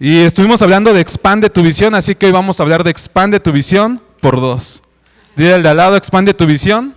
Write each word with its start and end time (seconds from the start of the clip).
Y 0.00 0.18
estuvimos 0.18 0.60
hablando 0.60 0.92
de 0.92 1.00
expande 1.00 1.48
tu 1.48 1.62
visión, 1.62 1.94
así 1.94 2.16
que 2.16 2.26
hoy 2.26 2.32
vamos 2.32 2.58
a 2.58 2.64
hablar 2.64 2.82
de 2.82 2.90
expande 2.90 3.38
tu 3.38 3.52
visión 3.52 4.02
por 4.20 4.40
dos. 4.40 4.82
Dile 5.36 5.54
al 5.54 5.62
de 5.62 5.68
al 5.68 5.76
lado, 5.76 5.96
expande 5.96 6.34
tu 6.34 6.46
visión 6.46 6.94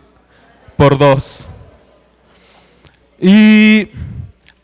por 0.77 0.97
dos. 0.97 1.49
Y 3.19 3.89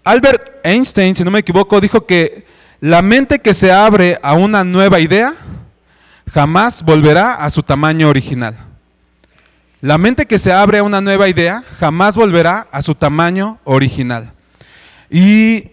Albert 0.04 0.60
Einstein, 0.64 1.16
si 1.16 1.24
no 1.24 1.30
me 1.30 1.40
equivoco, 1.40 1.80
dijo 1.80 2.06
que 2.08 2.46
la 2.80 3.02
mente 3.02 3.40
que 3.40 3.54
se 3.54 3.72
abre 3.72 4.20
a 4.24 4.34
una 4.34 4.64
nueva 4.64 5.00
idea 5.00 5.36
jamás 6.34 6.84
volverá 6.84 7.36
a 7.36 7.50
su 7.52 7.62
tamaño 7.62 8.10
original. 8.10 8.58
La 9.80 9.98
mente 9.98 10.26
que 10.26 10.40
se 10.40 10.52
abre 10.52 10.80
a 10.80 10.84
una 10.84 11.02
nueva 11.02 11.30
idea 11.30 11.64
jamás 11.80 12.16
volverá 12.16 12.68
a 12.72 12.82
su 12.82 12.96
tamaño 12.96 13.60
original. 13.64 14.34
Y 15.10 15.73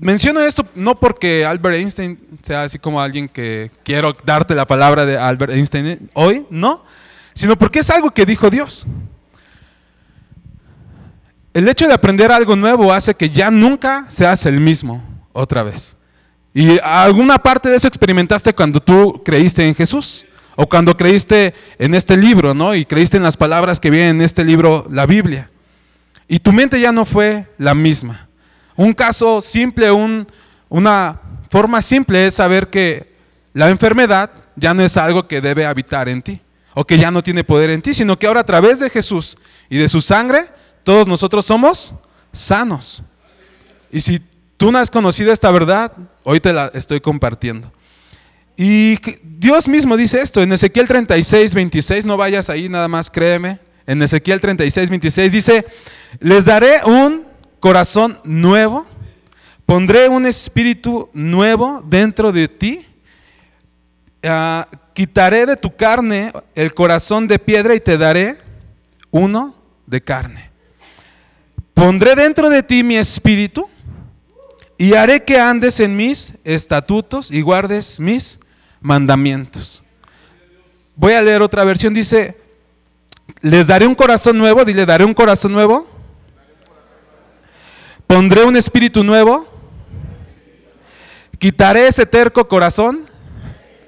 menciono 0.00 0.40
esto 0.40 0.66
no 0.74 0.98
porque 0.98 1.44
Albert 1.44 1.76
Einstein 1.76 2.18
sea 2.42 2.64
así 2.64 2.78
como 2.78 3.00
alguien 3.00 3.28
que 3.28 3.70
quiero 3.82 4.16
darte 4.24 4.54
la 4.54 4.66
palabra 4.66 5.06
de 5.06 5.18
Albert 5.18 5.52
Einstein 5.52 6.10
hoy, 6.14 6.46
no, 6.50 6.84
sino 7.34 7.56
porque 7.56 7.80
es 7.80 7.90
algo 7.90 8.10
que 8.10 8.26
dijo 8.26 8.50
Dios. 8.50 8.86
El 11.54 11.68
hecho 11.68 11.88
de 11.88 11.94
aprender 11.94 12.30
algo 12.30 12.54
nuevo 12.54 12.92
hace 12.92 13.14
que 13.14 13.30
ya 13.30 13.50
nunca 13.50 14.06
seas 14.08 14.46
el 14.46 14.60
mismo 14.60 15.02
otra 15.32 15.62
vez. 15.62 15.96
Y 16.54 16.78
alguna 16.82 17.38
parte 17.38 17.68
de 17.68 17.76
eso 17.76 17.88
experimentaste 17.88 18.54
cuando 18.54 18.80
tú 18.80 19.20
creíste 19.24 19.66
en 19.66 19.74
Jesús 19.74 20.26
o 20.56 20.68
cuando 20.68 20.96
creíste 20.96 21.54
en 21.78 21.94
este 21.94 22.16
libro, 22.16 22.54
¿no? 22.54 22.74
Y 22.74 22.84
creíste 22.84 23.16
en 23.16 23.22
las 23.22 23.36
palabras 23.36 23.78
que 23.80 23.90
vienen 23.90 24.16
en 24.16 24.22
este 24.22 24.44
libro, 24.44 24.86
la 24.90 25.06
Biblia. 25.06 25.50
Y 26.26 26.40
tu 26.40 26.52
mente 26.52 26.80
ya 26.80 26.92
no 26.92 27.04
fue 27.04 27.46
la 27.58 27.74
misma. 27.74 28.27
Un 28.78 28.92
caso 28.92 29.40
simple, 29.40 29.90
una 30.68 31.20
forma 31.50 31.82
simple 31.82 32.28
es 32.28 32.34
saber 32.34 32.70
que 32.70 33.12
la 33.52 33.70
enfermedad 33.70 34.30
ya 34.54 34.72
no 34.72 34.84
es 34.84 34.96
algo 34.96 35.26
que 35.26 35.40
debe 35.40 35.66
habitar 35.66 36.08
en 36.08 36.22
ti 36.22 36.40
o 36.74 36.84
que 36.84 36.96
ya 36.96 37.10
no 37.10 37.20
tiene 37.20 37.42
poder 37.42 37.70
en 37.70 37.82
ti, 37.82 37.92
sino 37.92 38.16
que 38.16 38.28
ahora 38.28 38.38
a 38.38 38.46
través 38.46 38.78
de 38.78 38.88
Jesús 38.88 39.36
y 39.68 39.78
de 39.78 39.88
su 39.88 40.00
sangre, 40.00 40.44
todos 40.84 41.08
nosotros 41.08 41.44
somos 41.44 41.92
sanos. 42.32 43.02
Y 43.90 44.00
si 44.00 44.20
tú 44.56 44.70
no 44.70 44.78
has 44.78 44.92
conocido 44.92 45.32
esta 45.32 45.50
verdad, 45.50 45.90
hoy 46.22 46.38
te 46.38 46.52
la 46.52 46.70
estoy 46.72 47.00
compartiendo. 47.00 47.72
Y 48.56 48.96
Dios 49.24 49.66
mismo 49.66 49.96
dice 49.96 50.20
esto 50.20 50.40
en 50.40 50.52
Ezequiel 50.52 50.86
36, 50.86 51.52
26, 51.52 52.06
no 52.06 52.16
vayas 52.16 52.48
ahí 52.48 52.68
nada 52.68 52.86
más, 52.86 53.10
créeme. 53.10 53.58
En 53.88 54.00
Ezequiel 54.00 54.40
36, 54.40 54.88
26 54.88 55.32
dice, 55.32 55.66
les 56.20 56.44
daré 56.44 56.84
un 56.84 57.27
corazón 57.60 58.20
nuevo, 58.24 58.86
pondré 59.66 60.08
un 60.08 60.26
espíritu 60.26 61.08
nuevo 61.12 61.82
dentro 61.86 62.32
de 62.32 62.48
ti, 62.48 62.86
ah, 64.24 64.66
quitaré 64.94 65.46
de 65.46 65.56
tu 65.56 65.74
carne 65.76 66.32
el 66.54 66.74
corazón 66.74 67.26
de 67.26 67.38
piedra 67.38 67.74
y 67.74 67.80
te 67.80 67.98
daré 67.98 68.36
uno 69.10 69.54
de 69.86 70.00
carne. 70.02 70.50
Pondré 71.74 72.14
dentro 72.14 72.50
de 72.50 72.62
ti 72.62 72.82
mi 72.82 72.96
espíritu 72.96 73.68
y 74.76 74.94
haré 74.94 75.24
que 75.24 75.38
andes 75.38 75.80
en 75.80 75.96
mis 75.96 76.34
estatutos 76.44 77.30
y 77.30 77.40
guardes 77.40 78.00
mis 78.00 78.40
mandamientos. 78.80 79.84
Voy 80.96 81.12
a 81.12 81.22
leer 81.22 81.42
otra 81.42 81.64
versión, 81.64 81.94
dice, 81.94 82.36
les 83.40 83.66
daré 83.68 83.86
un 83.86 83.94
corazón 83.94 84.36
nuevo, 84.38 84.64
dile, 84.64 84.86
daré 84.86 85.04
un 85.04 85.14
corazón 85.14 85.52
nuevo 85.52 85.97
Pondré 88.08 88.42
un 88.42 88.56
espíritu 88.56 89.04
nuevo. 89.04 89.46
Quitaré 91.38 91.88
ese 91.88 92.06
terco 92.06 92.48
corazón. 92.48 93.04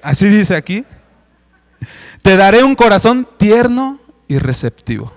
Así 0.03 0.29
dice 0.29 0.55
aquí. 0.55 0.85
Te 2.21 2.37
daré 2.37 2.63
un 2.63 2.75
corazón 2.75 3.27
tierno 3.37 3.99
y 4.27 4.37
receptivo. 4.37 5.11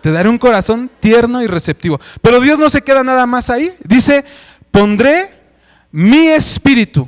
Te 0.00 0.10
daré 0.10 0.30
un 0.30 0.38
corazón 0.38 0.90
tierno 1.00 1.42
y 1.42 1.46
receptivo. 1.46 2.00
Pero 2.22 2.40
Dios 2.40 2.58
no 2.58 2.70
se 2.70 2.80
queda 2.80 3.04
nada 3.04 3.26
más 3.26 3.50
ahí. 3.50 3.70
Dice, 3.84 4.24
pondré 4.70 5.28
mi 5.92 6.28
espíritu 6.28 7.06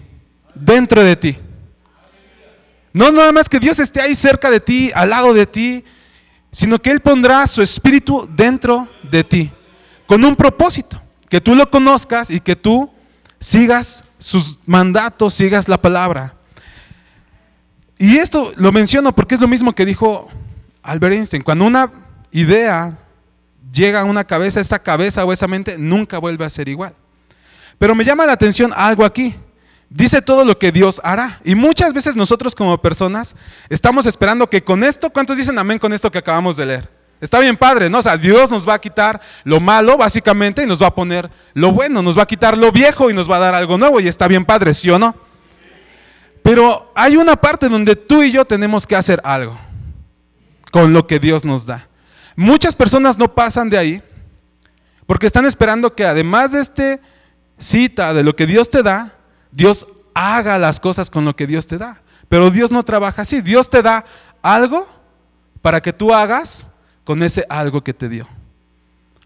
dentro 0.54 1.02
de 1.02 1.16
ti. 1.16 1.38
No 2.92 3.10
nada 3.10 3.32
más 3.32 3.48
que 3.48 3.58
Dios 3.58 3.78
esté 3.78 4.02
ahí 4.02 4.14
cerca 4.14 4.50
de 4.50 4.60
ti, 4.60 4.90
al 4.94 5.08
lado 5.08 5.32
de 5.32 5.46
ti, 5.46 5.82
sino 6.52 6.78
que 6.78 6.90
Él 6.90 7.00
pondrá 7.00 7.46
su 7.46 7.62
espíritu 7.62 8.28
dentro 8.30 8.86
de 9.10 9.24
ti, 9.24 9.50
con 10.06 10.22
un 10.22 10.36
propósito 10.36 11.05
que 11.28 11.40
tú 11.40 11.54
lo 11.54 11.70
conozcas 11.70 12.30
y 12.30 12.40
que 12.40 12.56
tú 12.56 12.90
sigas 13.40 14.04
sus 14.18 14.58
mandatos, 14.66 15.34
sigas 15.34 15.68
la 15.68 15.80
palabra. 15.80 16.34
Y 17.98 18.18
esto 18.18 18.52
lo 18.56 18.72
menciono 18.72 19.14
porque 19.14 19.34
es 19.34 19.40
lo 19.40 19.48
mismo 19.48 19.74
que 19.74 19.86
dijo 19.86 20.28
Albert 20.82 21.14
Einstein. 21.14 21.42
Cuando 21.42 21.64
una 21.64 21.90
idea 22.30 22.98
llega 23.72 24.00
a 24.00 24.04
una 24.04 24.24
cabeza, 24.24 24.60
esta 24.60 24.78
cabeza 24.78 25.24
o 25.24 25.32
esa 25.32 25.46
mente 25.46 25.78
nunca 25.78 26.18
vuelve 26.18 26.44
a 26.44 26.50
ser 26.50 26.68
igual. 26.68 26.94
Pero 27.78 27.94
me 27.94 28.04
llama 28.04 28.26
la 28.26 28.32
atención 28.32 28.72
algo 28.74 29.04
aquí. 29.04 29.34
Dice 29.88 30.20
todo 30.20 30.44
lo 30.44 30.58
que 30.58 30.72
Dios 30.72 31.00
hará. 31.04 31.40
Y 31.44 31.54
muchas 31.54 31.92
veces 31.92 32.16
nosotros 32.16 32.54
como 32.54 32.80
personas 32.80 33.36
estamos 33.68 34.06
esperando 34.06 34.48
que 34.48 34.62
con 34.62 34.82
esto, 34.82 35.10
¿cuántos 35.10 35.38
dicen 35.38 35.58
amén 35.58 35.78
con 35.78 35.92
esto 35.92 36.10
que 36.10 36.18
acabamos 36.18 36.56
de 36.56 36.66
leer? 36.66 36.95
Está 37.20 37.40
bien 37.40 37.56
padre, 37.56 37.88
¿no? 37.88 37.98
O 37.98 38.02
sea, 38.02 38.16
Dios 38.16 38.50
nos 38.50 38.68
va 38.68 38.74
a 38.74 38.78
quitar 38.78 39.20
lo 39.44 39.58
malo, 39.58 39.96
básicamente, 39.96 40.62
y 40.62 40.66
nos 40.66 40.82
va 40.82 40.88
a 40.88 40.94
poner 40.94 41.30
lo 41.54 41.72
bueno, 41.72 42.02
nos 42.02 42.16
va 42.16 42.24
a 42.24 42.26
quitar 42.26 42.56
lo 42.56 42.70
viejo 42.70 43.10
y 43.10 43.14
nos 43.14 43.30
va 43.30 43.36
a 43.36 43.40
dar 43.40 43.54
algo 43.54 43.78
nuevo, 43.78 44.00
y 44.00 44.08
está 44.08 44.28
bien 44.28 44.44
padre, 44.44 44.74
¿sí 44.74 44.90
o 44.90 44.98
no? 44.98 45.14
Pero 46.42 46.92
hay 46.94 47.16
una 47.16 47.34
parte 47.36 47.68
donde 47.68 47.96
tú 47.96 48.22
y 48.22 48.30
yo 48.30 48.44
tenemos 48.44 48.86
que 48.86 48.94
hacer 48.94 49.20
algo 49.24 49.58
con 50.70 50.92
lo 50.92 51.06
que 51.06 51.18
Dios 51.18 51.44
nos 51.44 51.66
da. 51.66 51.88
Muchas 52.36 52.76
personas 52.76 53.18
no 53.18 53.34
pasan 53.34 53.70
de 53.70 53.78
ahí 53.78 54.02
porque 55.06 55.26
están 55.26 55.46
esperando 55.46 55.94
que 55.94 56.04
además 56.04 56.52
de 56.52 56.60
este 56.60 57.00
cita 57.58 58.12
de 58.12 58.22
lo 58.22 58.36
que 58.36 58.46
Dios 58.46 58.68
te 58.68 58.82
da, 58.82 59.12
Dios 59.50 59.86
haga 60.14 60.58
las 60.58 60.78
cosas 60.78 61.10
con 61.10 61.24
lo 61.24 61.34
que 61.34 61.46
Dios 61.46 61.66
te 61.66 61.78
da. 61.78 62.02
Pero 62.28 62.50
Dios 62.50 62.70
no 62.70 62.84
trabaja 62.84 63.22
así. 63.22 63.40
Dios 63.40 63.70
te 63.70 63.82
da 63.82 64.04
algo 64.42 64.86
para 65.62 65.80
que 65.80 65.92
tú 65.92 66.12
hagas 66.12 66.68
con 67.06 67.22
ese 67.22 67.46
algo 67.48 67.82
que 67.82 67.94
te 67.94 68.10
dio. 68.10 68.28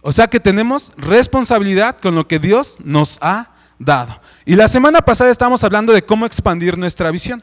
O 0.03 0.13
sea 0.13 0.29
que 0.29 0.39
tenemos 0.39 0.93
responsabilidad 0.97 1.99
con 1.99 2.15
lo 2.15 2.29
que 2.29 2.39
Dios 2.39 2.77
nos 2.85 3.19
ha 3.23 3.51
dado. 3.79 4.21
Y 4.45 4.55
la 4.55 4.69
semana 4.69 5.01
pasada 5.01 5.31
estábamos 5.31 5.65
hablando 5.65 5.93
de 5.93 6.03
cómo 6.03 6.27
expandir 6.27 6.79
nuestra 6.79 7.11
visión. 7.11 7.43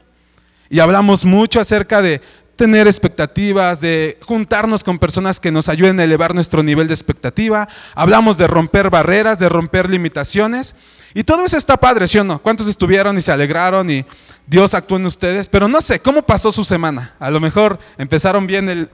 Y 0.70 0.80
hablamos 0.80 1.26
mucho 1.26 1.60
acerca 1.60 2.02
de 2.02 2.22
tener 2.56 2.88
expectativas, 2.88 3.82
de 3.82 4.20
juntarnos 4.26 4.84
con 4.84 5.00
personas 5.00 5.40
que 5.40 5.52
nos 5.52 5.70
ayuden 5.70 6.00
a 6.00 6.04
elevar 6.04 6.36
nuestro 6.36 6.62
nivel 6.62 6.88
de 6.88 6.94
expectativa. 6.94 7.68
Hablamos 7.96 8.38
de 8.38 8.48
romper 8.48 8.90
barreras, 8.92 9.40
de 9.40 9.50
romper 9.50 9.90
limitaciones. 9.90 10.76
Y 11.16 11.24
todo 11.24 11.46
eso 11.46 11.58
está 11.58 11.78
padre, 11.78 12.08
¿sí 12.08 12.20
o 12.20 12.24
no? 12.24 12.40
¿Cuántos 12.40 12.68
estuvieron 12.68 13.18
y 13.18 13.22
se 13.22 13.32
alegraron 13.32 13.90
y 13.90 14.06
Dios 14.46 14.76
actuó 14.76 14.98
en 14.98 15.08
ustedes? 15.08 15.50
Pero 15.50 15.68
no 15.68 15.82
sé, 15.82 16.00
¿cómo 16.00 16.22
pasó 16.22 16.52
su 16.52 16.64
semana? 16.64 17.16
A 17.20 17.32
lo 17.32 17.40
mejor 17.40 17.80
empezaron 17.98 18.46
bien 18.46 18.70
el 18.70 18.90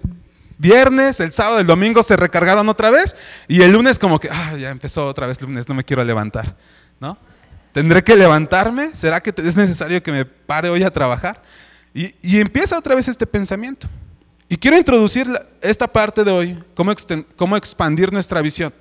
viernes, 0.58 1.20
el 1.20 1.32
sábado, 1.32 1.60
el 1.60 1.68
domingo 1.68 2.04
se 2.04 2.16
recargaron 2.16 2.68
otra 2.70 2.90
vez 2.90 3.16
y 3.48 3.62
el 3.62 3.72
lunes 3.72 4.00
como 4.00 4.20
que, 4.20 4.30
ah, 4.32 4.56
ya 4.58 4.70
empezó 4.70 5.08
otra 5.08 5.28
vez 5.28 5.42
lunes, 5.42 5.68
no 5.68 5.76
me 5.76 5.84
quiero 5.84 6.04
levantar, 6.04 6.56
¿no? 7.00 7.18
¿Tendré 7.72 8.04
que 8.04 8.16
levantarme? 8.16 8.92
¿Será 8.94 9.22
que 9.22 9.34
es 9.36 9.58
necesario 9.58 10.02
que 10.04 10.12
me 10.12 10.26
pare 10.26 10.70
hoy 10.70 10.84
a 10.84 10.92
trabajar? 10.92 11.42
Y, 11.94 12.14
y 12.22 12.40
empieza 12.40 12.78
otra 12.78 12.96
vez 12.96 13.08
este 13.08 13.26
pensamiento. 13.26 13.88
Y 14.48 14.58
quiero 14.58 14.78
introducir 14.78 15.28
esta 15.62 15.88
parte 15.88 16.24
de 16.24 16.32
hoy, 16.32 16.64
cómo, 16.76 16.94
cómo 17.36 17.58
expandir 17.58 18.14
nuestra 18.14 18.42
visión, 18.42 18.72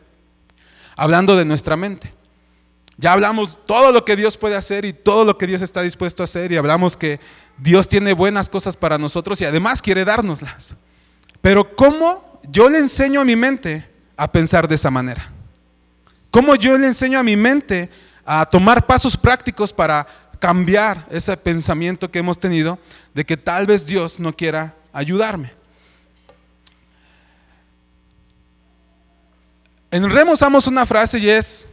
hablando 0.97 1.37
de 1.37 1.47
nuestra 1.47 1.77
mente. 1.77 2.13
Ya 2.99 3.13
hablamos 3.13 3.59
todo 3.67 3.91
lo 3.91 4.05
que 4.05 4.15
Dios 4.17 4.37
puede 4.37 4.55
hacer 4.55 4.85
y 4.85 4.93
todo 4.93 5.25
lo 5.25 5.39
que 5.39 5.47
Dios 5.47 5.63
está 5.63 5.83
dispuesto 5.83 6.23
a 6.23 6.25
hacer 6.25 6.53
y 6.53 6.57
hablamos 6.57 6.97
que 6.97 7.21
Dios 7.57 7.89
tiene 7.89 8.13
buenas 8.13 8.51
cosas 8.51 8.77
para 8.77 8.99
nosotros 8.99 9.41
y 9.41 9.45
además 9.45 9.81
quiere 9.81 10.05
dárnoslas. 10.05 10.77
Pero 11.43 11.77
¿cómo 11.77 12.41
yo 12.45 12.71
le 12.71 12.79
enseño 12.79 13.21
a 13.21 13.25
mi 13.25 13.37
mente 13.37 13.87
a 14.17 14.31
pensar 14.31 14.67
de 14.67 14.77
esa 14.77 14.91
manera? 14.91 15.31
¿Cómo 16.31 16.55
yo 16.55 16.79
le 16.79 16.87
enseño 16.87 17.19
a 17.19 17.23
mi 17.23 17.37
mente 17.37 17.91
a 18.25 18.47
tomar 18.47 18.87
pasos 18.87 19.17
prácticos 19.17 19.73
para 19.73 20.07
cambiar 20.39 21.07
ese 21.11 21.37
pensamiento 21.37 22.11
que 22.11 22.21
hemos 22.21 22.39
tenido 22.39 22.79
de 23.13 23.27
que 23.27 23.37
tal 23.37 23.67
vez 23.67 23.85
Dios 23.85 24.19
no 24.19 24.35
quiera 24.35 24.75
ayudarme? 24.93 25.53
En 29.91 30.09
Remo 30.09 30.33
usamos 30.33 30.67
una 30.67 30.87
frase 30.87 31.19
y 31.19 31.29
es 31.29 31.69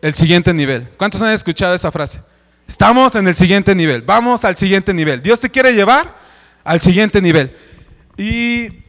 el 0.00 0.14
siguiente 0.14 0.52
nivel. 0.52 0.88
¿Cuántos 0.96 1.22
han 1.22 1.32
escuchado 1.32 1.74
esa 1.74 1.92
frase? 1.92 2.20
Estamos 2.66 3.14
en 3.14 3.28
el 3.28 3.36
siguiente 3.36 3.74
nivel, 3.74 4.02
vamos 4.02 4.44
al 4.44 4.56
siguiente 4.56 4.92
nivel. 4.94 5.22
Dios 5.22 5.38
te 5.38 5.50
quiere 5.50 5.72
llevar 5.72 6.12
al 6.64 6.80
siguiente 6.80 7.20
nivel. 7.20 7.54
Y 8.16 8.81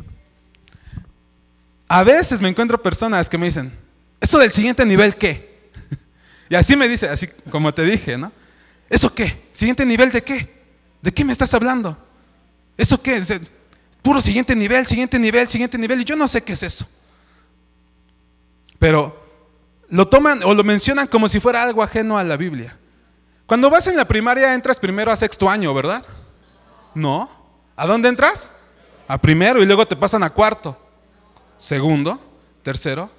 a 1.87 2.03
veces 2.03 2.41
me 2.41 2.49
encuentro 2.49 2.81
personas 2.81 3.29
que 3.29 3.37
me 3.37 3.47
dicen, 3.47 3.71
¿eso 4.19 4.39
del 4.39 4.51
siguiente 4.51 4.85
nivel 4.85 5.15
qué? 5.15 5.53
Y 6.49 6.55
así 6.55 6.75
me 6.75 6.87
dice, 6.87 7.07
así 7.07 7.27
como 7.49 7.73
te 7.73 7.83
dije, 7.83 8.17
¿no? 8.17 8.31
¿Eso 8.89 9.13
qué? 9.13 9.47
¿Siguiente 9.51 9.85
nivel 9.85 10.11
de 10.11 10.21
qué? 10.23 10.53
¿De 11.01 11.11
qué 11.11 11.25
me 11.25 11.31
estás 11.31 11.53
hablando? 11.53 11.97
¿Eso 12.77 13.01
qué? 13.01 13.21
Puro 14.01 14.21
siguiente 14.21 14.55
nivel, 14.55 14.85
siguiente 14.85 15.17
nivel, 15.17 15.47
siguiente 15.47 15.77
nivel. 15.77 16.01
Y 16.01 16.05
yo 16.05 16.15
no 16.15 16.27
sé 16.27 16.43
qué 16.43 16.53
es 16.53 16.63
eso. 16.63 16.87
Pero 18.77 19.23
lo 19.89 20.05
toman 20.07 20.43
o 20.43 20.53
lo 20.53 20.63
mencionan 20.63 21.07
como 21.07 21.27
si 21.27 21.39
fuera 21.39 21.63
algo 21.63 21.81
ajeno 21.81 22.17
a 22.17 22.23
la 22.23 22.37
Biblia. 22.37 22.77
Cuando 23.45 23.69
vas 23.69 23.87
en 23.87 23.95
la 23.97 24.05
primaria 24.05 24.53
entras 24.53 24.79
primero 24.79 25.11
a 25.11 25.15
sexto 25.15 25.49
año, 25.49 25.73
¿verdad? 25.73 26.03
No. 26.93 27.29
¿A 27.75 27.87
dónde 27.87 28.09
entras? 28.09 28.51
A 29.07 29.17
primero 29.17 29.61
y 29.61 29.65
luego 29.65 29.85
te 29.85 29.95
pasan 29.95 30.23
a 30.23 30.29
cuarto, 30.29 30.77
segundo, 31.57 32.19
tercero. 32.61 33.09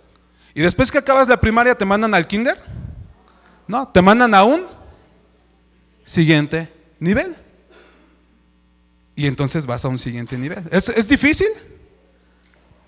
Y 0.55 0.63
después 0.63 0.91
que 0.91 0.99
acabas 0.99 1.29
la 1.29 1.41
primaria 1.41 1.75
te 1.75 1.85
mandan 1.85 2.15
al 2.15 2.27
kinder. 2.27 2.61
No, 3.67 3.89
te 3.89 4.03
mandan 4.03 4.35
a 4.35 4.45
un 4.45 4.67
siguiente 6.05 6.73
nivel. 7.01 7.35
Y 9.17 9.27
entonces 9.27 9.67
vas 9.67 9.85
a 9.85 9.89
un 9.89 9.99
siguiente 9.99 10.37
nivel. 10.37 10.65
¿Es, 10.71 10.89
¿Es, 10.89 11.09
difícil? 11.09 11.49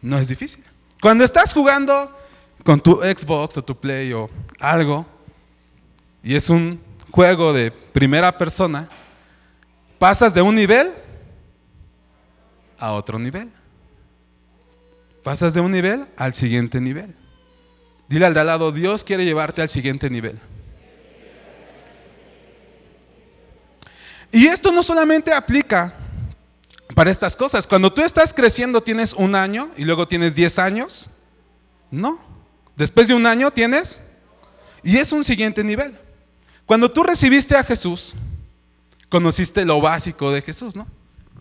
No 0.03 0.19
es 0.19 0.29
difícil. 0.29 0.65
Cuando 1.01 1.25
estás 1.25 1.53
jugando 1.53 2.15
con 2.65 2.81
tu 2.81 2.97
Xbox 2.97 3.59
o 3.59 3.63
tu 3.63 3.77
Play 3.79 4.13
o 4.13 4.29
algo, 4.59 5.07
y 6.23 6.35
es 6.35 6.51
un 6.51 6.81
juego 7.11 7.53
de 7.53 7.71
primera 7.71 8.37
persona, 8.37 8.89
pasas 9.99 10.35
de 10.35 10.43
un 10.43 10.55
nivel 10.55 10.93
a 12.79 12.93
otro 12.93 13.19
nivel. 13.19 13.51
Pasas 15.27 15.55
de 15.55 15.61
un 15.61 15.73
nivel 15.73 16.07
al 16.17 16.35
siguiente 16.35 16.81
nivel. 16.81 17.13
Dile 18.09 18.27
al 18.27 18.35
de 18.35 18.39
al 18.39 18.47
lado, 18.47 18.71
Dios 18.71 19.03
quiere 19.03 19.25
llevarte 19.25 19.61
al 19.61 19.69
siguiente 19.69 20.09
nivel. 20.09 20.39
Y 24.31 24.47
esto 24.47 24.71
no 24.71 24.85
solamente 24.85 25.33
aplica 25.33 25.97
para 26.95 27.11
estas 27.11 27.35
cosas. 27.35 27.67
Cuando 27.67 27.93
tú 27.93 28.03
estás 28.03 28.33
creciendo 28.33 28.81
tienes 28.81 29.15
un 29.15 29.35
año 29.35 29.69
y 29.77 29.85
luego 29.85 30.07
tienes 30.07 30.37
10 30.37 30.61
años. 30.61 31.11
No. 31.91 32.21
Después 32.77 33.09
de 33.09 33.15
un 33.15 33.27
año 33.27 33.51
tienes... 33.51 34.05
Y 34.85 34.99
es 34.99 35.11
un 35.11 35.25
siguiente 35.25 35.65
nivel. 35.65 35.99
Cuando 36.67 36.89
tú 36.89 37.03
recibiste 37.03 37.57
a 37.57 37.65
Jesús, 37.65 38.15
conociste 39.09 39.65
lo 39.65 39.81
básico 39.81 40.31
de 40.31 40.41
Jesús, 40.43 40.77
¿no? 40.77 40.87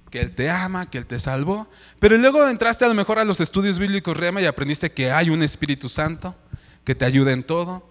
Que 0.10 0.22
Él 0.22 0.34
te 0.34 0.50
ama, 0.50 0.90
que 0.90 0.98
Él 0.98 1.06
te 1.06 1.19
salvó. 1.19 1.68
Pero 2.00 2.18
luego 2.18 2.48
entraste 2.48 2.86
a 2.86 2.88
lo 2.88 2.94
mejor 2.94 3.19
a 3.19 3.25
los 3.25 3.40
estudios 3.40 3.80
bíblicos 3.80 4.16
Rema 4.16 4.42
y 4.42 4.46
aprendiste 4.46 4.92
que 4.92 5.12
hay 5.12 5.30
un 5.30 5.42
Espíritu 5.44 5.90
Santo 5.90 6.36
que 6.84 6.96
te 6.96 7.06
ayuda 7.06 7.31
en 7.31 7.44
todo. 7.44 7.88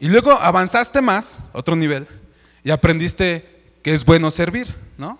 Y 0.00 0.08
luego 0.08 0.32
avanzaste 0.32 1.00
más, 1.00 1.44
otro 1.52 1.76
nivel, 1.76 2.08
y 2.64 2.70
aprendiste 2.70 3.62
que 3.82 3.92
es 3.92 4.04
bueno 4.04 4.30
servir, 4.30 4.74
¿no? 4.98 5.18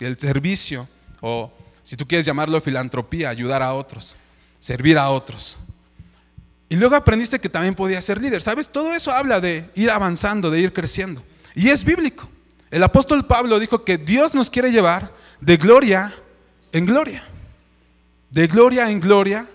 El 0.00 0.18
servicio, 0.18 0.88
o 1.20 1.52
si 1.82 1.96
tú 1.96 2.06
quieres 2.06 2.26
llamarlo 2.26 2.60
filantropía, 2.60 3.28
ayudar 3.28 3.62
a 3.62 3.72
otros, 3.74 4.16
servir 4.58 4.98
a 4.98 5.10
otros. 5.10 5.56
Y 6.68 6.76
luego 6.76 6.96
aprendiste 6.96 7.38
que 7.38 7.48
también 7.48 7.74
podías 7.74 8.04
ser 8.04 8.20
líder. 8.20 8.42
¿Sabes? 8.42 8.68
Todo 8.68 8.92
eso 8.92 9.12
habla 9.12 9.40
de 9.40 9.70
ir 9.74 9.90
avanzando, 9.90 10.50
de 10.50 10.60
ir 10.60 10.72
creciendo. 10.72 11.22
Y 11.54 11.68
es 11.68 11.84
bíblico. 11.84 12.28
El 12.70 12.82
apóstol 12.82 13.26
Pablo 13.26 13.60
dijo 13.60 13.84
que 13.84 13.98
Dios 13.98 14.34
nos 14.34 14.50
quiere 14.50 14.72
llevar 14.72 15.12
de 15.40 15.56
gloria 15.56 16.14
en 16.72 16.86
gloria. 16.86 17.24
De 18.30 18.46
gloria 18.46 18.90
en 18.90 19.00
gloria, 19.00 19.46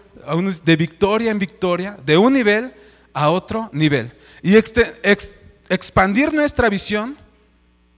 de 0.64 0.76
victoria 0.76 1.32
en 1.32 1.40
victoria, 1.40 1.98
de 2.06 2.18
un 2.18 2.34
nivel 2.34 2.74
a 3.14 3.30
otro 3.30 3.70
nivel. 3.74 4.12
Y 4.42 4.56
expandir 4.56 6.34
nuestra 6.34 6.70
visión 6.70 7.18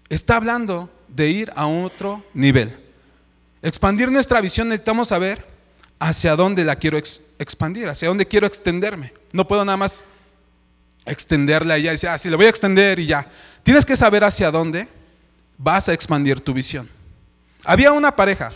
está 0.09 0.37
hablando 0.37 0.89
de 1.07 1.29
ir 1.29 1.51
a 1.55 1.67
otro 1.67 2.23
nivel. 2.33 2.77
Expandir 3.61 4.11
nuestra 4.11 4.41
visión 4.41 4.69
necesitamos 4.69 5.09
saber 5.09 5.45
hacia 5.99 6.35
dónde 6.35 6.63
la 6.63 6.75
quiero 6.77 6.97
expandir, 6.97 7.87
hacia 7.87 8.07
dónde 8.07 8.27
quiero 8.27 8.47
extenderme. 8.47 9.13
No 9.33 9.47
puedo 9.47 9.63
nada 9.63 9.77
más 9.77 10.03
extenderla 11.05 11.77
y 11.77 11.83
ya 11.83 11.91
decir, 11.91 12.09
ah, 12.09 12.17
sí, 12.17 12.29
le 12.29 12.35
voy 12.35 12.47
a 12.47 12.49
extender 12.49 12.99
y 12.99 13.05
ya. 13.05 13.27
Tienes 13.63 13.85
que 13.85 13.95
saber 13.95 14.23
hacia 14.23 14.49
dónde 14.49 14.87
vas 15.57 15.89
a 15.89 15.93
expandir 15.93 16.41
tu 16.41 16.53
visión. 16.53 16.89
Había 17.63 17.91
una 17.91 18.15
pareja 18.15 18.49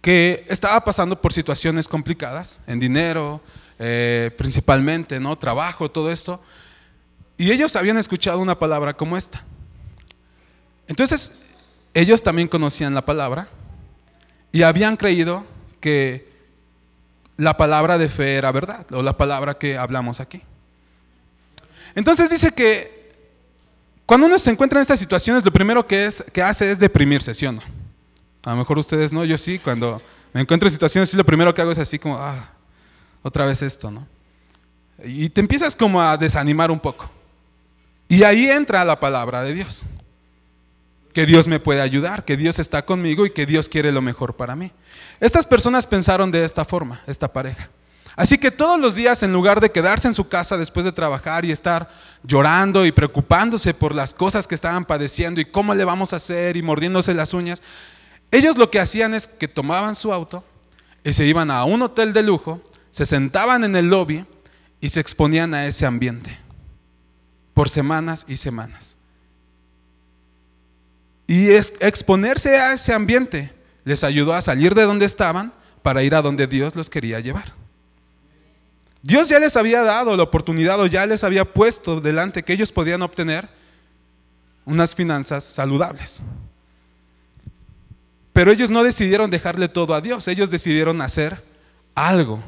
que 0.00 0.44
estaba 0.48 0.84
pasando 0.84 1.20
por 1.20 1.32
situaciones 1.32 1.88
complicadas, 1.88 2.60
en 2.66 2.80
dinero, 2.80 3.40
eh, 3.78 4.30
principalmente, 4.36 5.20
¿no? 5.20 5.38
Trabajo, 5.38 5.90
todo 5.90 6.10
esto. 6.10 6.42
Y 7.38 7.50
ellos 7.52 7.76
habían 7.76 7.96
escuchado 7.96 8.40
una 8.40 8.58
palabra 8.58 8.94
como 8.94 9.16
esta. 9.16 9.44
Entonces, 10.88 11.38
ellos 11.94 12.22
también 12.22 12.48
conocían 12.48 12.94
la 12.94 13.04
palabra 13.04 13.48
y 14.50 14.62
habían 14.62 14.96
creído 14.96 15.44
que 15.80 16.30
la 17.36 17.56
palabra 17.56 17.98
de 17.98 18.08
fe 18.08 18.34
era 18.34 18.52
verdad, 18.52 18.86
o 18.92 19.02
la 19.02 19.16
palabra 19.16 19.54
que 19.54 19.78
hablamos 19.78 20.20
aquí. 20.20 20.42
Entonces 21.94 22.30
dice 22.30 22.52
que 22.52 23.10
cuando 24.06 24.26
uno 24.26 24.38
se 24.38 24.50
encuentra 24.50 24.78
en 24.78 24.82
estas 24.82 24.98
situaciones, 24.98 25.44
lo 25.44 25.52
primero 25.52 25.86
que, 25.86 26.06
es, 26.06 26.24
que 26.32 26.42
hace 26.42 26.70
es 26.70 26.78
deprimirse, 26.78 27.34
¿sí 27.34 27.46
o 27.46 27.52
no? 27.52 27.62
A 28.44 28.50
lo 28.50 28.56
mejor 28.56 28.78
ustedes 28.78 29.12
no, 29.12 29.24
yo 29.24 29.38
sí, 29.38 29.58
cuando 29.58 30.02
me 30.32 30.40
encuentro 30.40 30.68
en 30.68 30.72
situaciones, 30.72 31.10
sí, 31.10 31.16
lo 31.16 31.24
primero 31.24 31.54
que 31.54 31.62
hago 31.62 31.70
es 31.70 31.78
así 31.78 31.98
como, 31.98 32.16
ah, 32.18 32.52
otra 33.22 33.46
vez 33.46 33.62
esto, 33.62 33.90
¿no? 33.90 34.06
Y 35.04 35.28
te 35.30 35.40
empiezas 35.40 35.76
como 35.76 36.02
a 36.02 36.16
desanimar 36.16 36.70
un 36.70 36.80
poco. 36.80 37.10
Y 38.08 38.22
ahí 38.24 38.48
entra 38.48 38.84
la 38.84 38.98
palabra 38.98 39.42
de 39.42 39.54
Dios 39.54 39.84
que 41.12 41.26
Dios 41.26 41.46
me 41.46 41.60
puede 41.60 41.80
ayudar, 41.80 42.24
que 42.24 42.36
Dios 42.36 42.58
está 42.58 42.84
conmigo 42.84 43.26
y 43.26 43.30
que 43.30 43.46
Dios 43.46 43.68
quiere 43.68 43.92
lo 43.92 44.02
mejor 44.02 44.34
para 44.34 44.56
mí. 44.56 44.72
Estas 45.20 45.46
personas 45.46 45.86
pensaron 45.86 46.30
de 46.30 46.44
esta 46.44 46.64
forma, 46.64 47.02
esta 47.06 47.32
pareja. 47.32 47.68
Así 48.14 48.36
que 48.36 48.50
todos 48.50 48.78
los 48.78 48.94
días, 48.94 49.22
en 49.22 49.32
lugar 49.32 49.60
de 49.60 49.70
quedarse 49.70 50.06
en 50.06 50.14
su 50.14 50.28
casa 50.28 50.58
después 50.58 50.84
de 50.84 50.92
trabajar 50.92 51.44
y 51.44 51.52
estar 51.52 51.88
llorando 52.22 52.84
y 52.84 52.92
preocupándose 52.92 53.72
por 53.72 53.94
las 53.94 54.12
cosas 54.12 54.46
que 54.46 54.54
estaban 54.54 54.84
padeciendo 54.84 55.40
y 55.40 55.46
cómo 55.46 55.74
le 55.74 55.84
vamos 55.84 56.12
a 56.12 56.16
hacer 56.16 56.56
y 56.56 56.62
mordiéndose 56.62 57.14
las 57.14 57.32
uñas, 57.32 57.62
ellos 58.32 58.56
lo 58.56 58.70
que 58.70 58.80
hacían 58.80 59.14
es 59.14 59.28
que 59.28 59.46
tomaban 59.46 59.94
su 59.94 60.12
auto 60.12 60.42
y 61.04 61.12
se 61.12 61.26
iban 61.26 61.50
a 61.50 61.64
un 61.64 61.82
hotel 61.82 62.12
de 62.12 62.22
lujo, 62.22 62.62
se 62.90 63.06
sentaban 63.06 63.62
en 63.62 63.76
el 63.76 63.88
lobby 63.88 64.24
y 64.80 64.88
se 64.88 65.00
exponían 65.00 65.54
a 65.54 65.66
ese 65.66 65.86
ambiente 65.86 66.38
por 67.52 67.68
semanas 67.68 68.24
y 68.26 68.36
semanas. 68.36 68.96
Y 71.26 71.50
exponerse 71.50 72.56
a 72.56 72.72
ese 72.72 72.94
ambiente 72.94 73.52
les 73.84 74.02
ayudó 74.02 74.32
a 74.32 74.42
salir 74.42 74.74
de 74.74 74.84
donde 74.84 75.04
estaban 75.04 75.52
para 75.82 76.02
ir 76.02 76.14
a 76.14 76.22
donde 76.22 76.46
Dios 76.46 76.74
los 76.74 76.88
quería 76.88 77.20
llevar. 77.20 77.52
Dios 79.02 79.28
ya 79.28 79.38
les 79.40 79.56
había 79.56 79.82
dado 79.82 80.16
la 80.16 80.22
oportunidad 80.22 80.80
o 80.80 80.86
ya 80.86 81.04
les 81.06 81.22
había 81.22 81.44
puesto 81.44 82.00
delante 82.00 82.44
que 82.44 82.52
ellos 82.52 82.72
podían 82.72 83.02
obtener 83.02 83.48
unas 84.64 84.94
finanzas 84.94 85.44
saludables. 85.44 86.22
Pero 88.32 88.50
ellos 88.50 88.70
no 88.70 88.82
decidieron 88.82 89.30
dejarle 89.30 89.68
todo 89.68 89.94
a 89.94 90.00
Dios, 90.00 90.26
ellos 90.28 90.50
decidieron 90.50 91.00
hacer 91.02 91.44
algo 91.94 92.42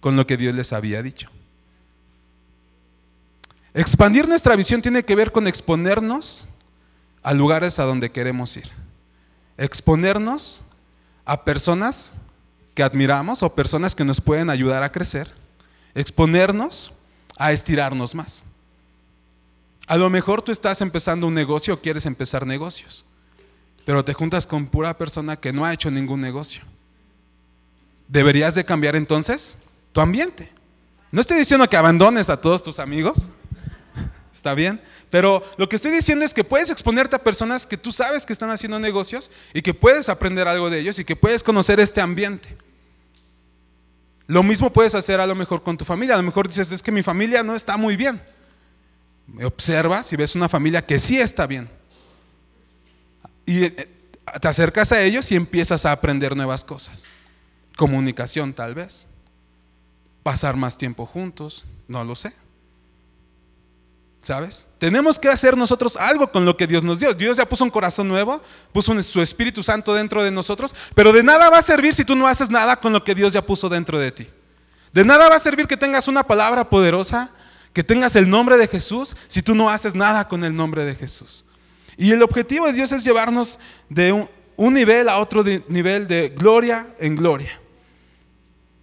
con 0.00 0.16
lo 0.16 0.26
que 0.26 0.36
Dios 0.36 0.54
les 0.54 0.72
había 0.72 1.02
dicho. 1.02 1.30
Expandir 3.74 4.28
nuestra 4.28 4.56
visión 4.56 4.82
tiene 4.82 5.04
que 5.04 5.14
ver 5.14 5.32
con 5.32 5.46
exponernos 5.46 6.46
a 7.22 7.32
lugares 7.32 7.78
a 7.78 7.84
donde 7.84 8.10
queremos 8.10 8.56
ir. 8.56 8.70
Exponernos 9.56 10.62
a 11.24 11.44
personas 11.44 12.14
que 12.74 12.82
admiramos 12.82 13.42
o 13.42 13.54
personas 13.54 13.94
que 13.94 14.04
nos 14.04 14.20
pueden 14.20 14.50
ayudar 14.50 14.82
a 14.82 14.92
crecer. 14.92 15.32
Exponernos 15.94 16.92
a 17.38 17.52
estirarnos 17.52 18.14
más. 18.14 18.44
A 19.86 19.96
lo 19.96 20.10
mejor 20.10 20.42
tú 20.42 20.52
estás 20.52 20.80
empezando 20.80 21.26
un 21.26 21.34
negocio 21.34 21.74
o 21.74 21.80
quieres 21.80 22.06
empezar 22.06 22.46
negocios, 22.46 23.04
pero 23.84 24.04
te 24.04 24.14
juntas 24.14 24.46
con 24.46 24.66
pura 24.66 24.96
persona 24.96 25.36
que 25.36 25.52
no 25.52 25.64
ha 25.64 25.72
hecho 25.72 25.90
ningún 25.90 26.20
negocio. 26.20 26.62
¿Deberías 28.08 28.54
de 28.54 28.64
cambiar 28.64 28.96
entonces 28.96 29.58
tu 29.92 30.00
ambiente? 30.00 30.50
No 31.10 31.20
estoy 31.20 31.38
diciendo 31.38 31.68
que 31.68 31.76
abandones 31.76 32.30
a 32.30 32.40
todos 32.40 32.62
tus 32.62 32.78
amigos, 32.78 33.28
¿está 34.34 34.54
bien? 34.54 34.80
Pero 35.10 35.42
lo 35.58 35.68
que 35.68 35.76
estoy 35.76 35.90
diciendo 35.90 36.24
es 36.24 36.32
que 36.32 36.42
puedes 36.42 36.70
exponerte 36.70 37.16
a 37.16 37.18
personas 37.18 37.66
que 37.66 37.76
tú 37.76 37.92
sabes 37.92 38.24
que 38.24 38.32
están 38.32 38.50
haciendo 38.50 38.78
negocios 38.78 39.30
y 39.52 39.60
que 39.60 39.74
puedes 39.74 40.08
aprender 40.08 40.48
algo 40.48 40.70
de 40.70 40.78
ellos 40.78 40.98
y 40.98 41.04
que 41.04 41.16
puedes 41.16 41.42
conocer 41.42 41.80
este 41.80 42.00
ambiente. 42.00 42.56
Lo 44.26 44.42
mismo 44.42 44.72
puedes 44.72 44.94
hacer 44.94 45.20
a 45.20 45.26
lo 45.26 45.34
mejor 45.34 45.62
con 45.62 45.76
tu 45.76 45.84
familia. 45.84 46.14
A 46.14 46.16
lo 46.16 46.22
mejor 46.22 46.48
dices, 46.48 46.72
es 46.72 46.82
que 46.82 46.90
mi 46.90 47.02
familia 47.02 47.42
no 47.42 47.54
está 47.54 47.76
muy 47.76 47.96
bien. 47.96 48.22
Observa 49.44 50.02
si 50.02 50.16
ves 50.16 50.34
una 50.34 50.48
familia 50.48 50.86
que 50.86 50.98
sí 50.98 51.20
está 51.20 51.46
bien. 51.46 51.68
Y 53.52 53.64
eh, 53.64 53.88
te 54.40 54.48
acercas 54.48 54.92
a 54.92 55.02
ellos 55.02 55.30
y 55.30 55.36
empiezas 55.36 55.84
a 55.84 55.92
aprender 55.92 56.34
nuevas 56.34 56.64
cosas. 56.64 57.06
Comunicación 57.76 58.54
tal 58.54 58.74
vez. 58.74 59.06
Pasar 60.22 60.56
más 60.56 60.78
tiempo 60.78 61.04
juntos, 61.04 61.64
no 61.86 62.02
lo 62.02 62.14
sé. 62.14 62.32
¿Sabes? 64.22 64.68
Tenemos 64.78 65.18
que 65.18 65.28
hacer 65.28 65.56
nosotros 65.56 65.96
algo 65.96 66.30
con 66.30 66.46
lo 66.46 66.56
que 66.56 66.66
Dios 66.66 66.82
nos 66.82 66.98
dio. 66.98 67.12
Dios 67.12 67.36
ya 67.36 67.46
puso 67.46 67.64
un 67.64 67.70
corazón 67.70 68.08
nuevo, 68.08 68.40
puso 68.72 69.02
su 69.02 69.20
Espíritu 69.20 69.62
Santo 69.62 69.92
dentro 69.92 70.22
de 70.24 70.30
nosotros, 70.30 70.74
pero 70.94 71.12
de 71.12 71.22
nada 71.22 71.50
va 71.50 71.58
a 71.58 71.62
servir 71.62 71.92
si 71.92 72.04
tú 72.04 72.14
no 72.14 72.26
haces 72.26 72.48
nada 72.48 72.76
con 72.76 72.92
lo 72.92 73.04
que 73.04 73.14
Dios 73.14 73.34
ya 73.34 73.44
puso 73.44 73.68
dentro 73.68 73.98
de 73.98 74.12
ti. 74.12 74.28
De 74.92 75.04
nada 75.04 75.28
va 75.28 75.36
a 75.36 75.40
servir 75.40 75.66
que 75.66 75.76
tengas 75.76 76.08
una 76.08 76.22
palabra 76.22 76.70
poderosa, 76.70 77.30
que 77.74 77.84
tengas 77.84 78.16
el 78.16 78.30
nombre 78.30 78.56
de 78.56 78.68
Jesús, 78.68 79.14
si 79.26 79.42
tú 79.42 79.54
no 79.54 79.68
haces 79.68 79.94
nada 79.94 80.28
con 80.28 80.44
el 80.44 80.54
nombre 80.54 80.84
de 80.84 80.94
Jesús. 80.94 81.44
Y 81.96 82.12
el 82.12 82.22
objetivo 82.22 82.66
de 82.66 82.72
Dios 82.72 82.92
es 82.92 83.04
llevarnos 83.04 83.58
de 83.88 84.12
un, 84.12 84.74
nivel 84.74 85.08
a 85.08 85.18
otro 85.18 85.44
nivel 85.68 86.06
de 86.06 86.30
gloria 86.30 86.94
en 86.98 87.16
gloria. 87.16 87.60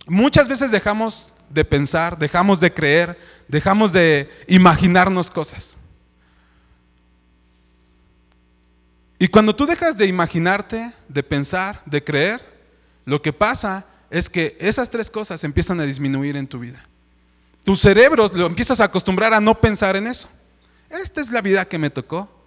Muchas 0.07 0.47
veces 0.47 0.71
dejamos 0.71 1.33
de 1.49 1.65
pensar, 1.65 2.17
dejamos 2.17 2.59
de 2.59 2.73
creer, 2.73 3.17
dejamos 3.47 3.93
de 3.93 4.29
imaginarnos 4.47 5.29
cosas. 5.29 5.77
Y 9.17 9.27
cuando 9.27 9.55
tú 9.55 9.65
dejas 9.65 9.97
de 9.97 10.07
imaginarte, 10.07 10.93
de 11.07 11.23
pensar, 11.23 11.81
de 11.85 12.03
creer, 12.03 12.41
lo 13.05 13.21
que 13.21 13.33
pasa 13.33 13.85
es 14.09 14.29
que 14.29 14.55
esas 14.59 14.89
tres 14.89 15.11
cosas 15.11 15.43
empiezan 15.43 15.79
a 15.81 15.83
disminuir 15.83 16.37
en 16.37 16.47
tu 16.47 16.59
vida. 16.59 16.83
Tu 17.63 17.75
cerebro 17.75 18.27
lo 18.33 18.45
empiezas 18.45 18.79
a 18.79 18.85
acostumbrar 18.85 19.33
a 19.33 19.41
no 19.41 19.59
pensar 19.59 19.95
en 19.95 20.07
eso. 20.07 20.29
Esta 20.89 21.21
es 21.21 21.31
la 21.31 21.41
vida 21.41 21.65
que 21.65 21.77
me 21.77 21.89
tocó. 21.89 22.38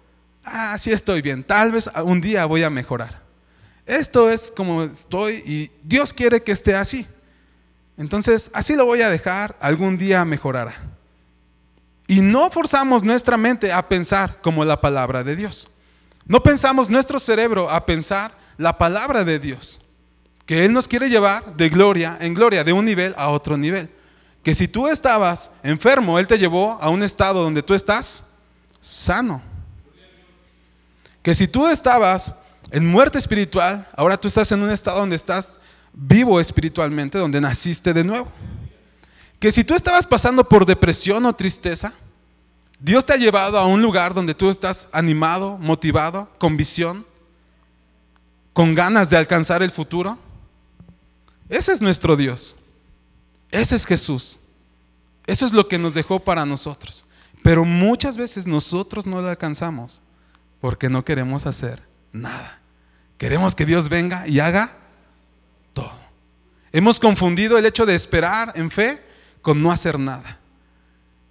Ah, 0.43 0.77
sí 0.77 0.91
estoy 0.91 1.21
bien. 1.21 1.43
Tal 1.43 1.71
vez 1.71 1.89
un 2.03 2.19
día 2.19 2.45
voy 2.45 2.63
a 2.63 2.69
mejorar. 2.69 3.21
Esto 3.85 4.29
es 4.29 4.51
como 4.55 4.83
estoy 4.83 5.43
y 5.45 5.71
Dios 5.83 6.13
quiere 6.13 6.41
que 6.43 6.51
esté 6.51 6.75
así. 6.75 7.05
Entonces, 7.97 8.49
así 8.53 8.75
lo 8.75 8.85
voy 8.85 9.01
a 9.01 9.09
dejar, 9.09 9.55
algún 9.59 9.97
día 9.97 10.25
mejorará. 10.25 10.73
Y 12.07 12.21
no 12.21 12.49
forzamos 12.49 13.03
nuestra 13.03 13.37
mente 13.37 13.71
a 13.71 13.87
pensar 13.87 14.41
como 14.41 14.65
la 14.65 14.81
palabra 14.81 15.23
de 15.23 15.35
Dios. 15.35 15.69
No 16.25 16.41
pensamos 16.41 16.89
nuestro 16.89 17.19
cerebro 17.19 17.69
a 17.69 17.85
pensar 17.85 18.37
la 18.57 18.77
palabra 18.77 19.23
de 19.23 19.39
Dios. 19.39 19.79
Que 20.45 20.65
Él 20.65 20.73
nos 20.73 20.87
quiere 20.87 21.09
llevar 21.09 21.55
de 21.55 21.69
gloria 21.69 22.17
en 22.19 22.33
gloria, 22.33 22.63
de 22.63 22.73
un 22.73 22.85
nivel 22.85 23.13
a 23.17 23.29
otro 23.29 23.57
nivel. 23.57 23.89
Que 24.41 24.55
si 24.55 24.67
tú 24.67 24.87
estabas 24.87 25.51
enfermo, 25.61 26.19
Él 26.19 26.27
te 26.27 26.37
llevó 26.37 26.77
a 26.81 26.89
un 26.89 27.03
estado 27.03 27.43
donde 27.43 27.63
tú 27.63 27.73
estás 27.73 28.25
sano. 28.81 29.41
Que 31.23 31.33
si 31.33 31.47
tú 31.47 31.67
estabas 31.67 32.35
en 32.69 32.85
muerte 32.85 33.17
espiritual, 33.17 33.87
ahora 33.95 34.17
tú 34.19 34.27
estás 34.27 34.51
en 34.51 34.61
un 34.61 34.69
estado 34.69 34.99
donde 34.99 35.15
estás 35.15 35.57
vivo 35.93 36.39
espiritualmente, 36.39 37.17
donde 37.17 37.39
naciste 37.39 37.93
de 37.93 38.03
nuevo. 38.03 38.27
Que 39.39 39.51
si 39.51 39.63
tú 39.63 39.73
estabas 39.73 40.05
pasando 40.05 40.47
por 40.47 40.65
depresión 40.65 41.25
o 41.25 41.33
tristeza, 41.33 41.93
Dios 42.79 43.05
te 43.05 43.13
ha 43.13 43.17
llevado 43.17 43.57
a 43.57 43.65
un 43.65 43.81
lugar 43.81 44.13
donde 44.13 44.33
tú 44.33 44.49
estás 44.49 44.89
animado, 44.91 45.57
motivado, 45.57 46.29
con 46.37 46.57
visión, 46.57 47.05
con 48.51 48.75
ganas 48.75 49.09
de 49.09 49.15
alcanzar 49.17 49.63
el 49.63 49.71
futuro. 49.71 50.17
Ese 51.47 51.71
es 51.71 51.81
nuestro 51.81 52.17
Dios. 52.17 52.55
Ese 53.49 53.77
es 53.77 53.85
Jesús. 53.85 54.39
Eso 55.25 55.45
es 55.45 55.53
lo 55.53 55.69
que 55.69 55.77
nos 55.77 55.93
dejó 55.93 56.19
para 56.19 56.45
nosotros. 56.45 57.05
Pero 57.41 57.63
muchas 57.63 58.17
veces 58.17 58.45
nosotros 58.45 59.05
no 59.05 59.21
lo 59.21 59.29
alcanzamos 59.29 60.01
porque 60.63 60.87
no 60.87 61.03
queremos 61.03 61.45
hacer 61.45 61.83
nada. 62.13 62.61
Queremos 63.17 63.53
que 63.53 63.65
Dios 63.65 63.89
venga 63.89 64.25
y 64.29 64.39
haga 64.39 64.71
todo. 65.73 65.91
Hemos 66.71 67.01
confundido 67.01 67.57
el 67.57 67.65
hecho 67.65 67.85
de 67.85 67.93
esperar 67.93 68.53
en 68.55 68.71
fe 68.71 69.03
con 69.41 69.61
no 69.61 69.73
hacer 69.73 69.99
nada. 69.99 70.39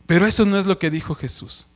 Pero 0.04 0.26
eso 0.26 0.44
no 0.44 0.58
es 0.58 0.66
lo 0.66 0.78
que 0.78 0.90
dijo 0.90 1.14
Jesús. 1.14 1.66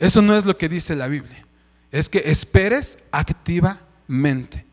Eso 0.00 0.20
no 0.20 0.36
es 0.36 0.44
lo 0.44 0.58
que 0.58 0.68
dice 0.68 0.96
la 0.96 1.06
Biblia. 1.06 1.46
Es 1.92 2.08
que 2.08 2.24
esperes 2.26 2.98
activamente, 3.12 4.66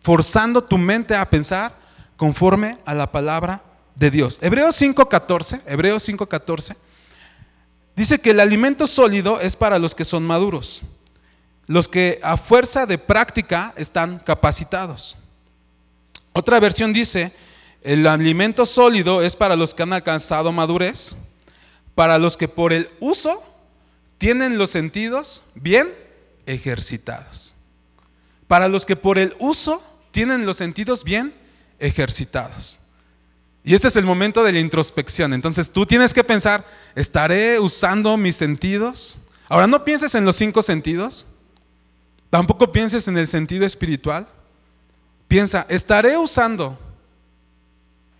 forzando 0.00 0.62
tu 0.62 0.78
mente 0.78 1.16
a 1.16 1.28
pensar 1.28 1.76
conforme 2.16 2.78
a 2.84 2.94
la 2.94 3.10
palabra 3.10 3.64
de 3.96 4.12
Dios. 4.12 4.38
Hebreos 4.42 4.80
5:14, 4.80 5.62
Hebreos 5.66 6.08
5:14 6.08 6.76
dice 7.96 8.20
que 8.20 8.30
el 8.30 8.38
alimento 8.38 8.86
sólido 8.86 9.40
es 9.40 9.56
para 9.56 9.80
los 9.80 9.96
que 9.96 10.04
son 10.04 10.24
maduros, 10.24 10.84
los 11.66 11.88
que 11.88 12.20
a 12.22 12.36
fuerza 12.36 12.86
de 12.86 12.98
práctica 12.98 13.72
están 13.76 14.18
capacitados. 14.18 15.16
Otra 16.32 16.60
versión 16.60 16.92
dice, 16.92 17.32
el 17.82 18.06
alimento 18.06 18.66
sólido 18.66 19.22
es 19.22 19.36
para 19.36 19.56
los 19.56 19.74
que 19.74 19.82
han 19.82 19.92
alcanzado 19.92 20.52
madurez, 20.52 21.14
para 21.94 22.18
los 22.18 22.36
que 22.36 22.48
por 22.48 22.72
el 22.72 22.90
uso 23.00 23.42
tienen 24.18 24.58
los 24.58 24.70
sentidos 24.70 25.42
bien 25.54 25.92
ejercitados. 26.46 27.54
Para 28.48 28.68
los 28.68 28.86
que 28.86 28.96
por 28.96 29.18
el 29.18 29.34
uso 29.38 29.82
tienen 30.10 30.46
los 30.46 30.56
sentidos 30.56 31.04
bien 31.04 31.34
ejercitados. 31.78 32.80
Y 33.64 33.74
este 33.74 33.88
es 33.88 33.96
el 33.96 34.04
momento 34.04 34.44
de 34.44 34.52
la 34.52 34.60
introspección. 34.60 35.32
Entonces 35.32 35.70
tú 35.70 35.86
tienes 35.86 36.12
que 36.12 36.22
pensar, 36.22 36.64
¿estaré 36.94 37.58
usando 37.58 38.16
mis 38.16 38.36
sentidos? 38.36 39.18
Ahora 39.48 39.66
no 39.66 39.84
pienses 39.84 40.14
en 40.14 40.24
los 40.24 40.36
cinco 40.36 40.62
sentidos, 40.62 41.26
tampoco 42.34 42.72
pienses 42.72 43.06
en 43.06 43.16
el 43.16 43.28
sentido 43.28 43.64
espiritual. 43.64 44.26
Piensa, 45.28 45.66
¿estaré 45.68 46.18
usando 46.18 46.76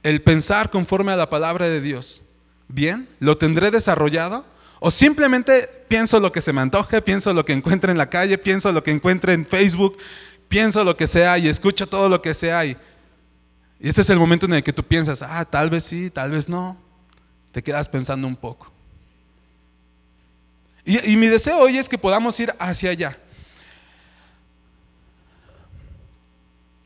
el 0.05 0.23
pensar 0.23 0.71
conforme 0.71 1.11
a 1.11 1.17
la 1.17 1.29
palabra 1.29 1.67
de 1.67 1.81
Dios? 1.81 2.23
¿Bien? 2.69 3.09
¿Lo 3.19 3.37
tendré 3.37 3.73
desarrollado? 3.73 4.45
¿O 4.79 4.93
simplemente 4.93 5.69
pienso 5.89 6.21
lo 6.21 6.31
que 6.31 6.41
se 6.41 6.53
me 6.53 6.61
antoje, 6.61 7.03
pienso 7.03 7.35
lo 7.35 7.45
que 7.45 7.55
encuentre 7.55 7.91
en 7.91 7.99
la 7.99 8.09
calle, 8.09 8.39
pienso 8.39 8.71
lo 8.71 8.85
que 8.85 8.93
encuentre 8.93 9.33
en 9.33 9.45
Facebook, 9.45 9.99
pienso 10.49 10.85
lo 10.85 10.97
que 10.97 11.09
sea 11.09 11.37
y 11.37 11.49
escucho 11.49 11.89
todo 11.89 12.09
lo 12.09 12.23
que 12.23 12.35
sea? 12.35 12.65
Y, 12.65 12.77
y 13.81 13.89
este 13.89 14.03
es 14.03 14.11
el 14.11 14.21
momento 14.21 14.47
en 14.47 14.53
el 14.53 14.63
que 14.63 14.73
tú 14.73 14.85
piensas, 14.85 15.23
ah, 15.23 15.45
tal 15.45 15.71
vez 15.71 15.83
sí, 15.83 16.09
tal 16.09 16.31
vez 16.31 16.49
no. 16.49 16.77
Te 17.51 17.65
quedas 17.65 17.89
pensando 17.89 18.29
un 18.29 18.37
poco. 18.37 18.71
Y, 20.85 21.11
y 21.11 21.17
mi 21.17 21.27
deseo 21.27 21.59
hoy 21.59 21.79
es 21.79 21.89
que 21.89 21.99
podamos 21.99 22.39
ir 22.39 22.55
hacia 22.61 22.91
allá. 22.91 23.19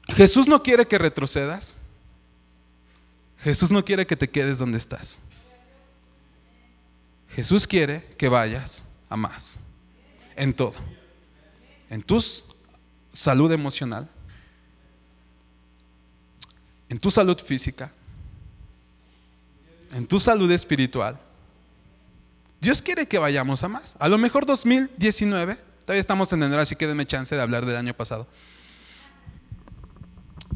Jesús 0.09 0.49
no 0.49 0.63
quiere 0.63 0.87
que 0.87 0.99
retrocedas. 0.99 1.77
Jesús 3.41 3.71
no 3.71 3.85
quiere 3.85 4.07
que 4.07 4.17
te 4.17 4.29
quedes 4.29 4.59
donde 4.59 4.79
estás. 4.79 5.21
Jesús 7.31 7.67
quiere 7.67 8.05
que 8.17 8.29
vayas 8.29 8.85
a 9.09 9.17
más. 9.17 9.61
En 10.35 10.53
todo. 10.53 10.75
En 11.91 12.03
tu 12.03 12.23
salud 13.13 13.53
emocional. 13.53 14.09
En 16.89 16.99
tu 16.99 17.11
salud 17.11 17.39
física. 17.39 17.93
En 19.93 20.07
tu 20.07 20.19
salud 20.19 20.51
espiritual. 20.51 21.19
Dios 22.61 22.83
quiere 22.83 23.07
que 23.07 23.19
vayamos 23.19 23.63
a 23.63 23.69
más. 23.69 23.97
A 24.01 24.09
lo 24.09 24.19
mejor 24.19 24.45
2019, 24.45 25.57
todavía 25.83 26.01
estamos 26.01 26.33
en 26.33 26.43
enero, 26.43 26.61
así 26.61 26.75
que 26.75 26.87
denme 26.87 27.07
chance 27.07 27.35
de 27.35 27.41
hablar 27.41 27.65
del 27.67 27.77
año 27.77 27.95
pasado. 27.95 28.27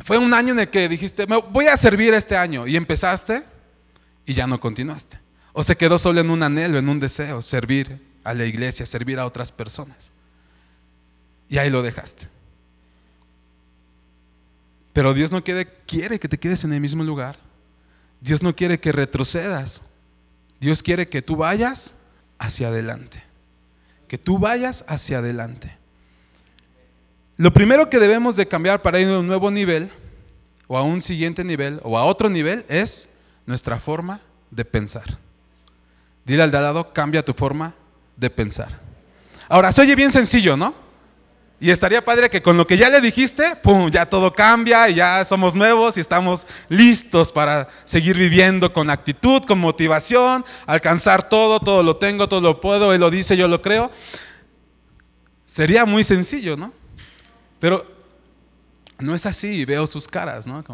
Fue 0.05 0.19
un 0.19 0.35
año 0.35 0.53
en 0.53 0.61
el 0.61 0.69
que 0.69 0.89
dijiste, 0.89 1.27
voy 1.27 1.67
a 1.67 1.77
servir 1.77 2.15
este 2.15 2.37
año 2.37 2.67
y 2.67 2.77
empezaste 2.77 3.43
y 4.27 4.35
ya 4.35 4.47
no 4.47 4.59
continuaste. 4.59 5.19
O 5.53 5.63
se 5.63 5.77
quedó 5.77 5.99
solo 5.99 6.21
en 6.21 6.31
un 6.31 6.43
anhelo, 6.43 6.79
en 6.79 6.89
un 6.89 6.99
deseo, 6.99 7.43
servir 7.43 8.01
a 8.25 8.35
la 8.35 8.45
iglesia, 8.45 8.87
servir 8.87 9.19
a 9.19 9.27
otras 9.27 9.53
personas. 9.53 10.13
Y 11.49 11.59
ahí 11.59 11.71
lo 11.71 11.83
dejaste. 11.83 12.29
Pero 14.93 15.15
Dios 15.15 15.31
no 15.31 15.45
quiere, 15.45 15.69
quiere 15.87 16.19
que 16.19 16.29
te 16.29 16.39
quedes 16.39 16.65
en 16.65 16.73
el 16.73 16.81
mismo 16.81 17.05
lugar. 17.05 17.39
Dios 18.21 18.43
no 18.43 18.55
quiere 18.55 18.81
que 18.81 18.93
retrocedas. 18.93 19.83
Dios 20.61 20.83
quiere 20.83 21.09
que 21.09 21.23
tú 21.23 21.37
vayas 21.37 21.95
hacia 22.39 22.69
adelante. 22.69 23.23
Que 24.09 24.19
tú 24.19 24.39
vayas 24.39 24.85
hacia 24.89 25.19
adelante. 25.19 25.77
Lo 27.37 27.53
primero 27.53 27.89
que 27.89 27.99
debemos 27.99 28.37
de 28.37 28.47
cambiar 28.47 28.83
para 28.83 29.01
ir 29.01 29.09
a 29.09 29.19
un 29.19 29.27
nuevo 29.27 29.51
nivel, 29.51 29.91
o 30.67 30.77
a 30.77 30.83
un 30.83 31.01
siguiente 31.01 31.45
nivel, 31.45 31.81
o 31.83 31.99
a 31.99 32.05
otro 32.05 32.29
nivel, 32.29 32.65
es 32.69 33.11
nuestra 33.47 33.79
forma 33.79 34.21
de 34.51 34.65
pensar. 34.65 35.19
Dile 36.25 36.43
al 36.43 36.51
de 36.51 36.59
al 36.59 36.65
lado, 36.65 36.93
cambia 36.93 37.25
tu 37.25 37.33
forma 37.33 37.75
de 38.17 38.31
pensar. 38.31 38.79
Ahora, 39.49 39.73
se 39.73 39.83
oye 39.83 39.95
bien 39.97 40.13
sencillo, 40.13 40.57
¿no? 40.57 40.75
Y 41.59 41.71
estaría 41.71 42.05
padre 42.05 42.29
que 42.29 42.43
con 42.43 42.57
lo 42.57 42.67
que 42.67 42.77
ya 42.77 42.91
le 42.91 43.01
dijiste, 43.01 43.55
pum, 43.63 43.89
ya 43.89 44.05
todo 44.05 44.35
cambia 44.35 44.89
y 44.89 44.95
ya 44.95 45.25
somos 45.25 45.55
nuevos 45.55 45.97
y 45.97 46.01
estamos 46.01 46.45
listos 46.69 47.31
para 47.31 47.69
seguir 47.85 48.19
viviendo 48.19 48.73
con 48.73 48.91
actitud, 48.91 49.43
con 49.45 49.61
motivación, 49.61 50.45
alcanzar 50.67 51.29
todo, 51.29 51.61
todo 51.61 51.85
lo 51.85 51.97
tengo, 51.99 52.29
todo 52.29 52.41
lo 52.41 52.61
puedo, 52.61 52.93
Él 52.93 53.01
lo 53.01 53.11
dice, 53.11 53.37
yo 53.37 53.47
lo 53.47 53.63
creo. 53.63 53.93
Sería 55.47 55.85
muy 55.85 56.03
sencillo, 56.03 56.57
¿no? 56.57 56.73
Pero 57.63 57.87
no 58.99 59.15
es 59.15 59.25
así, 59.25 59.65
veo 59.65 59.87
sus 59.87 60.09
caras, 60.09 60.49
¿no? 60.49 60.65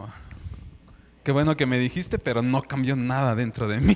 qué 1.23 1.33
bueno 1.33 1.55
que 1.55 1.67
me 1.67 1.79
dijiste, 1.79 2.19
pero 2.19 2.41
no 2.41 2.63
cambió 2.63 2.97
nada 2.97 3.35
dentro 3.35 3.69
de 3.69 3.79
mí. 3.79 3.95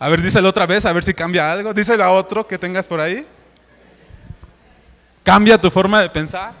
A 0.00 0.08
ver, 0.08 0.20
díselo 0.20 0.48
otra 0.48 0.66
vez, 0.66 0.84
a 0.84 0.92
ver 0.92 1.04
si 1.04 1.14
cambia 1.14 1.52
algo. 1.52 1.72
Díselo 1.72 2.02
a 2.02 2.10
otro 2.10 2.44
que 2.44 2.58
tengas 2.58 2.88
por 2.88 3.00
ahí. 3.00 3.24
Cambia 5.22 5.60
tu 5.60 5.70
forma 5.70 6.02
de 6.02 6.10
pensar. 6.10 6.54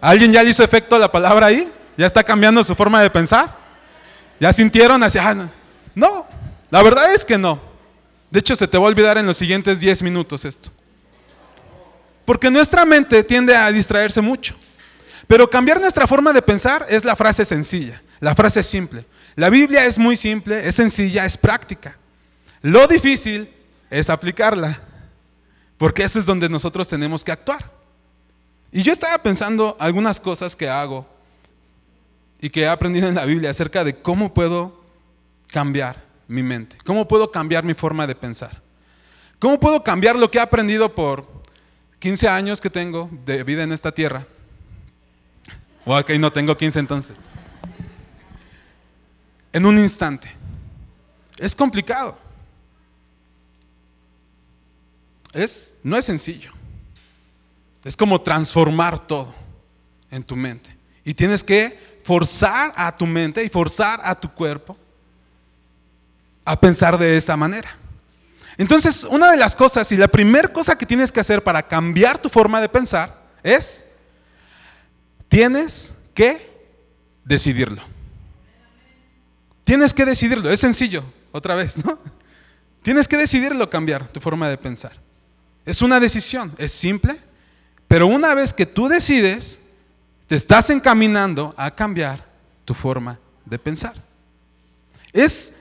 ¿Alguien 0.00 0.30
ya 0.30 0.44
le 0.44 0.50
hizo 0.50 0.62
efecto 0.62 0.94
a 0.94 1.00
la 1.00 1.10
palabra 1.10 1.46
ahí? 1.46 1.68
¿Ya 1.96 2.06
está 2.06 2.22
cambiando 2.22 2.62
su 2.62 2.76
forma 2.76 3.02
de 3.02 3.10
pensar? 3.10 3.52
¿Ya 4.38 4.52
sintieron 4.52 5.02
hacia... 5.02 5.28
Ah, 5.28 5.48
no, 5.92 6.24
la 6.70 6.82
verdad 6.84 7.12
es 7.12 7.24
que 7.24 7.36
no. 7.36 7.60
De 8.30 8.38
hecho, 8.38 8.54
se 8.54 8.68
te 8.68 8.78
va 8.78 8.84
a 8.84 8.88
olvidar 8.90 9.18
en 9.18 9.26
los 9.26 9.36
siguientes 9.36 9.80
10 9.80 10.04
minutos 10.04 10.44
esto. 10.44 10.70
Porque 12.26 12.50
nuestra 12.50 12.84
mente 12.84 13.24
tiende 13.24 13.56
a 13.56 13.70
distraerse 13.72 14.20
mucho. 14.20 14.54
Pero 15.26 15.48
cambiar 15.48 15.80
nuestra 15.80 16.06
forma 16.06 16.32
de 16.32 16.42
pensar 16.42 16.84
es 16.88 17.04
la 17.04 17.16
frase 17.16 17.44
sencilla, 17.44 18.02
la 18.20 18.34
frase 18.34 18.62
simple. 18.62 19.04
La 19.34 19.48
Biblia 19.48 19.86
es 19.86 19.98
muy 19.98 20.16
simple, 20.16 20.66
es 20.66 20.74
sencilla, 20.74 21.24
es 21.24 21.38
práctica. 21.38 21.96
Lo 22.62 22.86
difícil 22.86 23.50
es 23.90 24.10
aplicarla, 24.10 24.80
porque 25.78 26.02
eso 26.04 26.18
es 26.18 26.26
donde 26.26 26.48
nosotros 26.48 26.88
tenemos 26.88 27.24
que 27.24 27.32
actuar. 27.32 27.70
Y 28.72 28.82
yo 28.82 28.92
estaba 28.92 29.16
pensando 29.18 29.76
algunas 29.78 30.20
cosas 30.20 30.56
que 30.56 30.68
hago 30.68 31.06
y 32.40 32.50
que 32.50 32.62
he 32.62 32.68
aprendido 32.68 33.08
en 33.08 33.14
la 33.14 33.24
Biblia 33.24 33.50
acerca 33.50 33.84
de 33.84 33.96
cómo 33.96 34.34
puedo 34.34 34.80
cambiar 35.48 36.04
mi 36.28 36.42
mente, 36.42 36.76
cómo 36.84 37.06
puedo 37.06 37.30
cambiar 37.30 37.64
mi 37.64 37.74
forma 37.74 38.06
de 38.06 38.14
pensar, 38.14 38.60
cómo 39.38 39.60
puedo 39.60 39.82
cambiar 39.82 40.16
lo 40.16 40.30
que 40.30 40.38
he 40.38 40.42
aprendido 40.42 40.94
por 40.94 41.26
15 42.06 42.28
años 42.28 42.60
que 42.60 42.70
tengo 42.70 43.10
de 43.24 43.42
vida 43.42 43.64
en 43.64 43.72
esta 43.72 43.90
tierra. 43.90 44.24
Ok, 45.84 46.10
no 46.20 46.32
tengo 46.32 46.56
15 46.56 46.78
entonces. 46.78 47.18
En 49.52 49.66
un 49.66 49.76
instante. 49.76 50.30
Es 51.36 51.56
complicado. 51.56 52.16
Es, 55.32 55.74
no 55.82 55.96
es 55.96 56.04
sencillo. 56.04 56.52
Es 57.82 57.96
como 57.96 58.20
transformar 58.20 59.04
todo 59.04 59.34
en 60.08 60.22
tu 60.22 60.36
mente. 60.36 60.76
Y 61.04 61.12
tienes 61.12 61.42
que 61.42 61.98
forzar 62.04 62.72
a 62.76 62.94
tu 62.94 63.04
mente 63.04 63.42
y 63.42 63.48
forzar 63.48 64.00
a 64.04 64.14
tu 64.14 64.32
cuerpo 64.32 64.76
a 66.44 66.54
pensar 66.54 66.96
de 66.96 67.16
esa 67.16 67.36
manera. 67.36 67.76
Entonces, 68.58 69.04
una 69.04 69.30
de 69.30 69.36
las 69.36 69.54
cosas 69.54 69.90
y 69.92 69.96
la 69.96 70.08
primera 70.08 70.48
cosa 70.52 70.76
que 70.78 70.86
tienes 70.86 71.12
que 71.12 71.20
hacer 71.20 71.42
para 71.42 71.62
cambiar 71.62 72.18
tu 72.18 72.28
forma 72.28 72.60
de 72.60 72.68
pensar 72.68 73.22
es, 73.42 73.84
tienes 75.28 75.94
que 76.14 76.50
decidirlo. 77.24 77.82
Tienes 79.64 79.92
que 79.92 80.04
decidirlo, 80.04 80.50
es 80.50 80.60
sencillo, 80.60 81.04
otra 81.32 81.54
vez, 81.54 81.84
¿no? 81.84 81.98
Tienes 82.82 83.08
que 83.08 83.16
decidirlo 83.16 83.68
cambiar 83.68 84.08
tu 84.08 84.20
forma 84.20 84.48
de 84.48 84.56
pensar. 84.56 84.92
Es 85.64 85.82
una 85.82 85.98
decisión, 85.98 86.52
es 86.56 86.70
simple, 86.70 87.16
pero 87.88 88.06
una 88.06 88.32
vez 88.34 88.52
que 88.52 88.64
tú 88.64 88.86
decides, 88.88 89.60
te 90.28 90.36
estás 90.36 90.70
encaminando 90.70 91.52
a 91.56 91.72
cambiar 91.72 92.24
tu 92.64 92.74
forma 92.74 93.18
de 93.44 93.58
pensar. 93.58 93.94
Es 95.12 95.52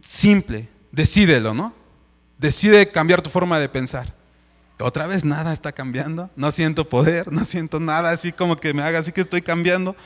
simple, 0.00 0.68
decídelo, 0.90 1.54
¿no? 1.54 1.83
Decide 2.44 2.90
cambiar 2.90 3.22
tu 3.22 3.30
forma 3.30 3.58
de 3.58 3.70
pensar. 3.70 4.12
Otra 4.78 5.06
vez 5.06 5.24
nada 5.24 5.50
está 5.54 5.72
cambiando, 5.72 6.28
no 6.36 6.50
siento 6.50 6.86
poder, 6.86 7.32
no 7.32 7.42
siento 7.42 7.80
nada 7.80 8.10
así 8.10 8.32
como 8.32 8.56
que 8.58 8.74
me 8.74 8.82
haga 8.82 8.98
así 8.98 9.12
que 9.12 9.22
estoy 9.22 9.40
cambiando. 9.40 9.96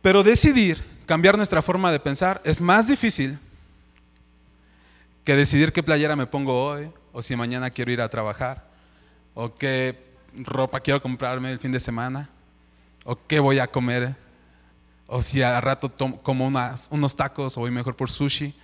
Pero 0.00 0.22
decidir 0.22 0.84
cambiar 1.04 1.36
nuestra 1.36 1.62
forma 1.62 1.90
de 1.90 1.98
pensar 1.98 2.40
es 2.44 2.60
más 2.60 2.86
difícil 2.86 3.40
que 5.24 5.34
decidir 5.34 5.72
qué 5.72 5.82
playera 5.82 6.14
me 6.14 6.28
pongo 6.28 6.64
hoy, 6.64 6.92
o 7.12 7.20
si 7.20 7.34
mañana 7.34 7.68
quiero 7.68 7.90
ir 7.90 8.00
a 8.00 8.08
trabajar, 8.08 8.68
o 9.34 9.52
qué 9.52 10.14
ropa 10.32 10.78
quiero 10.78 11.02
comprarme 11.02 11.50
el 11.50 11.58
fin 11.58 11.72
de 11.72 11.80
semana, 11.80 12.30
o 13.04 13.18
qué 13.26 13.40
voy 13.40 13.58
a 13.58 13.66
comer 13.66 14.14
o 15.08 15.22
si 15.22 15.42
a 15.42 15.60
rato 15.60 15.92
como 16.22 16.48
unos 16.90 17.16
tacos 17.16 17.56
o 17.56 17.62
voy 17.62 17.72
mejor 17.72 17.96
por 17.96 18.12
sushi. 18.12 18.54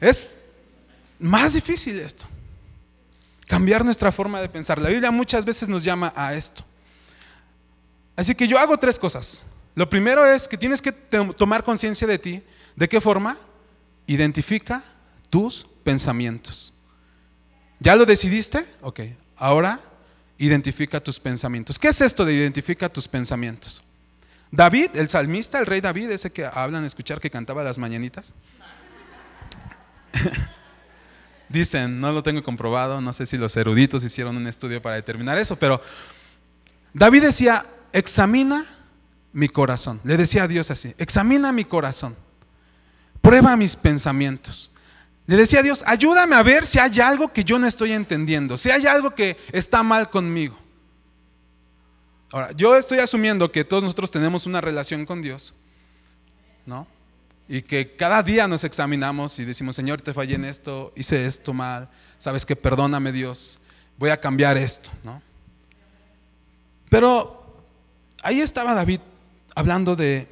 Es 0.00 0.40
más 1.18 1.54
difícil 1.54 1.98
esto. 1.98 2.26
Cambiar 3.46 3.84
nuestra 3.84 4.10
forma 4.10 4.40
de 4.40 4.48
pensar. 4.48 4.80
La 4.80 4.88
Biblia 4.88 5.10
muchas 5.10 5.44
veces 5.44 5.68
nos 5.68 5.82
llama 5.82 6.12
a 6.16 6.34
esto. 6.34 6.64
Así 8.16 8.34
que 8.34 8.48
yo 8.48 8.58
hago 8.58 8.76
tres 8.78 8.98
cosas. 8.98 9.44
Lo 9.74 9.88
primero 9.88 10.24
es 10.24 10.48
que 10.48 10.56
tienes 10.56 10.80
que 10.80 10.92
tomar 10.92 11.62
conciencia 11.62 12.06
de 12.06 12.18
ti. 12.18 12.42
¿De 12.74 12.88
qué 12.88 13.00
forma? 13.00 13.36
Identifica 14.06 14.82
tus 15.28 15.66
pensamientos. 15.84 16.72
¿Ya 17.78 17.94
lo 17.94 18.06
decidiste? 18.06 18.64
Ok. 18.80 19.00
Ahora 19.36 19.80
identifica 20.38 21.00
tus 21.00 21.20
pensamientos. 21.20 21.78
¿Qué 21.78 21.88
es 21.88 22.00
esto 22.00 22.24
de 22.24 22.32
identifica 22.32 22.88
tus 22.88 23.06
pensamientos? 23.06 23.82
David, 24.50 24.90
el 24.94 25.08
salmista, 25.08 25.58
el 25.58 25.66
rey 25.66 25.80
David, 25.80 26.10
ese 26.10 26.30
que 26.30 26.46
hablan, 26.46 26.84
escuchar 26.84 27.20
que 27.20 27.30
cantaba 27.30 27.62
las 27.62 27.78
mañanitas. 27.78 28.32
Dicen, 31.48 32.00
no 32.00 32.12
lo 32.12 32.22
tengo 32.22 32.42
comprobado, 32.42 33.00
no 33.00 33.12
sé 33.12 33.26
si 33.26 33.36
los 33.36 33.56
eruditos 33.56 34.02
hicieron 34.02 34.36
un 34.36 34.46
estudio 34.46 34.82
para 34.82 34.96
determinar 34.96 35.38
eso, 35.38 35.56
pero 35.56 35.80
David 36.92 37.22
decía, 37.22 37.64
examina 37.92 38.66
mi 39.32 39.48
corazón. 39.48 40.00
Le 40.02 40.16
decía 40.16 40.44
a 40.44 40.48
Dios 40.48 40.70
así, 40.70 40.94
examina 40.98 41.52
mi 41.52 41.64
corazón, 41.64 42.16
prueba 43.20 43.56
mis 43.56 43.76
pensamientos. 43.76 44.72
Le 45.26 45.36
decía 45.36 45.60
a 45.60 45.62
Dios, 45.62 45.84
ayúdame 45.86 46.36
a 46.36 46.42
ver 46.42 46.64
si 46.66 46.78
hay 46.78 47.00
algo 47.00 47.32
que 47.32 47.44
yo 47.44 47.58
no 47.58 47.66
estoy 47.66 47.92
entendiendo, 47.92 48.56
si 48.56 48.70
hay 48.70 48.86
algo 48.86 49.14
que 49.14 49.36
está 49.52 49.82
mal 49.82 50.08
conmigo. 50.08 50.58
Ahora, 52.32 52.52
yo 52.52 52.76
estoy 52.76 52.98
asumiendo 52.98 53.50
que 53.50 53.64
todos 53.64 53.82
nosotros 53.82 54.10
tenemos 54.10 54.46
una 54.46 54.60
relación 54.60 55.06
con 55.06 55.22
Dios, 55.22 55.54
¿no? 56.64 56.86
Y 57.48 57.62
que 57.62 57.94
cada 57.94 58.22
día 58.22 58.48
nos 58.48 58.64
examinamos 58.64 59.38
y 59.38 59.44
decimos, 59.44 59.76
Señor, 59.76 60.00
te 60.02 60.12
fallé 60.12 60.34
en 60.34 60.44
esto, 60.44 60.92
hice 60.96 61.26
esto 61.26 61.52
mal, 61.52 61.88
sabes 62.18 62.44
que 62.44 62.56
perdóname 62.56 63.12
Dios, 63.12 63.58
voy 63.98 64.10
a 64.10 64.20
cambiar 64.20 64.56
esto, 64.56 64.90
¿no? 65.04 65.22
Pero 66.88 67.64
ahí 68.22 68.40
estaba 68.40 68.74
David 68.74 69.00
hablando 69.54 69.94
de 69.94 70.28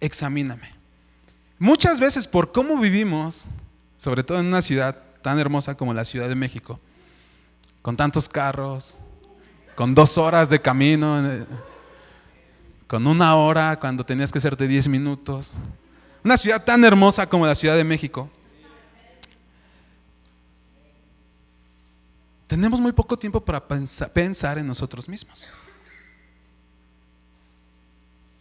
examíname. 0.00 0.70
Muchas 1.58 2.00
veces 2.00 2.26
por 2.26 2.52
cómo 2.52 2.76
vivimos, 2.78 3.44
sobre 3.98 4.22
todo 4.22 4.40
en 4.40 4.46
una 4.46 4.62
ciudad 4.62 5.02
tan 5.22 5.38
hermosa 5.38 5.74
como 5.74 5.94
la 5.94 6.04
Ciudad 6.04 6.28
de 6.28 6.34
México, 6.34 6.78
con 7.82 7.96
tantos 7.96 8.28
carros, 8.28 8.98
con 9.74 9.94
dos 9.94 10.18
horas 10.18 10.50
de 10.50 10.60
camino, 10.60 11.22
con 12.86 13.06
una 13.06 13.36
hora 13.36 13.78
cuando 13.78 14.04
tenías 14.04 14.30
que 14.30 14.38
hacerte 14.38 14.68
diez 14.68 14.88
minutos. 14.88 15.54
Una 16.26 16.36
ciudad 16.36 16.64
tan 16.64 16.82
hermosa 16.82 17.28
como 17.28 17.46
la 17.46 17.54
Ciudad 17.54 17.76
de 17.76 17.84
México. 17.84 18.28
Tenemos 22.48 22.80
muy 22.80 22.90
poco 22.90 23.16
tiempo 23.16 23.40
para 23.40 23.64
pensar 23.64 24.58
en 24.58 24.66
nosotros 24.66 25.08
mismos. 25.08 25.48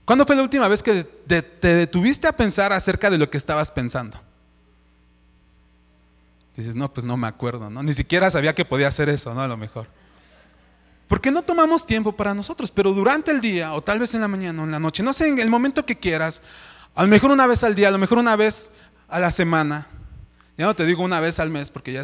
¿Cuándo 0.04 0.26
fue 0.26 0.36
la 0.36 0.42
última 0.42 0.68
vez 0.68 0.82
que 0.82 1.04
te 1.04 1.76
detuviste 1.76 2.28
a 2.28 2.32
pensar 2.32 2.74
acerca 2.74 3.12
de 3.12 3.20
lo 3.20 3.30
que 3.30 3.38
estabas 3.38 3.70
pensando? 3.70 4.20
Dices, 6.58 6.74
no, 6.74 6.92
pues 6.92 7.06
no 7.06 7.16
me 7.18 7.28
acuerdo, 7.28 7.70
¿no? 7.70 7.84
Ni 7.84 7.94
siquiera 7.94 8.32
sabía 8.32 8.56
que 8.56 8.66
podía 8.66 8.88
hacer 8.88 9.10
eso, 9.10 9.32
¿no? 9.36 9.44
A 9.44 9.48
lo 9.48 9.58
mejor. 9.58 9.86
Porque 11.08 11.30
no 11.30 11.44
tomamos 11.44 11.86
tiempo 11.86 12.14
para 12.14 12.34
nosotros, 12.34 12.72
pero 12.72 12.94
durante 12.94 13.30
el 13.30 13.42
día, 13.42 13.74
o 13.74 13.84
tal 13.84 14.00
vez 14.00 14.16
en 14.16 14.22
la 14.22 14.28
mañana 14.28 14.64
o 14.64 14.66
en 14.66 14.72
la 14.72 14.80
noche, 14.80 15.04
no 15.04 15.14
sé, 15.14 15.28
en 15.28 15.38
el 15.38 15.52
momento 15.52 15.86
que 15.86 15.96
quieras, 15.96 16.42
a 16.96 17.02
lo 17.04 17.10
mejor 17.10 17.32
una 17.32 17.46
vez 17.46 17.64
al 17.64 17.76
día, 17.76 17.90
a 17.90 17.92
lo 17.92 17.98
mejor 17.98 18.18
una 18.18 18.36
vez 18.36 18.72
a 19.10 19.20
la 19.20 19.30
semana, 19.30 19.88
ya 20.58 20.66
no 20.66 20.76
te 20.76 20.86
digo 20.86 21.04
una 21.04 21.20
vez 21.20 21.40
al 21.40 21.50
mes 21.50 21.70
porque 21.70 21.92
ya 21.92 22.04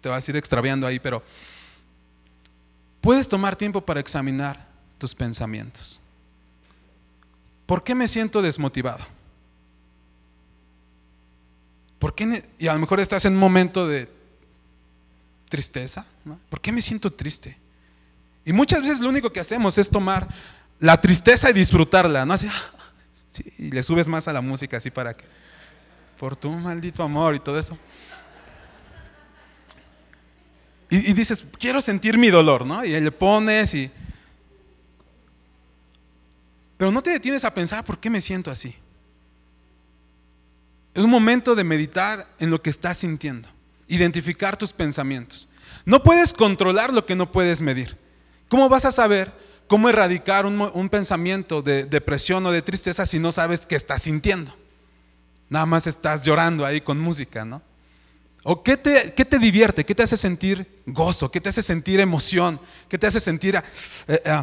te 0.00 0.08
vas 0.08 0.26
a 0.26 0.30
ir 0.30 0.36
extraviando 0.36 0.86
ahí, 0.86 0.98
pero 0.98 1.22
puedes 3.00 3.28
tomar 3.28 3.56
tiempo 3.56 3.80
para 3.80 4.00
examinar 4.00 4.66
tus 4.98 5.14
pensamientos. 5.14 6.00
¿Por 7.66 7.84
qué 7.84 7.94
me 7.94 8.08
siento 8.08 8.42
desmotivado? 8.42 9.06
¿Por 12.00 12.14
qué? 12.14 12.44
Y 12.58 12.66
a 12.66 12.72
lo 12.72 12.80
mejor 12.80 12.98
estás 12.98 13.24
en 13.26 13.34
un 13.34 13.38
momento 13.38 13.86
de 13.86 14.10
tristeza. 15.48 16.04
¿Por 16.48 16.60
qué 16.60 16.72
me 16.72 16.82
siento 16.82 17.12
triste? 17.12 17.56
Y 18.44 18.52
muchas 18.52 18.80
veces 18.80 19.00
lo 19.00 19.08
único 19.08 19.30
que 19.30 19.38
hacemos 19.38 19.78
es 19.78 19.88
tomar 19.88 20.26
la 20.80 21.00
tristeza 21.00 21.50
y 21.50 21.52
disfrutarla, 21.52 22.24
¿no? 22.24 22.32
Así, 22.32 22.48
y 23.58 23.70
le 23.70 23.82
subes 23.82 24.08
más 24.08 24.28
a 24.28 24.32
la 24.32 24.40
música 24.40 24.76
así 24.76 24.90
para 24.90 25.16
que, 25.16 25.24
por 26.18 26.36
tu 26.36 26.50
maldito 26.50 27.02
amor 27.02 27.34
y 27.34 27.40
todo 27.40 27.58
eso. 27.58 27.78
Y, 30.90 31.10
y 31.10 31.12
dices, 31.12 31.46
quiero 31.58 31.80
sentir 31.80 32.18
mi 32.18 32.30
dolor, 32.30 32.66
¿no? 32.66 32.84
Y 32.84 32.98
le 32.98 33.12
pones 33.12 33.74
y... 33.74 33.90
Pero 36.76 36.90
no 36.90 37.02
te 37.02 37.10
detienes 37.10 37.44
a 37.44 37.54
pensar 37.54 37.84
por 37.84 37.98
qué 37.98 38.10
me 38.10 38.20
siento 38.20 38.50
así. 38.50 38.74
Es 40.94 41.04
un 41.04 41.10
momento 41.10 41.54
de 41.54 41.62
meditar 41.62 42.26
en 42.38 42.50
lo 42.50 42.60
que 42.60 42.70
estás 42.70 42.98
sintiendo, 42.98 43.48
identificar 43.86 44.56
tus 44.56 44.72
pensamientos. 44.72 45.48
No 45.84 46.02
puedes 46.02 46.32
controlar 46.32 46.92
lo 46.92 47.06
que 47.06 47.14
no 47.14 47.30
puedes 47.30 47.60
medir. 47.60 47.96
¿Cómo 48.48 48.68
vas 48.68 48.84
a 48.84 48.92
saber 48.92 49.32
cómo 49.70 49.88
erradicar 49.88 50.46
un, 50.46 50.88
pensamiento 50.88 51.62
de 51.62 51.84
depresión 51.84 52.44
o 52.44 52.50
de 52.50 52.60
tristeza 52.60 53.06
si 53.06 53.20
no 53.20 53.30
sabes 53.30 53.66
qué 53.66 53.76
estás 53.76 54.02
sintiendo? 54.02 54.52
Nada 55.48 55.64
más 55.64 55.86
estás 55.86 56.24
llorando 56.24 56.66
ahí 56.66 56.80
con 56.80 56.98
música, 56.98 57.44
¿no? 57.44 57.62
¿O 58.42 58.64
qué 58.64 58.76
te, 58.76 59.14
qué 59.14 59.24
te 59.24 59.38
divierte? 59.38 59.86
¿Qué 59.86 59.94
te 59.94 60.02
hace 60.02 60.16
sentir 60.16 60.82
gozo? 60.86 61.30
¿Qué 61.30 61.40
te 61.40 61.50
hace 61.50 61.62
sentir 61.62 62.00
emoción? 62.00 62.60
¿Qué 62.88 62.98
te 62.98 63.06
hace 63.06 63.20
sentir 63.20 63.54
eh, 63.54 63.62
eh, 64.08 64.42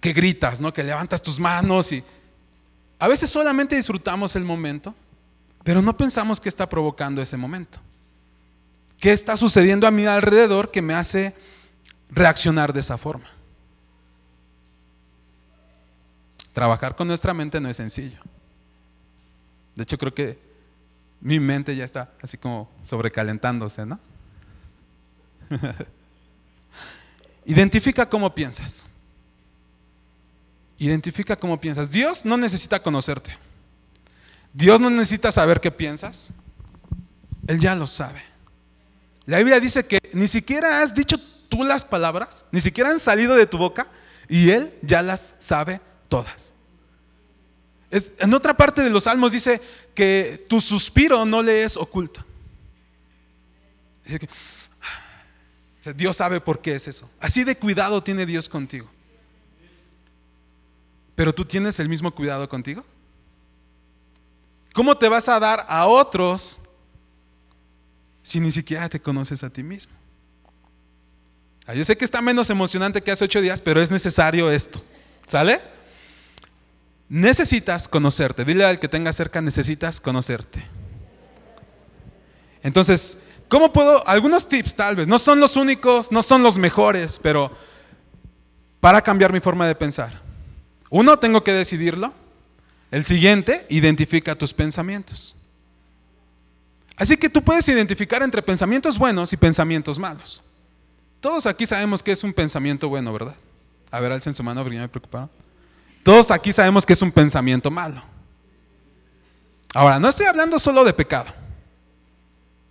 que 0.00 0.12
gritas, 0.12 0.60
¿no? 0.60 0.72
que 0.72 0.82
levantas 0.82 1.22
tus 1.22 1.38
manos? 1.38 1.92
Y... 1.92 2.02
A 2.98 3.06
veces 3.06 3.30
solamente 3.30 3.76
disfrutamos 3.76 4.34
el 4.34 4.42
momento, 4.42 4.96
pero 5.62 5.80
no 5.80 5.96
pensamos 5.96 6.40
qué 6.40 6.48
está 6.48 6.68
provocando 6.68 7.22
ese 7.22 7.36
momento. 7.36 7.78
¿Qué 8.98 9.12
está 9.12 9.36
sucediendo 9.36 9.86
a 9.86 9.92
mi 9.92 10.06
alrededor 10.06 10.72
que 10.72 10.82
me 10.82 10.94
hace 10.94 11.34
reaccionar 12.10 12.72
de 12.72 12.80
esa 12.80 12.98
forma. 12.98 13.41
Trabajar 16.52 16.94
con 16.94 17.08
nuestra 17.08 17.32
mente 17.32 17.60
no 17.60 17.68
es 17.68 17.76
sencillo. 17.76 18.18
De 19.74 19.84
hecho, 19.84 19.96
creo 19.96 20.14
que 20.14 20.38
mi 21.20 21.40
mente 21.40 21.74
ya 21.74 21.84
está 21.84 22.10
así 22.20 22.36
como 22.36 22.70
sobrecalentándose, 22.82 23.86
¿no? 23.86 23.98
Identifica 27.46 28.08
cómo 28.08 28.34
piensas. 28.34 28.86
Identifica 30.78 31.36
cómo 31.36 31.60
piensas. 31.60 31.90
Dios 31.90 32.24
no 32.24 32.36
necesita 32.36 32.82
conocerte. 32.82 33.36
Dios 34.52 34.80
no 34.80 34.90
necesita 34.90 35.32
saber 35.32 35.60
qué 35.60 35.70
piensas. 35.70 36.32
Él 37.46 37.58
ya 37.58 37.74
lo 37.74 37.86
sabe. 37.86 38.22
La 39.24 39.38
Biblia 39.38 39.60
dice 39.60 39.86
que 39.86 39.98
ni 40.12 40.28
siquiera 40.28 40.82
has 40.82 40.94
dicho 40.94 41.16
tú 41.48 41.64
las 41.64 41.84
palabras, 41.84 42.44
ni 42.50 42.60
siquiera 42.60 42.90
han 42.90 42.98
salido 42.98 43.36
de 43.36 43.46
tu 43.46 43.58
boca 43.58 43.86
y 44.28 44.50
Él 44.50 44.74
ya 44.82 45.02
las 45.02 45.34
sabe 45.38 45.80
todas. 46.12 46.52
en 47.90 48.34
otra 48.34 48.54
parte 48.54 48.82
de 48.82 48.90
los 48.90 49.04
salmos 49.04 49.32
dice 49.32 49.62
que 49.94 50.44
tu 50.46 50.60
suspiro 50.60 51.24
no 51.24 51.40
le 51.40 51.64
es 51.64 51.74
oculto. 51.74 52.22
Dios 55.96 56.14
sabe 56.14 56.38
por 56.38 56.60
qué 56.60 56.74
es 56.74 56.86
eso. 56.86 57.10
Así 57.18 57.44
de 57.44 57.56
cuidado 57.56 58.02
tiene 58.02 58.26
Dios 58.26 58.46
contigo. 58.46 58.90
Pero 61.14 61.34
tú 61.34 61.46
tienes 61.46 61.80
el 61.80 61.88
mismo 61.88 62.10
cuidado 62.14 62.46
contigo. 62.46 62.84
¿Cómo 64.74 64.96
te 64.98 65.08
vas 65.08 65.30
a 65.30 65.40
dar 65.40 65.64
a 65.66 65.86
otros 65.86 66.58
si 68.22 68.38
ni 68.38 68.50
siquiera 68.50 68.86
te 68.90 69.00
conoces 69.00 69.42
a 69.42 69.48
ti 69.50 69.62
mismo? 69.62 69.94
Ah, 71.66 71.74
yo 71.74 71.84
sé 71.86 71.96
que 71.96 72.04
está 72.04 72.20
menos 72.20 72.50
emocionante 72.50 73.02
que 73.02 73.10
hace 73.10 73.24
ocho 73.24 73.40
días, 73.40 73.62
pero 73.62 73.80
es 73.80 73.90
necesario 73.90 74.50
esto. 74.50 74.82
¿Sale? 75.26 75.72
Necesitas 77.12 77.88
conocerte. 77.88 78.42
Dile 78.42 78.64
al 78.64 78.80
que 78.80 78.88
tenga 78.88 79.12
cerca, 79.12 79.42
necesitas 79.42 80.00
conocerte. 80.00 80.64
Entonces, 82.62 83.18
¿cómo 83.48 83.70
puedo? 83.70 84.08
Algunos 84.08 84.48
tips 84.48 84.74
tal 84.74 84.96
vez. 84.96 85.06
No 85.06 85.18
son 85.18 85.38
los 85.38 85.56
únicos, 85.56 86.10
no 86.10 86.22
son 86.22 86.42
los 86.42 86.56
mejores, 86.56 87.18
pero 87.22 87.52
para 88.80 89.02
cambiar 89.02 89.30
mi 89.30 89.40
forma 89.40 89.66
de 89.66 89.74
pensar. 89.74 90.22
Uno, 90.88 91.18
tengo 91.18 91.44
que 91.44 91.52
decidirlo. 91.52 92.14
El 92.90 93.04
siguiente, 93.04 93.66
identifica 93.68 94.34
tus 94.34 94.54
pensamientos. 94.54 95.36
Así 96.96 97.18
que 97.18 97.28
tú 97.28 97.42
puedes 97.42 97.68
identificar 97.68 98.22
entre 98.22 98.40
pensamientos 98.40 98.98
buenos 98.98 99.34
y 99.34 99.36
pensamientos 99.36 99.98
malos. 99.98 100.40
Todos 101.20 101.44
aquí 101.44 101.66
sabemos 101.66 102.02
que 102.02 102.12
es 102.12 102.24
un 102.24 102.32
pensamiento 102.32 102.88
bueno, 102.88 103.12
¿verdad? 103.12 103.36
A 103.90 104.00
ver, 104.00 104.12
alcen 104.12 104.32
su 104.32 104.42
mano 104.42 104.62
porque 104.62 104.78
me 104.78 104.88
preocuparon. 104.88 105.28
Todos 106.02 106.30
aquí 106.30 106.52
sabemos 106.52 106.84
que 106.84 106.94
es 106.94 107.02
un 107.02 107.12
pensamiento 107.12 107.70
malo. 107.70 108.02
Ahora, 109.74 109.98
no 109.98 110.08
estoy 110.08 110.26
hablando 110.26 110.58
solo 110.58 110.84
de 110.84 110.92
pecado. 110.92 111.32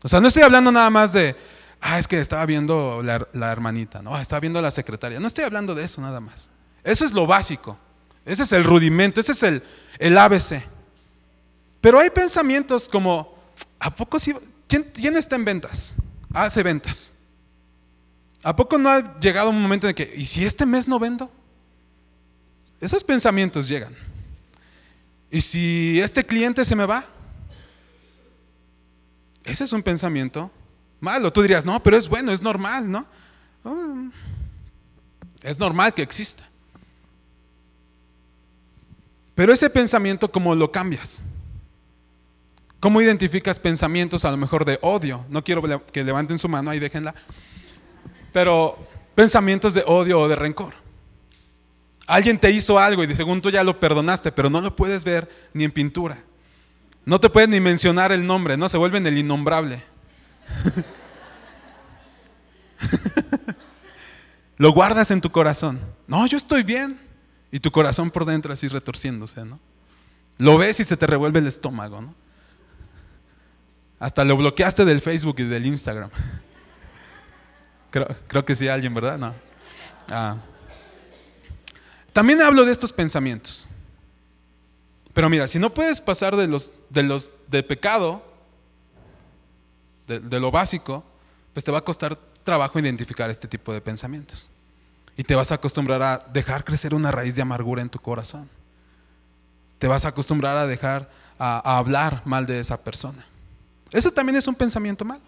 O 0.04 0.08
sea, 0.08 0.20
no 0.20 0.28
estoy 0.28 0.44
hablando 0.44 0.72
nada 0.72 0.90
más 0.90 1.14
de, 1.14 1.36
ah, 1.80 1.98
es 1.98 2.08
que 2.08 2.20
estaba 2.20 2.46
viendo 2.46 3.02
la, 3.04 3.52
hermanita, 3.52 4.02
no, 4.02 4.18
estaba 4.20 4.40
viendo 4.40 4.62
la 4.62 4.72
secretaria. 4.72 5.20
No 5.20 5.28
estoy 5.28 5.44
hablando 5.44 5.74
de 5.76 5.84
eso 5.84 6.02
nada 6.02 6.20
más. 6.20 6.50
Eso 6.84 7.06
es 7.06 7.14
lo 7.14 7.26
básico. 7.26 7.78
Ese 8.26 8.44
es 8.44 8.52
el 8.52 8.64
rudimento, 8.64 9.20
ese 9.20 9.32
es 9.32 9.44
el, 9.44 9.64
el 9.98 10.18
ABC. 10.18 10.64
Pero 11.80 12.00
hay 12.00 12.10
pensamientos 12.10 12.88
como, 12.88 13.36
¿a 13.80 13.94
poco 13.94 14.20
sí? 14.20 14.34
¿Quién, 14.68 14.84
¿Quién 14.94 15.18
está 15.18 15.36
en 15.36 15.46
ventas? 15.46 15.96
Hace 16.34 16.62
ventas. 16.64 17.14
¿A 18.44 18.56
poco 18.56 18.78
no 18.78 18.90
ha 18.90 19.20
llegado 19.20 19.50
un 19.50 19.62
momento 19.62 19.88
en 19.88 19.96
que, 19.96 20.12
¿y 20.16 20.26
si 20.26 20.46
este 20.46 20.66
mes 20.66 20.88
no 20.88 21.00
vendo? 21.00 21.32
Esos 22.82 23.04
pensamientos 23.04 23.68
llegan. 23.68 23.96
¿Y 25.30 25.40
si 25.40 26.02
este 26.02 26.26
cliente 26.26 26.66
se 26.66 26.76
me 26.76 26.86
va? 26.86 27.06
Ese 29.46 29.64
es 29.64 29.72
un 29.72 29.84
pensamiento 29.84 30.52
malo. 31.00 31.32
Tú 31.32 31.44
dirías, 31.44 31.64
no, 31.64 31.82
pero 31.82 31.96
es 31.96 32.10
bueno, 32.10 32.32
es 32.32 32.42
normal, 32.42 32.90
¿no? 32.90 33.06
Oh, 33.64 34.10
es 35.42 35.60
normal 35.60 35.94
que 35.94 36.02
exista. 36.02 36.48
Pero 39.36 39.54
ese 39.54 39.70
pensamiento, 39.70 40.32
¿cómo 40.32 40.54
lo 40.56 40.72
cambias? 40.72 41.24
¿Cómo 42.80 43.00
identificas 43.00 43.60
pensamientos 43.60 44.26
a 44.26 44.32
lo 44.32 44.38
mejor 44.38 44.66
de 44.66 44.80
odio? 44.82 45.24
No 45.30 45.44
quiero 45.44 45.62
que 45.92 46.04
levanten 46.04 46.40
su 46.40 46.50
mano, 46.50 46.72
ahí 46.72 46.80
déjenla. 46.80 47.14
Pero 48.34 48.78
pensamientos 49.14 49.76
de 49.76 49.84
odio 49.86 50.20
o 50.20 50.28
de 50.28 50.36
rencor. 50.36 50.81
Alguien 52.12 52.38
te 52.38 52.52
hizo 52.52 52.78
algo 52.78 53.06
y 53.06 53.16
según 53.16 53.42
tú 53.42 53.50
ya 53.50 53.64
lo 53.64 53.80
perdonaste, 53.80 54.34
pero 54.34 54.50
no 54.50 54.60
lo 54.60 54.76
puedes 54.76 55.06
ver 55.06 55.30
ni 55.54 55.64
en 55.64 55.72
pintura. 55.72 56.22
No 57.06 57.22
te 57.22 57.30
puedes 57.30 57.48
ni 57.48 57.62
mencionar 57.62 58.12
el 58.12 58.26
nombre, 58.26 58.58
no 58.58 58.68
se 58.68 58.78
vuelven 58.78 59.08
el 59.08 59.18
innombrable. 59.18 59.82
lo 64.58 64.74
guardas 64.74 65.10
en 65.12 65.22
tu 65.22 65.32
corazón. 65.32 65.80
No, 66.06 66.28
yo 66.28 66.38
estoy 66.38 66.64
bien. 66.64 67.00
Y 67.50 67.62
tu 67.62 67.72
corazón 67.72 68.12
por 68.12 68.26
dentro 68.26 68.52
así 68.52 68.68
retorciéndose, 68.68 69.46
¿no? 69.46 69.58
Lo 70.38 70.58
ves 70.58 70.82
y 70.82 70.84
se 70.84 70.98
te 70.98 71.08
revuelve 71.08 71.40
el 71.40 71.48
estómago, 71.48 72.02
¿no? 72.02 72.14
Hasta 74.02 74.26
lo 74.26 74.36
bloqueaste 74.36 74.84
del 74.84 75.00
Facebook 75.00 75.36
y 75.38 75.44
del 75.44 75.66
Instagram. 75.66 76.10
Creo, 78.28 78.44
que 78.44 78.54
sí, 78.54 78.68
alguien, 78.68 78.94
¿verdad? 78.94 79.18
No. 79.18 79.34
Ah. 80.10 80.36
También 82.14 82.42
hablo 82.42 82.66
de 82.66 82.72
estos 82.72 82.92
pensamientos. 82.92 83.68
Pero 85.14 85.30
mira, 85.30 85.48
si 85.48 85.60
no 85.60 85.74
puedes 85.74 86.00
pasar 86.02 86.36
de 86.36 86.48
los 86.48 87.32
de 87.50 87.64
pecado, 87.64 88.24
de, 90.08 90.40
lo 90.40 90.52
básico, 90.52 91.04
pues 91.54 91.64
te 91.64 91.72
va 91.72 91.80
a 91.80 91.84
costar 91.84 92.18
trabajo 92.44 92.80
identificar 92.80 93.30
este 93.30 93.48
tipo 93.48 93.74
de 93.74 93.82
pensamientos. 93.82 94.50
Y 95.18 95.24
te 95.24 95.36
vas 95.36 95.52
a 95.52 95.56
acostumbrar 95.56 96.02
a 96.02 96.18
dejar 96.32 96.64
crecer 96.64 96.94
una 96.94 97.12
raíz 97.12 97.36
de 97.36 97.42
amargura 97.42 97.82
en 97.82 97.90
tu 97.90 98.00
corazón. 98.00 98.50
Te 99.78 99.88
vas 99.88 100.06
a 100.06 100.10
acostumbrar 100.10 100.58
a 100.58 100.68
dejar 100.68 101.10
a, 101.38 101.78
hablar 101.78 102.22
mal 102.26 102.46
de 102.46 102.60
esa 102.60 102.82
persona. 102.82 103.26
Eso 103.92 104.12
también 104.12 104.38
es 104.38 104.48
un 104.48 104.56
pensamiento 104.56 105.04
malo. 105.04 105.24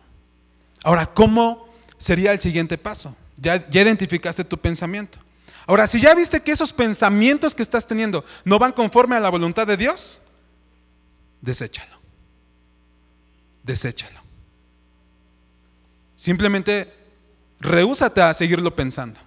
Ahora, 0.83 1.05
¿cómo 1.05 1.73
sería 2.03 2.33
el 2.33 2.39
siguiente 2.39 2.77
paso. 2.77 3.15
Ya 3.37 3.55
identificaste 3.71 4.43
tu 4.43 4.57
pensamiento. 4.57 5.19
Ahora, 5.65 5.87
si 5.87 5.99
ya 5.99 6.13
viste 6.13 6.41
que 6.41 6.51
esos 6.51 6.73
pensamientos 6.73 7.55
que 7.55 7.63
estás 7.63 7.87
teniendo 7.87 8.25
no 8.43 8.59
van 8.59 8.73
conforme 8.73 9.15
a 9.15 9.19
la 9.19 9.29
voluntad 9.29 9.65
de 9.65 9.77
Dios, 9.77 10.21
deséchalo. 11.41 11.97
Deséchalo. 13.63 14.19
Simplemente 16.15 16.93
rehúsate 17.59 18.21
a 18.21 18.33
seguirlo 18.33 18.75
pensando. 18.75 19.19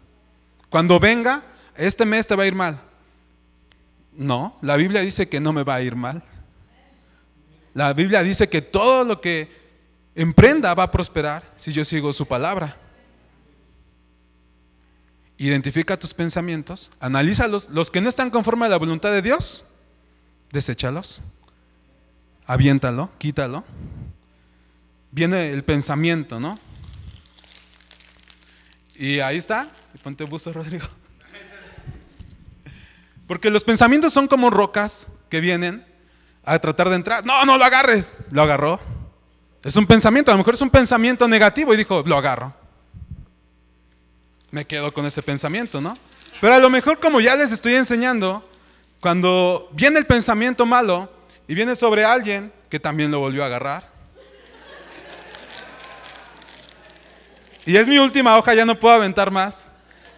Cuando 0.68 1.00
venga, 1.00 1.42
este 1.74 2.04
mes 2.04 2.26
te 2.26 2.36
va 2.36 2.42
a 2.42 2.46
ir 2.46 2.54
mal. 2.54 2.80
No, 4.12 4.56
la 4.62 4.76
Biblia 4.76 5.00
dice 5.02 5.28
que 5.28 5.40
no 5.40 5.52
me 5.52 5.62
va 5.62 5.76
a 5.76 5.82
ir 5.82 5.94
mal. 5.94 6.22
La 7.74 7.92
Biblia 7.92 8.22
dice 8.22 8.48
que 8.48 8.62
todo 8.62 9.04
lo 9.04 9.20
que 9.20 9.50
emprenda 10.14 10.74
va 10.74 10.84
a 10.84 10.90
prosperar 10.90 11.52
si 11.56 11.72
yo 11.72 11.84
sigo 11.84 12.12
su 12.12 12.26
palabra. 12.26 12.76
Identifica 15.38 15.98
tus 15.98 16.14
pensamientos, 16.14 16.90
analízalos. 16.98 17.68
Los 17.70 17.90
que 17.90 18.00
no 18.00 18.08
están 18.08 18.30
conforme 18.30 18.66
a 18.66 18.68
la 18.68 18.78
voluntad 18.78 19.12
de 19.12 19.22
Dios, 19.22 19.64
deséchalos, 20.50 21.20
aviéntalo, 22.46 23.10
quítalo. 23.18 23.64
Viene 25.10 25.50
el 25.50 25.62
pensamiento, 25.64 26.40
¿no? 26.40 26.58
Y 28.94 29.20
ahí 29.20 29.36
está. 29.36 29.68
Ponte 30.02 30.24
busto, 30.24 30.52
Rodrigo. 30.54 30.86
Porque 33.26 33.50
los 33.50 33.64
pensamientos 33.64 34.12
son 34.12 34.28
como 34.28 34.50
rocas 34.50 35.08
que 35.28 35.40
vienen 35.40 35.84
a 36.44 36.58
tratar 36.58 36.88
de 36.88 36.96
entrar. 36.96 37.26
No, 37.26 37.44
no 37.44 37.58
lo 37.58 37.64
agarres. 37.64 38.14
Lo 38.30 38.42
agarró. 38.42 38.80
Es 39.64 39.76
un 39.76 39.86
pensamiento, 39.86 40.30
a 40.30 40.34
lo 40.34 40.38
mejor 40.38 40.54
es 40.54 40.60
un 40.60 40.70
pensamiento 40.70 41.26
negativo 41.26 41.74
y 41.74 41.76
dijo, 41.76 42.04
lo 42.06 42.16
agarro. 42.16 42.54
Me 44.50 44.64
quedo 44.64 44.92
con 44.92 45.06
ese 45.06 45.22
pensamiento, 45.22 45.80
¿no? 45.80 45.96
Pero 46.40 46.54
a 46.54 46.58
lo 46.58 46.70
mejor 46.70 47.00
como 47.00 47.20
ya 47.20 47.34
les 47.34 47.52
estoy 47.52 47.74
enseñando, 47.74 48.48
cuando 49.00 49.68
viene 49.72 49.98
el 49.98 50.06
pensamiento 50.06 50.66
malo 50.66 51.10
y 51.48 51.54
viene 51.54 51.74
sobre 51.76 52.04
alguien 52.04 52.52
que 52.68 52.80
también 52.80 53.10
lo 53.10 53.20
volvió 53.20 53.42
a 53.42 53.46
agarrar. 53.46 53.88
Y 57.64 57.76
es 57.76 57.88
mi 57.88 57.98
última 57.98 58.36
hoja, 58.38 58.54
ya 58.54 58.64
no 58.64 58.78
puedo 58.78 58.94
aventar 58.94 59.30
más. 59.30 59.66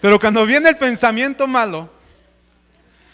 Pero 0.01 0.21
cuando 0.21 0.45
viene 0.45 0.69
el 0.69 0.77
pensamiento 0.77 1.47
malo, 1.47 1.91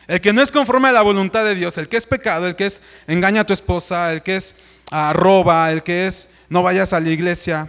el 0.07 0.21
que 0.21 0.33
no 0.33 0.43
es 0.43 0.51
conforme 0.53 0.89
a 0.89 0.93
la 0.93 1.03
voluntad 1.03 1.45
de 1.45 1.55
Dios, 1.55 1.79
el 1.79 1.89
que 1.89 1.97
es 1.97 2.07
pecado, 2.07 2.47
el 2.47 2.57
que 2.57 2.67
es 2.67 2.83
engaña 3.07 3.43
a 3.43 3.47
tu 3.47 3.53
esposa, 3.53 4.13
el 4.13 4.23
que 4.23 4.37
es 4.37 4.55
arroba, 4.91 5.71
el 5.71 5.83
que 5.83 6.07
es 6.07 6.29
no 6.49 6.63
vayas 6.63 6.93
a 6.93 7.01
la 7.01 7.09
iglesia, 7.09 7.69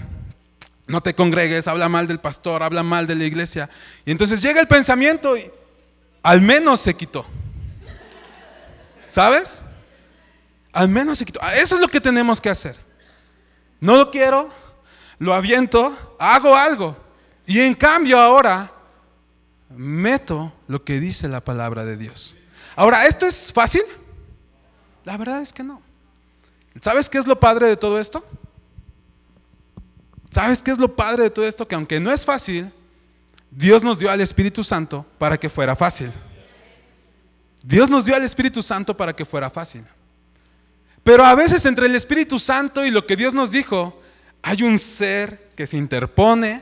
no 0.88 1.02
te 1.02 1.16
congregues, 1.16 1.68
habla 1.68 1.90
mal 1.90 2.08
del 2.08 2.20
pastor, 2.20 2.62
habla 2.62 2.84
mal 2.84 3.08
de 3.08 3.16
la 3.16 3.24
iglesia. 3.24 3.70
Y 4.06 4.12
entonces 4.12 4.42
llega 4.42 4.62
el 4.62 4.68
pensamiento 4.68 5.36
y 5.36 5.52
al 6.22 6.42
menos 6.42 6.80
se 6.80 6.94
quitó. 6.94 7.26
¿Sabes? 9.08 9.64
Al 10.72 10.90
menos 10.90 11.18
se 11.18 11.26
quitó. 11.26 11.40
Eso 11.56 11.76
es 11.76 11.82
lo 11.82 11.88
que 11.88 12.02
tenemos 12.02 12.40
que 12.40 12.50
hacer. 12.50 12.76
No 13.80 13.96
lo 13.96 14.12
quiero, 14.12 14.50
lo 15.20 15.34
aviento, 15.34 16.16
hago 16.20 16.56
algo. 16.56 16.98
Y 17.46 17.60
en 17.62 17.74
cambio 17.76 18.20
ahora 18.20 18.72
meto 19.70 20.54
lo 20.68 20.84
que 20.84 21.00
dice 21.00 21.28
la 21.28 21.42
palabra 21.42 21.86
de 21.86 21.98
Dios. 21.98 22.36
Ahora, 22.76 23.06
¿esto 23.06 23.26
es 23.26 23.52
fácil? 23.52 23.84
La 25.04 25.18
verdad 25.18 25.42
es 25.42 25.54
que 25.54 25.64
no. 25.64 25.82
¿Sabes 26.82 27.10
qué 27.10 27.18
es 27.18 27.28
lo 27.28 27.40
padre 27.40 27.68
de 27.68 27.78
todo 27.78 28.00
esto? 28.00 28.24
¿Sabes 30.30 30.62
qué 30.62 30.72
es 30.72 30.78
lo 30.78 30.96
padre 30.96 31.24
de 31.24 31.30
todo 31.30 31.46
esto? 31.46 31.68
Que 31.68 31.76
aunque 31.76 32.00
no 32.00 32.12
es 32.12 32.26
fácil, 32.26 32.72
Dios 33.52 33.84
nos 33.84 34.00
dio 34.00 34.12
al 34.12 34.22
Espíritu 34.22 34.64
Santo 34.64 35.06
para 35.18 35.38
que 35.38 35.50
fuera 35.50 35.76
fácil. 35.76 36.12
Dios 37.64 37.90
nos 37.90 38.06
dio 38.06 38.16
al 38.16 38.24
Espíritu 38.24 38.62
Santo 38.62 38.96
para 38.96 39.16
que 39.16 39.26
fuera 39.26 39.50
fácil. 39.50 39.84
Pero 41.04 41.24
a 41.24 41.36
veces 41.36 41.66
entre 41.66 41.86
el 41.86 41.96
Espíritu 41.96 42.38
Santo 42.38 42.86
y 42.86 42.92
lo 42.92 43.06
que 43.08 43.16
Dios 43.16 43.34
nos 43.34 43.52
dijo, 43.52 44.02
hay 44.42 44.64
un 44.64 44.78
ser 44.78 45.50
que 45.56 45.66
se 45.68 45.78
interpone. 45.78 46.62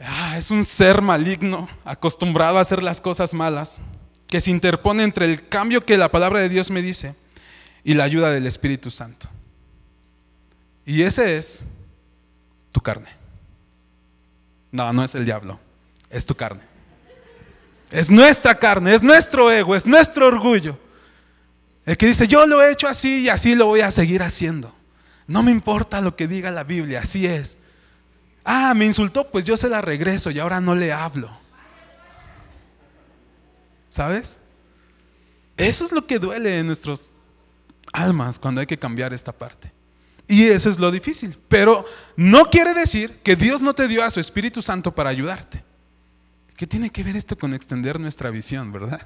Ah, 0.00 0.36
es 0.36 0.50
un 0.50 0.64
ser 0.64 1.02
maligno, 1.02 1.68
acostumbrado 1.84 2.58
a 2.58 2.60
hacer 2.60 2.82
las 2.82 3.00
cosas 3.00 3.34
malas, 3.34 3.78
que 4.26 4.40
se 4.40 4.50
interpone 4.50 5.02
entre 5.02 5.26
el 5.26 5.48
cambio 5.48 5.84
que 5.84 5.96
la 5.96 6.10
palabra 6.10 6.40
de 6.40 6.48
Dios 6.48 6.70
me 6.70 6.82
dice 6.82 7.14
y 7.84 7.94
la 7.94 8.04
ayuda 8.04 8.30
del 8.30 8.46
Espíritu 8.46 8.90
Santo. 8.90 9.28
Y 10.84 11.02
ese 11.02 11.36
es 11.36 11.66
tu 12.74 12.80
carne. 12.80 13.08
No, 14.72 14.92
no 14.92 15.04
es 15.04 15.14
el 15.14 15.24
diablo, 15.24 15.60
es 16.10 16.26
tu 16.26 16.34
carne. 16.34 16.62
Es 17.92 18.10
nuestra 18.10 18.58
carne, 18.58 18.92
es 18.92 19.02
nuestro 19.02 19.52
ego, 19.52 19.76
es 19.76 19.86
nuestro 19.86 20.26
orgullo. 20.26 20.76
El 21.86 21.96
que 21.96 22.06
dice, 22.06 22.26
yo 22.26 22.44
lo 22.46 22.60
he 22.60 22.72
hecho 22.72 22.88
así 22.88 23.20
y 23.20 23.28
así 23.28 23.54
lo 23.54 23.66
voy 23.66 23.82
a 23.82 23.92
seguir 23.92 24.24
haciendo. 24.24 24.74
No 25.28 25.44
me 25.44 25.52
importa 25.52 26.00
lo 26.00 26.16
que 26.16 26.26
diga 26.26 26.50
la 26.50 26.64
Biblia, 26.64 27.02
así 27.02 27.24
es. 27.26 27.58
Ah, 28.44 28.74
me 28.74 28.86
insultó, 28.86 29.30
pues 29.30 29.44
yo 29.44 29.56
se 29.56 29.68
la 29.68 29.80
regreso 29.80 30.32
y 30.32 30.40
ahora 30.40 30.60
no 30.60 30.74
le 30.74 30.92
hablo. 30.92 31.30
¿Sabes? 33.88 34.40
Eso 35.56 35.84
es 35.84 35.92
lo 35.92 36.04
que 36.08 36.18
duele 36.18 36.58
en 36.58 36.66
nuestros 36.66 37.12
almas 37.92 38.40
cuando 38.40 38.60
hay 38.60 38.66
que 38.66 38.78
cambiar 38.78 39.12
esta 39.12 39.30
parte. 39.30 39.73
Y 40.26 40.44
eso 40.46 40.70
es 40.70 40.78
lo 40.78 40.90
difícil. 40.90 41.36
Pero 41.48 41.84
no 42.16 42.44
quiere 42.46 42.74
decir 42.74 43.18
que 43.22 43.36
Dios 43.36 43.60
no 43.60 43.74
te 43.74 43.88
dio 43.88 44.02
a 44.02 44.10
su 44.10 44.20
Espíritu 44.20 44.62
Santo 44.62 44.92
para 44.92 45.10
ayudarte. 45.10 45.62
¿Qué 46.56 46.66
tiene 46.66 46.90
que 46.90 47.02
ver 47.02 47.16
esto 47.16 47.36
con 47.36 47.52
extender 47.52 47.98
nuestra 47.98 48.30
visión, 48.30 48.72
verdad? 48.72 49.02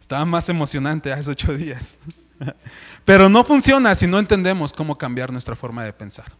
Estaba 0.00 0.24
más 0.24 0.48
emocionante 0.48 1.12
hace 1.12 1.30
ocho 1.30 1.54
días. 1.54 1.96
Pero 3.04 3.28
no 3.28 3.44
funciona 3.44 3.94
si 3.94 4.06
no 4.06 4.18
entendemos 4.18 4.72
cómo 4.72 4.98
cambiar 4.98 5.30
nuestra 5.30 5.54
forma 5.54 5.84
de 5.84 5.92
pensar. 5.92 6.32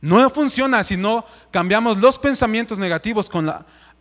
No 0.00 0.28
funciona 0.30 0.84
si 0.84 0.96
no 0.96 1.24
cambiamos 1.50 1.98
los 1.98 2.18
pensamientos 2.18 2.78
negativos 2.78 3.30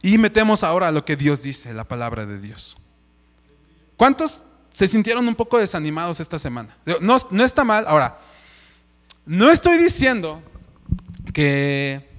y 0.02 0.18
metemos 0.18 0.64
ahora 0.64 0.92
lo 0.92 1.06
que 1.06 1.16
Dios 1.16 1.44
dice, 1.44 1.74
la 1.74 1.86
palabra 1.86 2.26
de 2.26 2.40
Dios. 2.40 2.76
¿Cuántos 3.96 4.44
se 4.74 4.88
sintieron 4.88 5.26
un 5.28 5.36
poco 5.36 5.60
desanimados 5.60 6.20
esta 6.20 6.40
semana. 6.40 6.76
No, 7.00 7.46
está 7.46 7.64
mal. 7.64 7.86
Ahora, 7.88 8.20
no 9.24 9.52
estoy 9.52 9.78
diciendo 9.78 10.42
que 11.32 12.10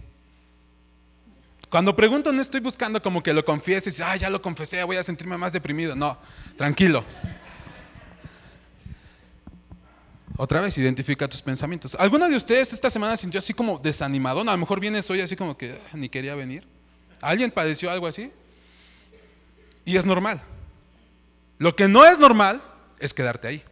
cuando 1.68 1.96
pregunto 1.96 2.32
no 2.32 2.40
estoy 2.40 2.60
buscando 2.60 3.02
como 3.02 3.24
que 3.24 3.34
lo 3.34 3.44
confieses, 3.44 4.00
ah, 4.00 4.14
ya 4.16 4.30
lo 4.30 4.40
confesé, 4.40 4.82
voy 4.84 4.96
a 4.96 5.02
sentirme 5.02 5.36
más 5.36 5.52
deprimido. 5.52 5.96
No, 5.96 6.16
tranquilo. 6.56 7.04
Otra 10.36 10.60
vez, 10.60 10.78
identifica 10.78 11.26
tus 11.26 11.42
pensamientos. 11.42 11.96
¿Alguno 11.98 12.28
de 12.28 12.36
ustedes 12.36 12.72
esta 12.72 12.88
semana 12.88 13.16
sintió 13.16 13.38
así 13.38 13.52
como 13.52 13.78
desanimado? 13.78 14.44
No, 14.44 14.52
a 14.52 14.54
lo 14.54 14.58
mejor 14.58 14.78
vienes 14.78 15.10
hoy 15.10 15.20
así 15.20 15.34
como 15.34 15.58
que 15.58 15.72
ah, 15.72 15.96
ni 15.96 16.08
quería 16.08 16.36
venir. 16.36 16.64
¿Alguien 17.20 17.50
padeció 17.50 17.90
algo 17.90 18.06
así? 18.06 18.30
Y 19.84 19.96
es 19.96 20.06
normal. 20.06 20.40
Lo 21.58 21.76
que 21.76 21.88
no 21.88 22.04
es 22.04 22.18
normal 22.18 22.62
es 22.98 23.14
quedarte 23.14 23.48
ahí. 23.48 23.64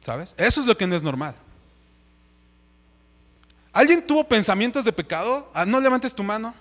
¿Sabes? 0.00 0.34
Eso 0.36 0.60
es 0.60 0.66
lo 0.66 0.76
que 0.76 0.86
no 0.86 0.96
es 0.96 1.02
normal. 1.02 1.34
¿Alguien 3.72 4.06
tuvo 4.06 4.24
pensamientos 4.24 4.84
de 4.84 4.92
pecado? 4.92 5.50
Ah, 5.54 5.64
no 5.64 5.80
levantes 5.80 6.14
tu 6.14 6.22
mano. 6.22 6.54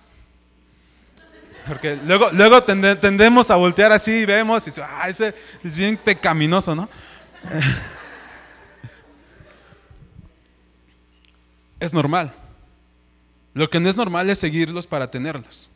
Porque 1.67 1.95
luego, 1.95 2.29
luego 2.31 2.63
tendemos 2.63 3.51
a 3.51 3.55
voltear 3.55 3.91
así 3.91 4.11
y 4.11 4.25
vemos 4.25 4.67
y 4.67 4.81
ah, 4.81 5.09
ese 5.09 5.35
es 5.63 5.77
bien 5.77 5.97
pecaminoso, 5.97 6.75
¿no? 6.75 6.89
es 11.79 11.93
normal. 11.93 12.33
Lo 13.53 13.69
que 13.69 13.79
no 13.79 13.89
es 13.89 13.97
normal 13.97 14.29
es 14.29 14.39
seguirlos 14.39 14.87
para 14.87 15.11
tenerlos, 15.11 15.69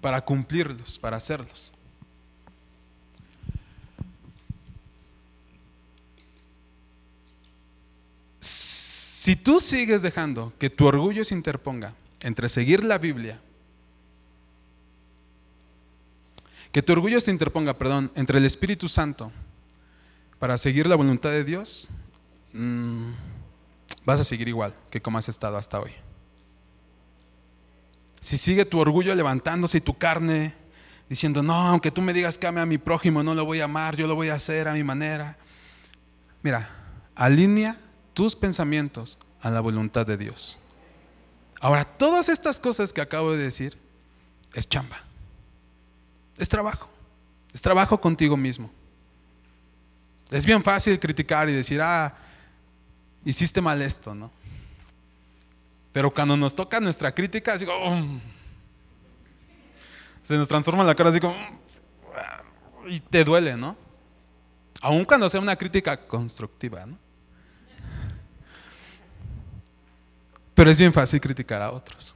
para 0.00 0.20
cumplirlos, 0.20 0.98
para 0.98 1.16
hacerlos. 1.16 1.72
Si 8.48 9.36
tú 9.36 9.60
sigues 9.60 10.00
dejando 10.00 10.52
que 10.58 10.70
tu 10.70 10.86
orgullo 10.86 11.24
se 11.24 11.34
interponga 11.34 11.94
entre 12.20 12.48
seguir 12.48 12.82
la 12.82 12.96
Biblia, 12.96 13.38
que 16.72 16.82
tu 16.82 16.92
orgullo 16.92 17.20
se 17.20 17.30
interponga, 17.30 17.74
perdón, 17.74 18.10
entre 18.14 18.38
el 18.38 18.46
Espíritu 18.46 18.88
Santo 18.88 19.30
para 20.38 20.56
seguir 20.56 20.86
la 20.86 20.96
voluntad 20.96 21.30
de 21.30 21.44
Dios, 21.44 21.90
mm, 22.52 23.10
vas 24.04 24.20
a 24.20 24.24
seguir 24.24 24.48
igual 24.48 24.74
que 24.88 25.02
como 25.02 25.18
has 25.18 25.28
estado 25.28 25.56
hasta 25.56 25.80
hoy. 25.80 25.92
Si 28.20 28.38
sigue 28.38 28.64
tu 28.64 28.78
orgullo 28.78 29.14
levantándose 29.14 29.78
y 29.78 29.82
tu 29.82 29.98
carne 29.98 30.54
diciendo, 31.08 31.42
no, 31.42 31.54
aunque 31.54 31.90
tú 31.90 32.00
me 32.02 32.12
digas 32.12 32.38
que 32.38 32.46
ame 32.46 32.60
a 32.60 32.66
mi 32.66 32.78
prójimo, 32.78 33.22
no 33.22 33.34
lo 33.34 33.44
voy 33.44 33.60
a 33.60 33.64
amar, 33.64 33.96
yo 33.96 34.06
lo 34.06 34.14
voy 34.14 34.28
a 34.28 34.34
hacer 34.34 34.68
a 34.68 34.72
mi 34.74 34.84
manera. 34.84 35.36
Mira, 36.42 36.70
alinea 37.14 37.76
tus 38.18 38.34
pensamientos 38.34 39.16
a 39.40 39.48
la 39.48 39.60
voluntad 39.60 40.04
de 40.04 40.16
Dios. 40.16 40.58
Ahora, 41.60 41.84
todas 41.84 42.28
estas 42.28 42.58
cosas 42.58 42.92
que 42.92 43.00
acabo 43.00 43.30
de 43.30 43.38
decir 43.38 43.78
es 44.54 44.68
chamba. 44.68 44.98
Es 46.36 46.48
trabajo. 46.48 46.90
Es 47.54 47.62
trabajo 47.62 48.00
contigo 48.00 48.36
mismo. 48.36 48.72
Es 50.32 50.44
bien 50.44 50.64
fácil 50.64 50.98
criticar 50.98 51.48
y 51.48 51.52
decir, 51.52 51.80
ah, 51.80 52.12
hiciste 53.24 53.60
mal 53.60 53.80
esto, 53.82 54.12
¿no? 54.16 54.32
Pero 55.92 56.12
cuando 56.12 56.36
nos 56.36 56.56
toca 56.56 56.80
nuestra 56.80 57.14
crítica, 57.14 57.52
así 57.52 57.66
oh". 57.70 58.18
se 60.24 60.34
nos 60.36 60.48
transforma 60.48 60.82
la 60.82 60.96
cara 60.96 61.10
así 61.10 61.20
como, 61.20 61.36
y 62.88 62.98
te 62.98 63.22
duele, 63.22 63.56
¿no? 63.56 63.76
Aun 64.80 65.04
cuando 65.04 65.28
sea 65.28 65.40
una 65.40 65.54
crítica 65.54 66.08
constructiva, 66.08 66.84
¿no? 66.84 67.07
Pero 70.58 70.72
es 70.72 70.78
bien 70.80 70.92
fácil 70.92 71.20
criticar 71.20 71.62
a 71.62 71.70
otros. 71.70 72.12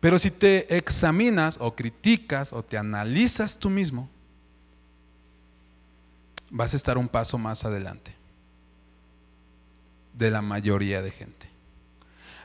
Pero 0.00 0.18
si 0.18 0.30
te 0.30 0.76
examinas 0.76 1.56
o 1.58 1.74
criticas 1.74 2.52
o 2.52 2.62
te 2.62 2.76
analizas 2.76 3.58
tú 3.58 3.70
mismo, 3.70 4.06
vas 6.50 6.74
a 6.74 6.76
estar 6.76 6.98
un 6.98 7.08
paso 7.08 7.38
más 7.38 7.64
adelante 7.64 8.14
de 10.12 10.30
la 10.30 10.42
mayoría 10.42 11.00
de 11.00 11.10
gente. 11.10 11.48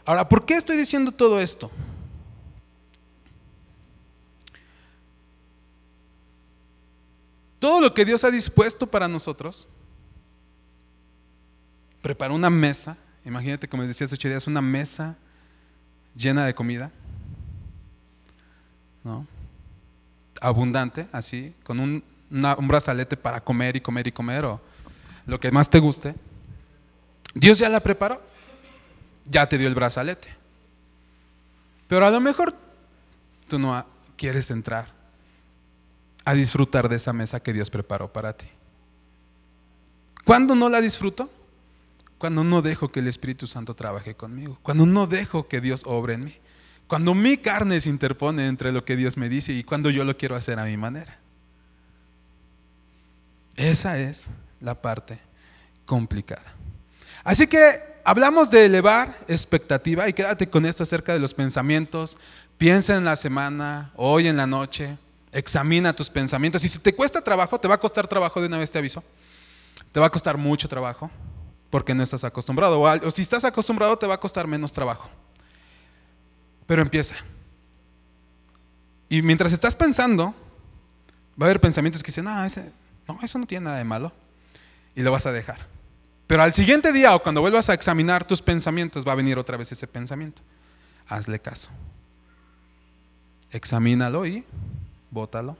Ahora, 0.05 0.29
¿por 0.29 0.45
qué 0.45 0.53
estoy 0.53 0.77
diciendo 0.77 1.11
todo 1.11 1.41
esto? 1.41 1.69
todo 7.59 7.81
lo 7.81 7.93
que 7.93 8.05
Dios 8.05 8.23
ha 8.23 8.31
dispuesto 8.31 8.87
para 8.87 9.09
nosotros, 9.09 9.67
preparó 12.01 12.33
una 12.33 12.49
mesa, 12.49 12.95
imagínate 13.29 13.67
como 13.67 13.83
les 13.83 13.89
decía 13.89 14.05
hace 14.05 14.15
ocho 14.15 14.27
días, 14.27 14.47
una 14.47 14.61
mesa 14.61 15.15
llena 16.15 16.45
de 16.45 16.53
comida, 16.53 16.91
¿no? 19.03 19.25
abundante, 20.41 21.07
así, 21.11 21.53
con 21.63 21.79
un, 21.79 22.03
un 22.29 22.67
brazalete 22.67 23.17
para 23.17 23.41
comer 23.41 23.75
y 23.75 23.81
comer 23.81 24.07
y 24.07 24.11
comer, 24.11 24.45
o 24.45 24.61
lo 25.25 25.39
que 25.39 25.51
más 25.51 25.69
te 25.69 25.79
guste. 25.79 26.15
Dios 27.33 27.59
ya 27.59 27.69
la 27.69 27.79
preparó, 27.79 28.21
ya 29.25 29.47
te 29.47 29.57
dio 29.57 29.67
el 29.67 29.75
brazalete. 29.75 30.29
Pero 31.87 32.05
a 32.05 32.09
lo 32.09 32.19
mejor 32.19 32.53
tú 33.47 33.59
no 33.59 33.85
quieres 34.15 34.51
entrar 34.51 34.87
a 36.25 36.33
disfrutar 36.33 36.89
de 36.89 36.97
esa 36.97 37.13
mesa 37.13 37.39
que 37.39 37.53
Dios 37.53 37.69
preparó 37.69 38.11
para 38.11 38.33
ti. 38.33 38.45
¿Cuándo 40.23 40.55
no 40.55 40.69
la 40.69 40.81
disfruto? 40.81 41.29
Cuando 42.19 42.43
no 42.43 42.61
dejo 42.61 42.91
que 42.91 42.99
el 42.99 43.07
Espíritu 43.07 43.47
Santo 43.47 43.73
trabaje 43.73 44.13
conmigo, 44.13 44.59
cuando 44.61 44.85
no 44.85 45.07
dejo 45.07 45.47
que 45.47 45.61
Dios 45.61 45.83
obre 45.85 46.15
en 46.15 46.25
mí, 46.25 46.35
cuando 46.85 47.15
mi 47.15 47.37
carne 47.37 47.79
se 47.79 47.89
interpone 47.89 48.45
entre 48.45 48.73
lo 48.73 48.83
que 48.83 48.97
Dios 48.97 49.15
me 49.15 49.29
dice 49.29 49.53
y 49.53 49.63
cuando 49.63 49.89
yo 49.89 50.03
lo 50.03 50.17
quiero 50.17 50.35
hacer 50.35 50.59
a 50.59 50.65
mi 50.65 50.75
manera. 50.75 51.17
Esa 53.55 53.99
es 53.99 54.27
la 54.59 54.81
parte 54.81 55.17
complicada. 55.85 56.53
Así 57.23 57.47
que 57.47 57.81
hablamos 58.03 58.51
de 58.51 58.65
elevar 58.65 59.17
expectativa 59.29 60.09
y 60.09 60.13
quédate 60.13 60.49
con 60.49 60.65
esto 60.65 60.83
acerca 60.83 61.13
de 61.13 61.19
los 61.19 61.33
pensamientos. 61.33 62.17
Piensa 62.57 62.97
en 62.97 63.05
la 63.05 63.15
semana, 63.15 63.93
hoy 63.95 64.27
en 64.27 64.35
la 64.35 64.47
noche, 64.47 64.97
examina 65.31 65.95
tus 65.95 66.09
pensamientos. 66.09 66.65
Y 66.65 66.69
si 66.69 66.79
te 66.79 66.93
cuesta 66.93 67.21
trabajo, 67.21 67.57
te 67.61 67.69
va 67.69 67.75
a 67.75 67.79
costar 67.79 68.09
trabajo, 68.09 68.41
de 68.41 68.47
una 68.47 68.57
vez 68.57 68.71
te 68.71 68.77
aviso. 68.77 69.01
Te 69.93 70.01
va 70.01 70.07
a 70.07 70.09
costar 70.09 70.37
mucho 70.37 70.67
trabajo 70.67 71.09
porque 71.69 71.93
no 71.93 72.03
estás 72.03 72.23
acostumbrado. 72.23 72.79
O 72.81 73.11
si 73.11 73.21
estás 73.21 73.45
acostumbrado, 73.45 73.97
te 73.97 74.07
va 74.07 74.15
a 74.15 74.19
costar 74.19 74.47
menos 74.47 74.73
trabajo. 74.73 75.09
Pero 76.65 76.81
empieza. 76.81 77.15
Y 79.07 79.21
mientras 79.21 79.51
estás 79.51 79.75
pensando, 79.75 80.35
va 81.39 81.45
a 81.45 81.49
haber 81.49 81.59
pensamientos 81.59 82.03
que 82.03 82.07
dicen, 82.07 82.25
no, 82.25 82.35
no, 83.07 83.19
eso 83.21 83.39
no 83.39 83.45
tiene 83.45 83.65
nada 83.65 83.77
de 83.77 83.83
malo. 83.83 84.11
Y 84.95 85.01
lo 85.01 85.11
vas 85.11 85.25
a 85.25 85.31
dejar. 85.31 85.67
Pero 86.27 86.43
al 86.43 86.53
siguiente 86.53 86.91
día 86.93 87.15
o 87.15 87.23
cuando 87.23 87.41
vuelvas 87.41 87.69
a 87.69 87.73
examinar 87.73 88.25
tus 88.25 88.41
pensamientos, 88.41 89.07
va 89.07 89.13
a 89.13 89.15
venir 89.15 89.39
otra 89.39 89.57
vez 89.57 89.71
ese 89.71 89.87
pensamiento. 89.87 90.41
Hazle 91.07 91.39
caso. 91.39 91.71
Examínalo 93.51 94.27
y 94.27 94.43
bótalo. 95.09 95.57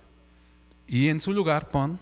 Y 0.87 1.09
en 1.09 1.21
su 1.21 1.33
lugar 1.33 1.69
pon 1.69 1.99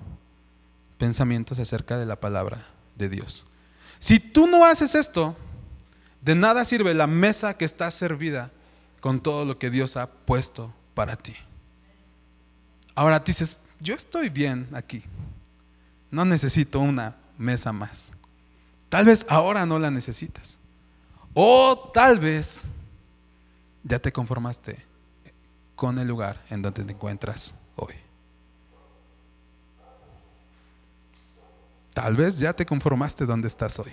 pensamientos 0.98 1.60
acerca 1.60 1.98
de 1.98 2.06
la 2.06 2.18
palabra 2.18 2.66
de 2.96 3.08
Dios. 3.08 3.46
Si 4.00 4.20
tú 4.20 4.48
no 4.48 4.66
haces 4.66 4.96
esto, 4.96 5.36
de 6.22 6.36
nada 6.36 6.66
sirve 6.66 6.94
la 6.94 7.08
mesa 7.08 7.56
que 7.56 7.66
está 7.66 7.90
servida 7.92 8.52
con 9.00 9.22
todo 9.22 9.46
lo 9.46 9.58
que 9.58 9.70
Dios 9.70 9.98
ha 9.98 10.08
puesto 10.08 10.74
para 10.94 11.16
ti. 11.16 11.36
Ahora 12.96 13.20
dices, 13.20 13.58
yo 13.80 13.96
estoy 13.96 14.30
bien 14.30 14.68
aquí. 14.74 15.04
No 16.10 16.26
necesito 16.26 16.80
una 16.80 17.16
mesa 17.38 17.72
más. 17.72 18.12
Tal 18.90 19.06
vez 19.06 19.26
ahora 19.30 19.66
no 19.66 19.78
la 19.78 19.92
necesitas. 19.92 20.60
O 21.34 21.92
tal 21.94 22.20
vez 22.20 22.64
ya 23.84 24.00
te 24.00 24.12
conformaste 24.12 24.78
con 25.76 26.00
el 26.00 26.08
lugar 26.08 26.42
en 26.50 26.62
donde 26.62 26.84
te 26.84 26.92
encuentras 26.92 27.56
hoy. 27.76 27.94
Tal 31.98 32.16
vez 32.16 32.38
ya 32.38 32.54
te 32.54 32.64
conformaste 32.64 33.26
donde 33.26 33.48
estás 33.48 33.80
hoy. 33.80 33.92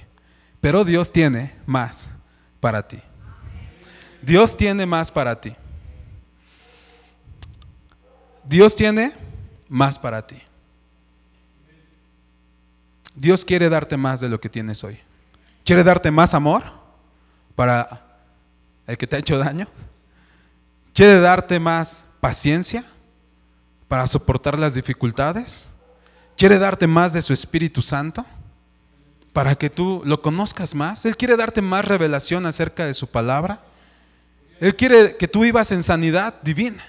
Pero 0.60 0.84
Dios 0.84 1.10
tiene 1.10 1.54
más 1.64 2.06
para 2.60 2.86
ti. 2.86 3.00
Dios 4.20 4.58
tiene 4.58 4.84
más 4.84 5.10
para 5.10 5.40
ti. 5.40 5.56
Dios 8.44 8.76
tiene 8.76 9.10
más 9.70 9.98
para 9.98 10.26
ti. 10.26 10.36
Dios 13.14 13.42
quiere 13.42 13.70
darte 13.70 13.96
más 13.96 14.20
de 14.20 14.28
lo 14.28 14.38
que 14.38 14.50
tienes 14.50 14.84
hoy. 14.84 14.98
Quiere 15.64 15.82
darte 15.82 16.10
más 16.10 16.34
amor 16.34 16.62
para 17.56 18.18
el 18.86 18.98
que 18.98 19.06
te 19.06 19.16
ha 19.16 19.20
hecho 19.20 19.38
daño. 19.38 19.66
Quiere 20.92 21.20
darte 21.20 21.58
más 21.58 22.04
paciencia 22.20 22.84
para 23.88 24.06
soportar 24.06 24.58
las 24.58 24.74
dificultades. 24.74 25.73
Quiere 26.36 26.58
darte 26.58 26.86
más 26.86 27.12
de 27.12 27.22
su 27.22 27.32
Espíritu 27.32 27.80
Santo 27.80 28.24
para 29.32 29.56
que 29.56 29.70
tú 29.70 30.02
lo 30.04 30.22
conozcas 30.22 30.74
más. 30.74 31.04
Él 31.04 31.16
quiere 31.16 31.36
darte 31.36 31.60
más 31.60 31.84
revelación 31.84 32.46
acerca 32.46 32.86
de 32.86 32.94
su 32.94 33.08
palabra. 33.08 33.60
Él 34.60 34.74
quiere 34.76 35.16
que 35.16 35.28
tú 35.28 35.40
vivas 35.40 35.72
en 35.72 35.82
sanidad 35.82 36.40
divina. 36.42 36.84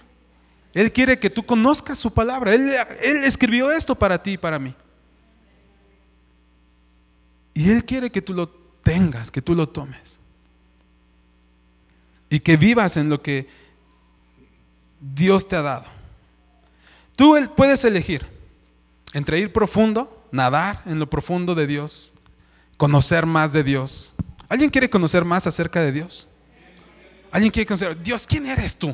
Él 0.73 0.91
quiere 0.91 1.17
que 1.17 1.29
tú 1.29 1.45
conozcas 1.45 1.97
su 1.97 2.13
palabra. 2.13 2.53
Él, 2.53 2.69
escribió 3.23 3.71
esto 3.71 3.95
para 3.95 4.21
ti 4.21 4.33
y 4.33 4.37
para 4.37 4.59
mí. 4.59 4.75
Y 7.53 7.71
Él 7.71 7.85
quiere 7.85 8.11
que 8.11 8.21
tú 8.21 8.33
lo 8.33 8.49
tengas, 8.83 9.31
que 9.31 9.41
tú 9.41 9.55
lo 9.55 9.69
tomes. 9.69 10.19
Y 12.29 12.39
que 12.39 12.57
vivas 12.57 12.97
en 12.97 13.09
lo 13.09 13.21
que 13.21 13.47
Dios 14.99 15.47
te 15.47 15.55
ha 15.55 15.61
dado. 15.61 15.85
Tú 17.15 17.37
puedes 17.55 17.85
elegir 17.85 18.34
entre 19.15 19.39
ir 19.39 19.53
profundo, 19.53 20.27
nadar 20.29 20.81
en 20.85 20.99
lo 20.99 21.09
profundo 21.09 21.55
de 21.55 21.65
Dios, 21.65 22.13
conocer 22.75 23.25
más 23.25 23.53
de 23.53 23.63
Dios. 23.63 24.13
¿Alguien 24.49 24.69
quiere 24.69 24.89
conocer 24.89 25.23
más 25.23 25.47
acerca 25.47 25.79
de 25.79 25.93
Dios? 25.93 26.27
¿Alguien 27.31 27.49
quiere 27.49 27.65
conocer, 27.65 28.03
Dios, 28.03 28.27
¿quién 28.27 28.45
eres 28.45 28.75
tú? 28.75 28.93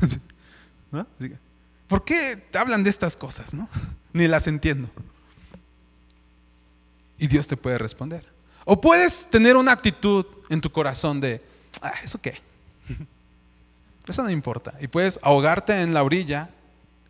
¿Por 1.86 2.04
qué 2.04 2.48
hablan 2.58 2.82
de 2.82 2.90
estas 2.90 3.16
cosas? 3.16 3.54
No? 3.54 3.68
Ni 4.12 4.26
las 4.26 4.48
entiendo. 4.48 4.90
Y 7.16 7.28
Dios 7.28 7.46
te 7.46 7.56
puede 7.56 7.78
responder. 7.78 8.26
O 8.64 8.80
puedes 8.80 9.30
tener 9.30 9.56
una 9.56 9.70
actitud 9.70 10.26
en 10.48 10.60
tu 10.60 10.72
corazón 10.72 11.20
de, 11.20 11.40
ah, 11.80 11.94
¿eso 12.02 12.20
qué? 12.20 12.40
Eso 14.08 14.24
no 14.24 14.30
importa. 14.30 14.74
Y 14.80 14.88
puedes 14.88 15.20
ahogarte 15.22 15.80
en 15.80 15.94
la 15.94 16.02
orilla 16.02 16.50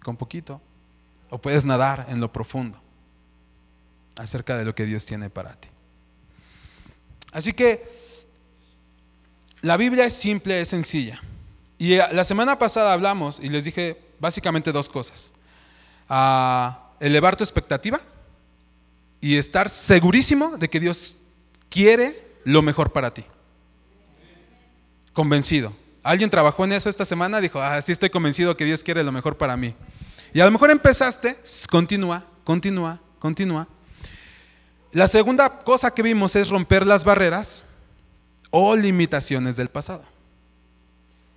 con 0.02 0.16
poquito. 0.18 0.61
O 1.35 1.38
puedes 1.38 1.64
nadar 1.64 2.07
en 2.11 2.20
lo 2.20 2.33
profundo 2.33 2.81
acerca 4.14 4.57
de 4.57 4.64
lo 4.64 4.73
que 4.73 4.87
Dios 4.87 5.05
tiene 5.05 5.31
para 5.31 5.57
ti. 5.57 5.66
Así 7.33 7.53
que 7.53 7.85
la 9.61 9.77
Biblia 9.77 10.05
es 10.05 10.14
simple, 10.14 10.61
es 10.61 10.68
sencilla. 10.68 11.20
Y 11.77 11.97
la 11.97 12.23
semana 12.23 12.57
pasada 12.57 12.92
hablamos 12.92 13.40
y 13.42 13.49
les 13.49 13.64
dije 13.64 14.01
básicamente 14.20 14.70
dos 14.70 14.88
cosas. 14.88 15.33
Ah, 16.09 16.92
elevar 17.01 17.35
tu 17.35 17.42
expectativa 17.42 18.01
y 19.20 19.37
estar 19.37 19.68
segurísimo 19.68 20.57
de 20.57 20.70
que 20.70 20.79
Dios 20.79 21.18
quiere 21.68 22.29
lo 22.44 22.62
mejor 22.62 22.92
para 22.92 23.12
ti. 23.12 23.25
Convencido. 25.12 25.73
Alguien 26.05 26.31
trabajó 26.31 26.64
en 26.64 26.75
eso 26.75 26.88
esta 26.88 27.05
semana, 27.05 27.40
dijo, 27.40 27.61
ah, 27.61 27.83
sí 27.83 27.90
estoy 27.90 28.11
convencido 28.11 28.57
que 28.57 28.64
Dios 28.64 28.85
quiere 28.85 29.03
lo 29.03 29.11
mejor 29.11 29.37
para 29.37 29.57
mí. 29.57 29.75
Y 30.35 30.40
a 30.40 30.44
lo 30.44 30.51
mejor 30.51 30.73
empezaste, 30.73 31.38
continúa, 31.70 32.25
continúa, 32.42 33.01
continúa. 33.20 33.68
La 34.90 35.07
segunda 35.07 35.61
cosa 35.61 35.94
que 35.94 36.03
vimos 36.03 36.35
es 36.35 36.49
romper 36.49 36.85
las 36.85 37.05
barreras 37.05 37.64
o 38.51 38.75
limitaciones 38.75 39.55
del 39.55 39.68
pasado. 39.68 40.05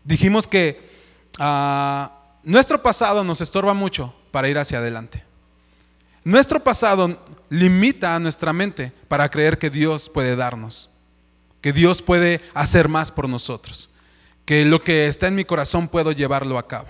Dijimos 0.04 0.48
que 0.48 0.90
ah, 1.38 2.12
nuestro 2.44 2.82
pasado 2.82 3.24
nos 3.24 3.40
estorba 3.40 3.76
mucho 3.76 4.16
para 4.32 4.50
ir 4.50 4.58
hacia 4.58 4.80
adelante. 4.80 5.24
Nuestro 6.24 6.64
pasado 6.64 7.24
limita 7.50 8.16
a 8.16 8.20
nuestra 8.20 8.52
mente 8.52 8.92
para 9.08 9.30
creer 9.30 9.60
que 9.60 9.70
Dios 9.70 10.10
puede 10.10 10.36
darnos, 10.36 10.90
que 11.62 11.72
Dios 11.72 12.02
puede 12.02 12.42
hacer 12.56 12.90
más 12.90 13.12
por 13.12 13.30
nosotros, 13.30 13.92
que 14.44 14.66
lo 14.66 14.82
que 14.82 15.06
está 15.06 15.28
en 15.28 15.36
mi 15.36 15.46
corazón 15.46 15.88
puedo 15.88 16.12
llevarlo 16.12 16.58
a 16.58 16.68
cabo. 16.68 16.88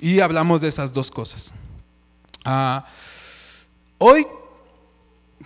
Y 0.00 0.20
hablamos 0.20 0.62
de 0.62 0.68
esas 0.68 0.92
dos 0.92 1.10
cosas. 1.10 1.52
Ah, 2.44 2.86
hoy 3.98 4.26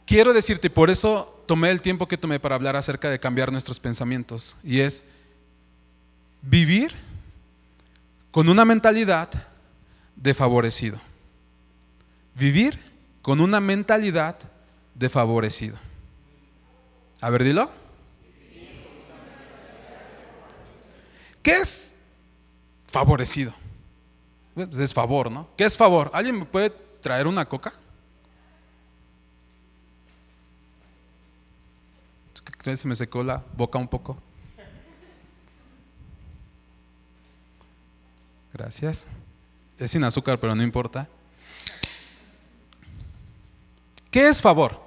quiero 0.06 0.32
decirte, 0.32 0.70
por 0.70 0.90
eso 0.90 1.42
tomé 1.46 1.70
el 1.70 1.82
tiempo 1.82 2.06
que 2.06 2.16
tomé 2.16 2.38
para 2.38 2.54
hablar 2.54 2.76
acerca 2.76 3.10
de 3.10 3.18
cambiar 3.18 3.50
nuestros 3.50 3.80
pensamientos, 3.80 4.56
y 4.62 4.80
es 4.80 5.04
vivir 6.40 6.94
con 8.30 8.48
una 8.48 8.64
mentalidad 8.64 9.28
de 10.14 10.34
favorecido. 10.34 11.00
Vivir 12.34 12.78
con 13.22 13.40
una 13.40 13.60
mentalidad 13.60 14.38
de 14.94 15.08
favorecido. 15.08 15.76
A 17.20 17.30
ver, 17.30 17.42
dilo. 17.42 17.72
¿Qué 21.42 21.56
es 21.56 21.94
favorecido? 22.86 23.52
Pues 24.54 24.76
es 24.78 24.94
favor, 24.94 25.30
¿no? 25.30 25.48
¿Qué 25.56 25.64
es 25.64 25.76
favor? 25.76 26.10
¿Alguien 26.12 26.38
me 26.38 26.44
puede 26.44 26.70
traer 27.00 27.26
una 27.26 27.44
coca? 27.44 27.72
Se 32.62 32.88
me 32.88 32.94
secó 32.94 33.22
la 33.22 33.42
boca 33.54 33.78
un 33.78 33.88
poco. 33.88 34.16
Gracias. 38.54 39.06
Es 39.78 39.90
sin 39.90 40.02
azúcar, 40.02 40.40
pero 40.40 40.54
no 40.54 40.62
importa. 40.62 41.06
¿Qué 44.10 44.28
es 44.28 44.40
favor? 44.40 44.80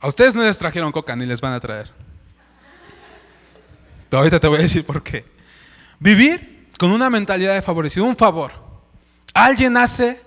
A 0.00 0.08
ustedes 0.08 0.34
no 0.34 0.42
les 0.42 0.56
trajeron 0.56 0.92
coca 0.92 1.14
ni 1.16 1.26
les 1.26 1.40
van 1.40 1.52
a 1.52 1.60
traer. 1.60 1.90
Ahorita 4.18 4.40
te 4.40 4.48
voy 4.48 4.58
a 4.58 4.62
decir 4.62 4.84
por 4.84 5.02
qué. 5.02 5.24
Vivir 5.98 6.68
con 6.78 6.90
una 6.90 7.10
mentalidad 7.10 7.54
de 7.54 7.62
favorecido, 7.62 8.06
un 8.06 8.16
favor. 8.16 8.52
Alguien 9.32 9.76
hace 9.76 10.20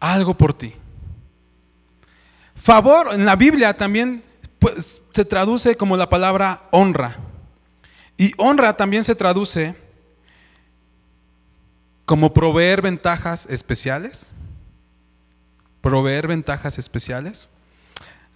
algo 0.00 0.36
por 0.36 0.54
ti. 0.54 0.74
Favor 2.54 3.08
en 3.12 3.24
la 3.24 3.36
Biblia 3.36 3.76
también 3.76 4.22
pues, 4.58 5.02
se 5.12 5.24
traduce 5.24 5.76
como 5.76 5.96
la 5.96 6.08
palabra 6.08 6.62
honra. 6.70 7.16
Y 8.16 8.32
honra 8.36 8.76
también 8.76 9.04
se 9.04 9.14
traduce 9.14 9.74
como 12.04 12.32
proveer 12.32 12.80
ventajas 12.80 13.46
especiales. 13.46 14.32
Proveer 15.80 16.26
ventajas 16.26 16.78
especiales. 16.78 17.48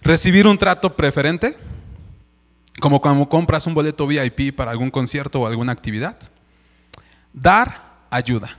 Recibir 0.01 0.47
un 0.47 0.57
trato 0.57 0.95
preferente, 0.95 1.57
como 2.79 3.01
cuando 3.01 3.27
compras 3.27 3.67
un 3.67 3.73
boleto 3.73 4.07
VIP 4.07 4.55
para 4.55 4.71
algún 4.71 4.89
concierto 4.89 5.41
o 5.41 5.47
alguna 5.47 5.71
actividad. 5.71 6.17
Dar 7.33 7.99
ayuda. 8.09 8.57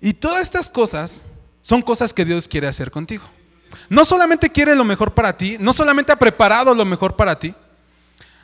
Y 0.00 0.12
todas 0.12 0.42
estas 0.42 0.70
cosas 0.70 1.26
son 1.62 1.80
cosas 1.80 2.12
que 2.12 2.24
Dios 2.24 2.46
quiere 2.46 2.66
hacer 2.66 2.90
contigo. 2.90 3.24
No 3.88 4.04
solamente 4.04 4.50
quiere 4.50 4.74
lo 4.74 4.84
mejor 4.84 5.14
para 5.14 5.36
ti, 5.36 5.56
no 5.58 5.72
solamente 5.72 6.12
ha 6.12 6.16
preparado 6.16 6.74
lo 6.74 6.84
mejor 6.84 7.16
para 7.16 7.38
ti, 7.38 7.54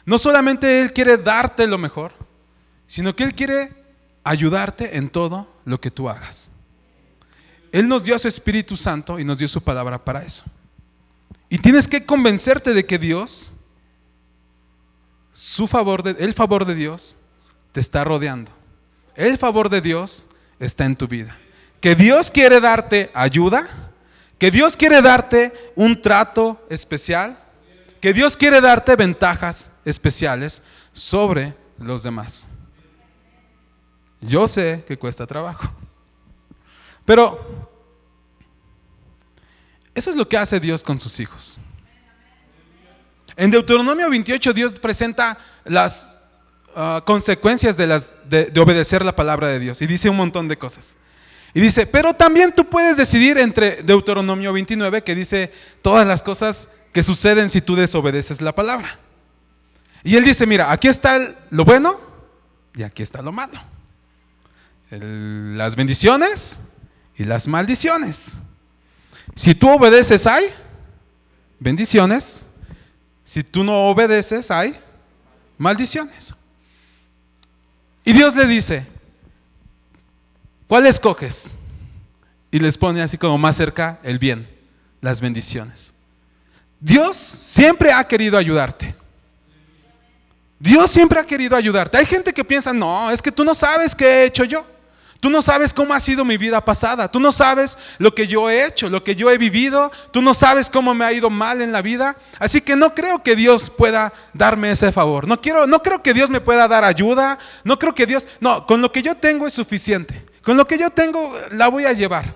no 0.04 0.18
solamente 0.18 0.80
Él 0.80 0.92
quiere 0.92 1.16
darte 1.16 1.66
lo 1.66 1.78
mejor, 1.78 2.12
sino 2.86 3.14
que 3.14 3.24
Él 3.24 3.34
quiere 3.34 3.72
ayudarte 4.24 4.96
en 4.96 5.08
todo 5.08 5.48
lo 5.64 5.80
que 5.80 5.90
tú 5.90 6.08
hagas. 6.08 6.48
Él 7.72 7.86
nos 7.86 8.04
dio 8.04 8.16
a 8.16 8.18
su 8.18 8.28
Espíritu 8.28 8.76
Santo 8.76 9.18
y 9.18 9.24
nos 9.24 9.38
dio 9.38 9.48
su 9.48 9.62
palabra 9.62 10.04
para 10.04 10.22
eso. 10.22 10.44
Y 11.48 11.58
tienes 11.58 11.86
que 11.86 12.04
convencerte 12.04 12.72
de 12.72 12.86
que 12.86 12.98
Dios, 12.98 13.52
su 15.32 15.66
favor 15.66 16.02
de, 16.02 16.24
el 16.24 16.34
favor 16.34 16.64
de 16.64 16.74
Dios, 16.74 17.16
te 17.72 17.80
está 17.80 18.04
rodeando. 18.04 18.50
El 19.14 19.38
favor 19.38 19.68
de 19.68 19.80
Dios 19.80 20.26
está 20.58 20.84
en 20.84 20.96
tu 20.96 21.06
vida. 21.06 21.36
Que 21.80 21.94
Dios 21.94 22.30
quiere 22.30 22.60
darte 22.60 23.10
ayuda, 23.14 23.68
que 24.38 24.50
Dios 24.50 24.76
quiere 24.76 25.02
darte 25.02 25.72
un 25.76 26.00
trato 26.00 26.64
especial, 26.68 27.38
que 28.00 28.12
Dios 28.12 28.36
quiere 28.36 28.60
darte 28.60 28.96
ventajas 28.96 29.70
especiales 29.84 30.62
sobre 30.92 31.54
los 31.78 32.02
demás. 32.02 32.48
Yo 34.20 34.46
sé 34.46 34.84
que 34.86 34.98
cuesta 34.98 35.26
trabajo, 35.26 35.72
pero 37.04 37.68
eso 39.94 40.10
es 40.10 40.16
lo 40.16 40.28
que 40.28 40.36
hace 40.36 40.60
Dios 40.60 40.84
con 40.84 40.98
sus 40.98 41.18
hijos. 41.20 41.58
En 43.36 43.50
Deuteronomio 43.50 44.10
28 44.10 44.52
Dios 44.52 44.72
presenta 44.78 45.38
las 45.64 46.20
ah, 46.74 47.02
consecuencias 47.04 47.76
de, 47.76 47.86
las, 47.86 48.16
de 48.28 48.52
obedecer 48.60 49.04
la 49.04 49.14
palabra 49.14 49.48
de 49.48 49.58
Dios 49.58 49.80
y 49.82 49.86
dice 49.86 50.10
un 50.10 50.16
montón 50.16 50.48
de 50.48 50.56
cosas. 50.56 50.96
Y 51.52 51.60
dice, 51.60 51.86
pero 51.86 52.14
también 52.14 52.52
tú 52.52 52.64
puedes 52.68 52.96
decidir 52.96 53.38
entre 53.38 53.82
Deuteronomio 53.82 54.52
29 54.52 55.02
que 55.02 55.14
dice 55.14 55.52
todas 55.82 56.06
las 56.06 56.22
cosas 56.22 56.68
que 56.92 57.02
suceden 57.02 57.48
si 57.48 57.60
tú 57.60 57.74
desobedeces 57.74 58.40
la 58.40 58.54
palabra. 58.54 58.98
Y 60.04 60.16
él 60.16 60.24
dice, 60.24 60.46
mira, 60.46 60.70
aquí 60.70 60.88
está 60.88 61.18
lo 61.50 61.64
bueno 61.64 62.00
y 62.74 62.82
aquí 62.82 63.02
está 63.02 63.20
lo 63.20 63.32
malo. 63.32 63.60
las 64.90 65.76
bendiciones 65.76 66.60
y 67.16 67.24
las 67.24 67.48
maldiciones. 67.48 68.34
Si 69.34 69.54
tú 69.54 69.68
obedeces 69.70 70.26
hay 70.26 70.46
bendiciones. 71.58 72.46
Si 73.30 73.44
tú 73.44 73.62
no 73.62 73.88
obedeces 73.88 74.50
hay 74.50 74.74
maldiciones. 75.56 76.34
Y 78.04 78.12
Dios 78.12 78.34
le 78.34 78.44
dice, 78.44 78.84
¿cuál 80.66 80.84
escoges? 80.88 81.52
Y 82.50 82.58
les 82.58 82.76
pone 82.76 83.00
así 83.00 83.16
como 83.16 83.38
más 83.38 83.54
cerca 83.54 84.00
el 84.02 84.18
bien, 84.18 84.50
las 85.00 85.20
bendiciones. 85.20 85.94
Dios 86.80 87.16
siempre 87.16 87.92
ha 87.92 88.02
querido 88.02 88.36
ayudarte. 88.36 88.96
Dios 90.58 90.90
siempre 90.90 91.20
ha 91.20 91.24
querido 91.24 91.54
ayudarte. 91.54 91.98
Hay 91.98 92.06
gente 92.06 92.32
que 92.32 92.44
piensa, 92.44 92.72
no, 92.72 93.12
es 93.12 93.22
que 93.22 93.30
tú 93.30 93.44
no 93.44 93.54
sabes 93.54 93.94
qué 93.94 94.06
he 94.06 94.24
hecho 94.24 94.42
yo. 94.42 94.66
Tú 95.20 95.28
no 95.28 95.42
sabes 95.42 95.74
cómo 95.74 95.92
ha 95.92 96.00
sido 96.00 96.24
mi 96.24 96.38
vida 96.38 96.64
pasada. 96.64 97.10
Tú 97.10 97.20
no 97.20 97.30
sabes 97.30 97.76
lo 97.98 98.14
que 98.14 98.26
yo 98.26 98.48
he 98.48 98.64
hecho, 98.64 98.88
lo 98.88 99.04
que 99.04 99.14
yo 99.14 99.30
he 99.30 99.36
vivido. 99.36 99.92
Tú 100.12 100.22
no 100.22 100.32
sabes 100.32 100.70
cómo 100.70 100.94
me 100.94 101.04
ha 101.04 101.12
ido 101.12 101.28
mal 101.28 101.60
en 101.60 101.72
la 101.72 101.82
vida. 101.82 102.16
Así 102.38 102.62
que 102.62 102.74
no 102.74 102.94
creo 102.94 103.22
que 103.22 103.36
Dios 103.36 103.68
pueda 103.68 104.14
darme 104.32 104.70
ese 104.70 104.92
favor. 104.92 105.28
No 105.28 105.38
quiero, 105.38 105.66
no 105.66 105.82
creo 105.82 106.02
que 106.02 106.14
Dios 106.14 106.30
me 106.30 106.40
pueda 106.40 106.66
dar 106.66 106.84
ayuda. 106.84 107.38
No 107.64 107.78
creo 107.78 107.94
que 107.94 108.06
Dios, 108.06 108.26
no, 108.40 108.66
con 108.66 108.80
lo 108.80 108.90
que 108.92 109.02
yo 109.02 109.14
tengo 109.14 109.46
es 109.46 109.52
suficiente. 109.52 110.24
Con 110.42 110.56
lo 110.56 110.66
que 110.66 110.78
yo 110.78 110.88
tengo 110.88 111.30
la 111.52 111.68
voy 111.68 111.84
a 111.84 111.92
llevar. 111.92 112.34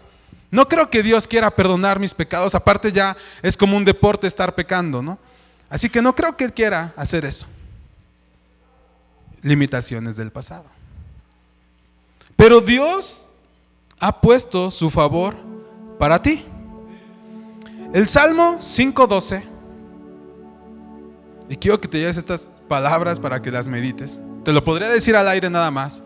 No 0.51 0.69
creo 0.69 0.91
que 0.91 1.03
Dios 1.03 1.27
quiera 1.27 1.51
perdonar 1.51 1.99
mis 1.99 2.13
pecados. 2.13 2.55
Aparte 2.55 2.93
ya 2.93 3.17
es 3.41 3.57
como 3.57 3.79
un 3.79 3.85
deporte 3.85 4.27
estar 4.27 4.55
pecando, 4.55 5.01
¿no? 5.01 5.19
Así 5.71 5.89
que 5.89 6.03
no 6.03 6.15
creo 6.15 6.37
que 6.37 6.45
Él 6.45 6.53
quiera 6.53 6.93
hacer 6.99 7.25
eso. 7.25 7.47
Limitaciones 9.41 10.17
del 10.17 10.31
pasado. 10.31 10.74
Pero 12.37 12.61
Dios 12.61 13.31
ha 13.99 14.21
puesto 14.21 14.71
su 14.71 14.91
favor 14.91 15.37
para 15.99 16.21
ti. 16.21 16.45
El 17.93 18.09
Salmo 18.09 18.57
5.12, 18.59 19.43
y 21.49 21.57
quiero 21.57 21.81
que 21.81 21.87
te 21.87 21.99
lleves 21.99 22.17
estas 22.17 22.51
palabras 22.69 23.21
para 23.21 23.41
que 23.41 23.51
las 23.51 23.69
medites. 23.69 24.21
Te 24.45 24.53
lo 24.53 24.65
podría 24.65 24.89
decir 24.89 25.15
al 25.15 25.29
aire 25.29 25.49
nada 25.49 25.71
más, 25.71 26.03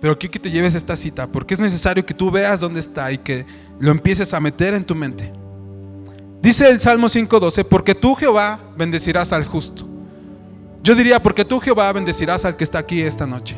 pero 0.00 0.18
quiero 0.18 0.32
que 0.32 0.38
te 0.38 0.50
lleves 0.50 0.74
esta 0.74 0.96
cita, 0.96 1.26
porque 1.26 1.54
es 1.54 1.60
necesario 1.60 2.04
que 2.06 2.14
tú 2.14 2.30
veas 2.30 2.60
dónde 2.60 2.80
está 2.80 3.12
y 3.12 3.18
que 3.18 3.44
lo 3.78 3.90
empieces 3.90 4.32
a 4.32 4.40
meter 4.40 4.74
en 4.74 4.84
tu 4.84 4.94
mente. 4.94 5.32
Dice 6.40 6.68
el 6.68 6.80
Salmo 6.80 7.08
5.12, 7.08 7.64
porque 7.64 7.94
tú 7.94 8.14
Jehová 8.14 8.60
bendecirás 8.76 9.32
al 9.32 9.44
justo. 9.44 9.86
Yo 10.82 10.94
diría, 10.94 11.22
porque 11.22 11.44
tú 11.44 11.58
Jehová 11.60 11.90
bendecirás 11.92 12.44
al 12.44 12.56
que 12.56 12.64
está 12.64 12.78
aquí 12.78 13.00
esta 13.00 13.26
noche. 13.26 13.56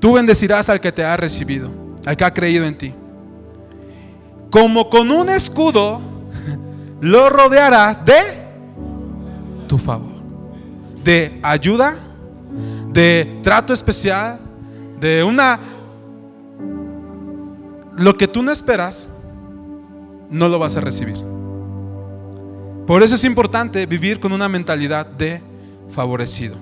Tú 0.00 0.14
bendecirás 0.14 0.68
al 0.70 0.80
que 0.80 0.90
te 0.90 1.04
ha 1.04 1.16
recibido, 1.16 1.70
al 2.06 2.16
que 2.16 2.24
ha 2.24 2.32
creído 2.32 2.64
en 2.64 2.76
ti. 2.76 2.94
Como 4.50 4.88
con 4.88 5.10
un 5.10 5.28
escudo 5.28 6.00
lo 7.00 7.28
rodearás 7.28 8.04
de 8.04 8.48
tu 9.68 9.78
favor, 9.78 10.10
de 11.04 11.38
ayuda, 11.42 11.96
de 12.92 13.40
trato 13.42 13.72
especial, 13.72 14.40
de 14.98 15.22
una... 15.22 15.60
Lo 17.96 18.16
que 18.16 18.26
tú 18.26 18.42
no 18.42 18.50
esperas, 18.50 19.10
no 20.30 20.48
lo 20.48 20.58
vas 20.58 20.76
a 20.76 20.80
recibir. 20.80 21.16
Por 22.86 23.02
eso 23.02 23.14
es 23.14 23.24
importante 23.24 23.84
vivir 23.84 24.18
con 24.18 24.32
una 24.32 24.48
mentalidad 24.48 25.04
de 25.04 25.42
favorecido. 25.90 26.56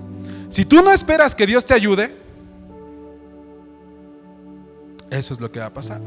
Si 0.49 0.65
tú 0.65 0.83
no 0.83 0.93
esperas 0.93 1.35
que 1.35 1.47
Dios 1.47 1.65
te 1.65 1.75
ayude, 1.75 2.28
eso 5.11 5.35
es 5.35 5.41
lo 5.41 5.51
que 5.51 5.61
va 5.61 5.67
a 5.67 5.75
pasar. 5.75 6.01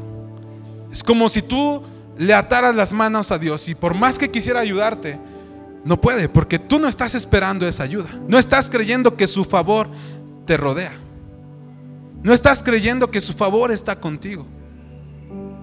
Es 0.90 1.02
como 1.02 1.28
si 1.28 1.42
tú 1.42 1.82
le 2.18 2.34
ataras 2.34 2.74
las 2.74 2.92
manos 2.92 3.30
a 3.32 3.38
Dios 3.38 3.68
y 3.68 3.74
por 3.74 3.94
más 3.94 4.18
que 4.18 4.30
quisiera 4.30 4.60
ayudarte, 4.60 5.18
no 5.84 6.00
puede, 6.00 6.28
porque 6.28 6.58
tú 6.58 6.78
no 6.78 6.88
estás 6.88 7.14
esperando 7.14 7.66
esa 7.66 7.82
ayuda. 7.82 8.08
No 8.28 8.38
estás 8.38 8.70
creyendo 8.70 9.16
que 9.16 9.26
su 9.26 9.44
favor 9.44 9.88
te 10.46 10.56
rodea. 10.56 10.92
No 12.22 12.32
estás 12.32 12.62
creyendo 12.62 13.10
que 13.10 13.20
su 13.20 13.32
favor 13.32 13.72
está 13.72 13.96
contigo. 13.96 14.46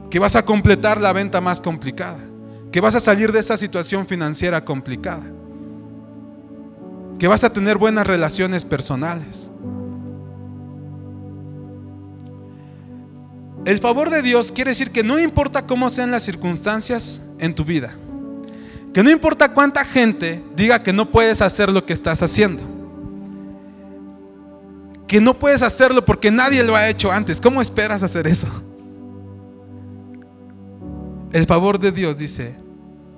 Que 0.09 0.19
vas 0.19 0.35
a 0.35 0.43
completar 0.43 0.99
la 0.99 1.13
venta 1.13 1.39
más 1.39 1.61
complicada. 1.61 2.19
Que 2.71 2.81
vas 2.81 2.95
a 2.95 2.99
salir 2.99 3.31
de 3.31 3.39
esa 3.39 3.55
situación 3.55 4.05
financiera 4.05 4.65
complicada. 4.65 5.23
Que 7.17 7.27
vas 7.27 7.43
a 7.43 7.53
tener 7.53 7.77
buenas 7.77 8.05
relaciones 8.05 8.65
personales. 8.65 9.49
El 13.65 13.79
favor 13.79 14.09
de 14.09 14.21
Dios 14.21 14.51
quiere 14.51 14.71
decir 14.71 14.91
que 14.91 15.03
no 15.03 15.19
importa 15.19 15.65
cómo 15.67 15.89
sean 15.89 16.11
las 16.11 16.23
circunstancias 16.23 17.21
en 17.39 17.53
tu 17.53 17.63
vida, 17.63 17.93
que 18.93 19.03
no 19.03 19.09
importa 19.09 19.53
cuánta 19.53 19.85
gente 19.85 20.43
diga 20.55 20.81
que 20.81 20.93
no 20.93 21.11
puedes 21.11 21.41
hacer 21.41 21.69
lo 21.69 21.85
que 21.85 21.93
estás 21.93 22.23
haciendo, 22.23 22.63
que 25.07 25.19
no 25.21 25.37
puedes 25.37 25.61
hacerlo 25.61 26.03
porque 26.05 26.31
nadie 26.31 26.63
lo 26.63 26.75
ha 26.75 26.87
hecho 26.87 27.11
antes, 27.11 27.41
¿cómo 27.41 27.61
esperas 27.61 28.01
hacer 28.03 28.27
eso? 28.27 28.47
el 31.31 31.45
favor 31.45 31.79
de 31.79 31.91
Dios 31.91 32.17
dice, 32.17 32.55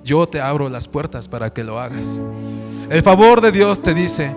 yo 0.04 0.26
te 0.26 0.40
abro 0.40 0.68
las 0.68 0.88
puertas 0.88 1.28
para 1.28 1.52
que 1.52 1.64
lo 1.64 1.78
hagas. 1.78 2.20
El 2.90 3.02
favor 3.02 3.40
de 3.40 3.52
Dios 3.52 3.80
te 3.80 3.94
dice, 3.94 4.34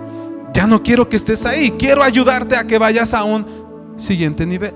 ya 0.53 0.65
no 0.67 0.81
quiero 0.81 1.09
que 1.09 1.17
estés 1.17 1.45
ahí, 1.45 1.71
quiero 1.71 2.03
ayudarte 2.03 2.55
a 2.55 2.65
que 2.65 2.77
vayas 2.77 3.13
a 3.13 3.23
un 3.23 3.45
siguiente 3.97 4.45
nivel. 4.45 4.73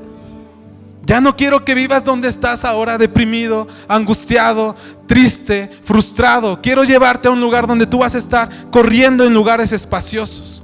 Ya 1.09 1.19
no 1.19 1.35
quiero 1.35 1.65
que 1.65 1.73
vivas 1.73 2.05
donde 2.05 2.27
estás 2.27 2.63
ahora 2.63 2.95
deprimido, 2.99 3.67
angustiado, 3.87 4.75
triste, 5.07 5.67
frustrado. 5.83 6.61
Quiero 6.61 6.83
llevarte 6.83 7.27
a 7.27 7.31
un 7.31 7.41
lugar 7.41 7.65
donde 7.65 7.87
tú 7.87 7.97
vas 7.97 8.13
a 8.13 8.19
estar 8.19 8.47
corriendo 8.69 9.25
en 9.25 9.33
lugares 9.33 9.71
espaciosos, 9.71 10.61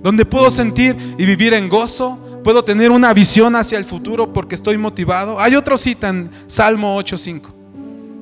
donde 0.00 0.24
puedo 0.24 0.50
sentir 0.50 0.96
y 1.18 1.26
vivir 1.26 1.52
en 1.52 1.68
gozo, 1.68 2.16
puedo 2.44 2.62
tener 2.62 2.92
una 2.92 3.12
visión 3.12 3.56
hacia 3.56 3.76
el 3.76 3.84
futuro 3.84 4.32
porque 4.32 4.54
estoy 4.54 4.78
motivado. 4.78 5.40
Hay 5.40 5.56
otro 5.56 5.76
cita 5.76 6.10
en 6.10 6.30
Salmo 6.46 6.96
8.5. 7.02 7.42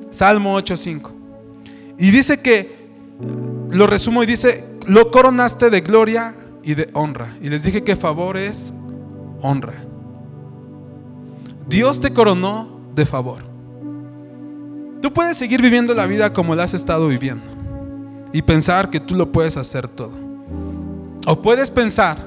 Salmo 0.09 0.59
8.5. 0.59 1.11
Y 1.99 2.09
dice 2.09 2.41
que, 2.41 2.89
lo 3.69 3.85
resumo 3.85 4.23
y 4.23 4.25
dice, 4.25 4.65
lo 4.87 5.11
coronaste 5.11 5.69
de 5.69 5.81
gloria 5.81 6.33
y 6.63 6.73
de 6.73 6.89
honra. 6.93 7.37
Y 7.39 7.49
les 7.51 7.61
dije 7.61 7.83
que 7.83 7.95
favor 7.95 8.35
es 8.35 8.73
honra. 9.43 9.86
Dios 11.67 11.99
te 11.99 12.13
coronó 12.13 12.79
de 12.95 13.05
favor. 13.05 13.43
Tú 15.01 15.13
puedes 15.13 15.37
seguir 15.37 15.61
viviendo 15.61 15.93
la 15.93 16.05
vida 16.05 16.33
como 16.33 16.55
la 16.55 16.63
has 16.63 16.73
estado 16.73 17.07
viviendo 17.07 17.45
y 18.33 18.41
pensar 18.41 18.89
que 18.89 18.99
tú 18.99 19.15
lo 19.15 19.31
puedes 19.31 19.57
hacer 19.57 19.87
todo. 19.87 20.11
O 21.25 21.41
puedes 21.41 21.69
pensar 21.69 22.17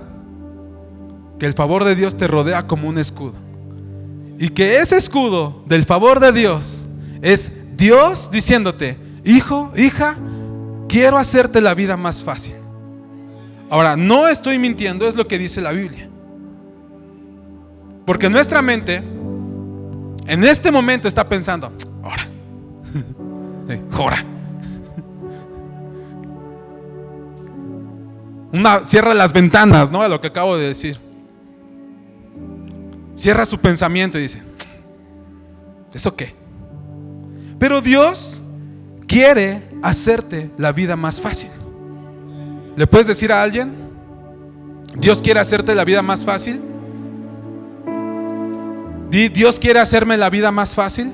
que 1.38 1.46
el 1.46 1.52
favor 1.54 1.84
de 1.84 1.94
Dios 1.94 2.16
te 2.16 2.28
rodea 2.28 2.66
como 2.66 2.88
un 2.88 2.98
escudo. 2.98 3.34
Y 4.38 4.50
que 4.50 4.78
ese 4.78 4.96
escudo 4.96 5.62
del 5.66 5.84
favor 5.84 6.20
de 6.20 6.32
Dios 6.32 6.86
es 7.22 7.52
Dios 7.76 8.30
diciéndote, 8.30 8.98
hijo, 9.24 9.72
hija, 9.76 10.16
quiero 10.88 11.18
hacerte 11.18 11.60
la 11.60 11.74
vida 11.74 11.96
más 11.96 12.22
fácil. 12.22 12.54
Ahora, 13.70 13.96
no 13.96 14.28
estoy 14.28 14.58
mintiendo, 14.58 15.06
es 15.06 15.16
lo 15.16 15.26
que 15.26 15.38
dice 15.38 15.60
la 15.60 15.72
Biblia. 15.72 16.08
Porque 18.04 18.28
nuestra 18.28 18.62
mente 18.62 19.02
en 20.30 20.44
este 20.44 20.70
momento 20.70 21.08
está 21.08 21.28
pensando, 21.28 21.72
ahora, 22.04 22.22
ahora. 23.90 24.24
Una, 28.52 28.86
cierra 28.86 29.12
las 29.12 29.32
ventanas, 29.32 29.90
¿no? 29.90 30.04
De 30.04 30.08
lo 30.08 30.20
que 30.20 30.28
acabo 30.28 30.56
de 30.56 30.68
decir. 30.68 31.00
Cierra 33.16 33.44
su 33.44 33.58
pensamiento 33.58 34.20
y 34.20 34.22
dice, 34.22 34.40
¿eso 35.92 36.14
qué? 36.14 36.32
Pero 37.58 37.80
Dios 37.80 38.40
quiere 39.08 39.68
hacerte 39.82 40.52
la 40.58 40.70
vida 40.70 40.94
más 40.94 41.20
fácil. 41.20 41.50
¿Le 42.76 42.86
puedes 42.86 43.08
decir 43.08 43.32
a 43.32 43.42
alguien? 43.42 43.74
Dios 44.94 45.22
quiere 45.22 45.40
hacerte 45.40 45.74
la 45.74 45.84
vida 45.84 46.02
más 46.02 46.24
fácil. 46.24 46.62
Dios 49.10 49.58
quiere 49.58 49.80
hacerme 49.80 50.16
la 50.16 50.30
vida 50.30 50.52
más 50.52 50.74
fácil. 50.74 51.12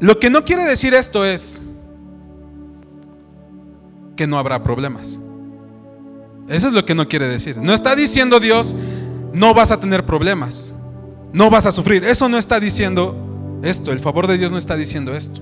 Lo 0.00 0.18
que 0.20 0.28
no 0.28 0.44
quiere 0.44 0.64
decir 0.64 0.92
esto 0.94 1.24
es 1.24 1.64
que 4.14 4.26
no 4.26 4.38
habrá 4.38 4.62
problemas. 4.62 5.18
Eso 6.48 6.68
es 6.68 6.72
lo 6.72 6.84
que 6.84 6.94
no 6.94 7.08
quiere 7.08 7.28
decir. 7.28 7.56
No 7.56 7.72
está 7.72 7.96
diciendo 7.96 8.38
Dios, 8.38 8.76
no 9.32 9.54
vas 9.54 9.70
a 9.70 9.80
tener 9.80 10.04
problemas, 10.04 10.74
no 11.32 11.50
vas 11.50 11.66
a 11.66 11.72
sufrir. 11.72 12.04
Eso 12.04 12.28
no 12.28 12.38
está 12.38 12.60
diciendo 12.60 13.16
esto, 13.62 13.92
el 13.92 13.98
favor 13.98 14.26
de 14.26 14.38
Dios 14.38 14.52
no 14.52 14.58
está 14.58 14.76
diciendo 14.76 15.14
esto. 15.14 15.40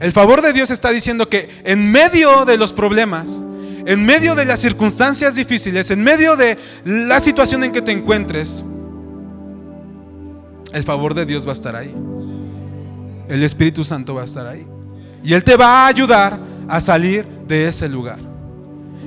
El 0.00 0.12
favor 0.12 0.42
de 0.42 0.52
Dios 0.52 0.70
está 0.70 0.90
diciendo 0.90 1.28
que 1.28 1.48
en 1.62 1.90
medio 1.92 2.44
de 2.44 2.56
los 2.56 2.72
problemas, 2.72 3.42
en 3.86 4.04
medio 4.04 4.34
de 4.34 4.44
las 4.44 4.60
circunstancias 4.60 5.34
difíciles, 5.34 5.90
en 5.90 6.02
medio 6.02 6.36
de 6.36 6.58
la 6.84 7.20
situación 7.20 7.64
en 7.64 7.72
que 7.72 7.82
te 7.82 7.92
encuentres, 7.92 8.64
el 10.72 10.82
favor 10.82 11.14
de 11.14 11.26
Dios 11.26 11.46
va 11.46 11.50
a 11.50 11.54
estar 11.54 11.76
ahí. 11.76 11.94
El 13.28 13.42
Espíritu 13.42 13.84
Santo 13.84 14.14
va 14.14 14.22
a 14.22 14.24
estar 14.24 14.46
ahí. 14.46 14.66
Y 15.22 15.34
Él 15.34 15.44
te 15.44 15.56
va 15.56 15.84
a 15.84 15.86
ayudar 15.86 16.38
a 16.68 16.80
salir 16.80 17.24
de 17.46 17.68
ese 17.68 17.88
lugar. 17.88 18.18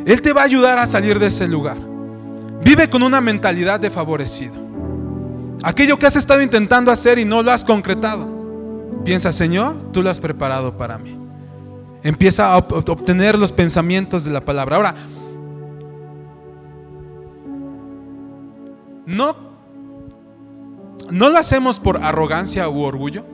Él 0.06 0.22
te 0.22 0.34
va 0.34 0.42
a 0.42 0.46
ayudar 0.46 0.80
a 0.80 0.88
salir 0.88 1.20
de 1.20 1.28
ese 1.28 1.48
lugar. 1.48 1.78
Vive 2.64 2.90
con 2.90 3.04
una 3.04 3.22
mentalidad 3.22 3.80
de 3.80 3.90
favorecido. 3.90 4.54
Aquello 5.62 5.98
que 5.98 6.06
has 6.06 6.16
estado 6.16 6.42
intentando 6.42 6.92
hacer 6.92 7.20
y 7.20 7.26
no 7.26 7.42
lo 7.42 7.52
has 7.52 7.64
concretado. 7.64 8.28
Piensa, 9.06 9.32
Señor, 9.32 9.92
tú 9.92 10.02
lo 10.02 10.10
has 10.10 10.20
preparado 10.20 10.78
para 10.78 10.98
mí. 10.98 11.23
Empieza 12.04 12.54
a 12.54 12.58
obtener 12.58 13.40
los 13.40 13.52
pensamientos 13.52 14.26
de 14.26 14.32
la 14.32 14.42
palabra. 14.42 14.76
Ahora, 14.76 14.96
no, 19.06 19.36
no 21.10 21.30
lo 21.30 21.38
hacemos 21.38 21.80
por 21.80 22.04
arrogancia 22.04 22.68
u 22.68 22.82
orgullo. 22.82 23.26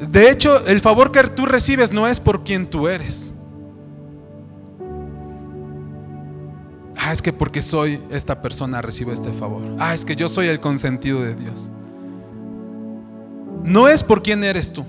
De 0.00 0.30
hecho, 0.30 0.66
el 0.66 0.80
favor 0.80 1.12
que 1.12 1.22
tú 1.24 1.46
recibes 1.46 1.92
no 1.92 2.08
es 2.08 2.18
por 2.18 2.42
quien 2.42 2.68
tú 2.68 2.88
eres. 2.88 3.34
Ah, 6.96 7.12
es 7.12 7.20
que 7.20 7.32
porque 7.32 7.62
soy 7.62 8.00
esta 8.10 8.40
persona 8.40 8.80
recibo 8.80 9.12
este 9.12 9.32
favor. 9.32 9.62
Ah, 9.78 9.92
es 9.92 10.04
que 10.04 10.16
yo 10.16 10.28
soy 10.28 10.46
el 10.48 10.60
consentido 10.60 11.20
de 11.20 11.34
Dios. 11.34 11.70
No 13.64 13.88
es 13.88 14.02
por 14.02 14.22
quién 14.22 14.42
eres 14.44 14.72
tú. 14.72 14.84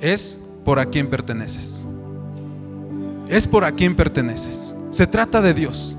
Es 0.00 0.40
por 0.64 0.78
a 0.78 0.86
quién 0.86 1.08
perteneces. 1.08 1.86
Es 3.28 3.46
por 3.46 3.64
a 3.64 3.72
quién 3.72 3.94
perteneces. 3.94 4.74
Se 4.90 5.06
trata 5.06 5.40
de 5.40 5.54
Dios. 5.54 5.96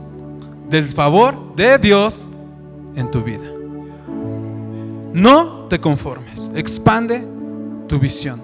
Del 0.70 0.86
favor 0.86 1.56
de 1.56 1.78
Dios 1.78 2.28
en 2.96 3.10
tu 3.12 3.24
vida. 3.24 3.46
No 5.14 5.66
te 5.70 5.80
conformes. 5.80 6.52
Expande 6.56 7.24
tu 7.88 8.00
visión. 8.00 8.42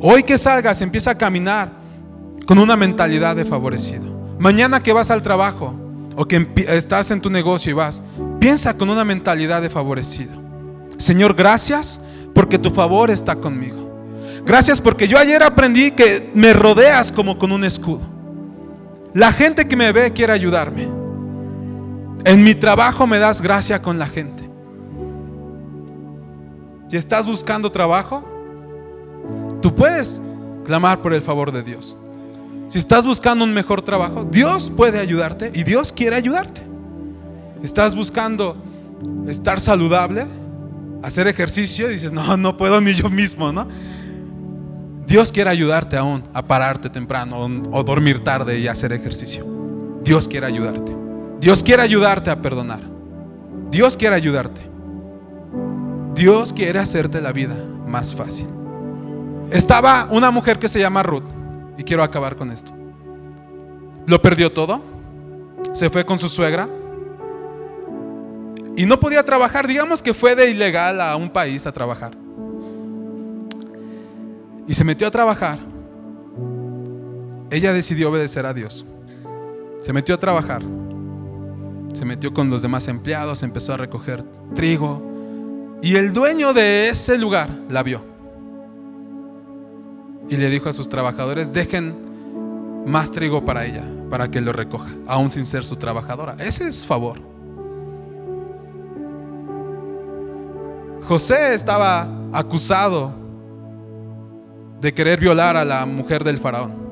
Hoy 0.00 0.22
que 0.22 0.38
salgas, 0.38 0.80
empieza 0.82 1.10
a 1.10 1.18
caminar 1.18 1.72
con 2.46 2.58
una 2.58 2.76
mentalidad 2.76 3.34
de 3.36 3.44
favorecido. 3.44 4.04
Mañana 4.38 4.80
que 4.80 4.92
vas 4.92 5.10
al 5.10 5.22
trabajo 5.22 5.74
o 6.16 6.24
que 6.24 6.48
estás 6.68 7.10
en 7.10 7.20
tu 7.20 7.30
negocio 7.30 7.70
y 7.70 7.74
vas, 7.74 8.02
piensa 8.38 8.76
con 8.76 8.90
una 8.90 9.04
mentalidad 9.04 9.60
de 9.62 9.70
favorecido. 9.70 10.32
Señor, 10.98 11.34
gracias 11.34 12.00
porque 12.34 12.58
tu 12.58 12.70
favor 12.70 13.10
está 13.10 13.36
conmigo. 13.36 13.87
Gracias 14.44 14.80
porque 14.80 15.08
yo 15.08 15.18
ayer 15.18 15.42
aprendí 15.42 15.90
que 15.90 16.30
me 16.34 16.52
rodeas 16.52 17.12
como 17.12 17.38
con 17.38 17.52
un 17.52 17.64
escudo. 17.64 18.00
La 19.14 19.32
gente 19.32 19.66
que 19.66 19.76
me 19.76 19.92
ve 19.92 20.12
quiere 20.12 20.32
ayudarme. 20.32 20.88
En 22.24 22.42
mi 22.42 22.54
trabajo 22.54 23.06
me 23.06 23.18
das 23.18 23.40
gracia 23.40 23.80
con 23.80 23.98
la 23.98 24.06
gente. 24.06 24.48
Si 26.88 26.96
estás 26.96 27.26
buscando 27.26 27.70
trabajo, 27.70 28.24
tú 29.60 29.74
puedes 29.74 30.22
clamar 30.64 31.00
por 31.02 31.12
el 31.12 31.20
favor 31.20 31.52
de 31.52 31.62
Dios. 31.62 31.96
Si 32.68 32.78
estás 32.78 33.06
buscando 33.06 33.44
un 33.44 33.52
mejor 33.52 33.82
trabajo, 33.82 34.26
Dios 34.30 34.70
puede 34.70 34.98
ayudarte 34.98 35.50
y 35.54 35.64
Dios 35.64 35.92
quiere 35.92 36.16
ayudarte. 36.16 36.60
Estás 37.62 37.94
buscando 37.94 38.56
estar 39.26 39.58
saludable, 39.58 40.26
hacer 41.02 41.28
ejercicio 41.28 41.88
y 41.88 41.94
dices, 41.94 42.12
no, 42.12 42.36
no 42.36 42.56
puedo 42.56 42.80
ni 42.80 42.94
yo 42.94 43.08
mismo, 43.08 43.52
¿no? 43.52 43.66
Dios 45.08 45.32
quiere 45.32 45.48
ayudarte 45.48 45.96
aún 45.96 46.22
a 46.34 46.42
pararte 46.42 46.90
temprano 46.90 47.48
o 47.72 47.82
dormir 47.82 48.22
tarde 48.22 48.58
y 48.58 48.68
hacer 48.68 48.92
ejercicio. 48.92 49.42
Dios 50.04 50.28
quiere 50.28 50.44
ayudarte. 50.44 50.94
Dios 51.40 51.62
quiere 51.62 51.82
ayudarte 51.82 52.28
a 52.28 52.42
perdonar. 52.42 52.80
Dios 53.70 53.96
quiere 53.96 54.16
ayudarte. 54.16 54.60
Dios 56.14 56.52
quiere 56.52 56.78
hacerte 56.78 57.22
la 57.22 57.32
vida 57.32 57.56
más 57.86 58.14
fácil. 58.14 58.48
Estaba 59.50 60.08
una 60.10 60.30
mujer 60.30 60.58
que 60.58 60.68
se 60.68 60.78
llama 60.78 61.02
Ruth 61.02 61.24
y 61.78 61.84
quiero 61.84 62.02
acabar 62.02 62.36
con 62.36 62.50
esto. 62.50 62.70
Lo 64.06 64.20
perdió 64.20 64.52
todo. 64.52 64.82
Se 65.72 65.88
fue 65.88 66.04
con 66.04 66.18
su 66.18 66.28
suegra. 66.28 66.68
Y 68.76 68.84
no 68.84 69.00
podía 69.00 69.24
trabajar. 69.24 69.66
Digamos 69.66 70.02
que 70.02 70.12
fue 70.12 70.34
de 70.34 70.50
ilegal 70.50 71.00
a 71.00 71.16
un 71.16 71.30
país 71.30 71.66
a 71.66 71.72
trabajar. 71.72 72.27
Y 74.68 74.74
se 74.74 74.84
metió 74.84 75.08
a 75.08 75.10
trabajar. 75.10 75.58
Ella 77.50 77.72
decidió 77.72 78.10
obedecer 78.10 78.46
a 78.46 78.54
Dios. 78.54 78.84
Se 79.82 79.92
metió 79.92 80.14
a 80.14 80.18
trabajar. 80.18 80.62
Se 81.94 82.04
metió 82.04 82.32
con 82.32 82.50
los 82.50 82.62
demás 82.62 82.86
empleados, 82.86 83.42
empezó 83.42 83.72
a 83.72 83.78
recoger 83.78 84.22
trigo. 84.54 85.02
Y 85.82 85.96
el 85.96 86.12
dueño 86.12 86.52
de 86.52 86.88
ese 86.88 87.18
lugar 87.18 87.48
la 87.68 87.82
vio 87.82 88.18
y 90.28 90.36
le 90.36 90.50
dijo 90.50 90.68
a 90.68 90.72
sus 90.72 90.88
trabajadores, 90.88 91.52
dejen 91.52 92.84
más 92.86 93.10
trigo 93.10 93.44
para 93.44 93.64
ella, 93.64 93.84
para 94.10 94.30
que 94.30 94.40
lo 94.40 94.52
recoja, 94.52 94.90
aún 95.06 95.30
sin 95.30 95.46
ser 95.46 95.64
su 95.64 95.76
trabajadora. 95.76 96.36
Ese 96.38 96.68
es 96.68 96.86
favor. 96.86 97.18
José 101.06 101.54
estaba 101.54 102.08
acusado 102.32 103.12
de 104.80 104.94
querer 104.94 105.20
violar 105.20 105.56
a 105.56 105.64
la 105.64 105.86
mujer 105.86 106.24
del 106.24 106.38
faraón. 106.38 106.88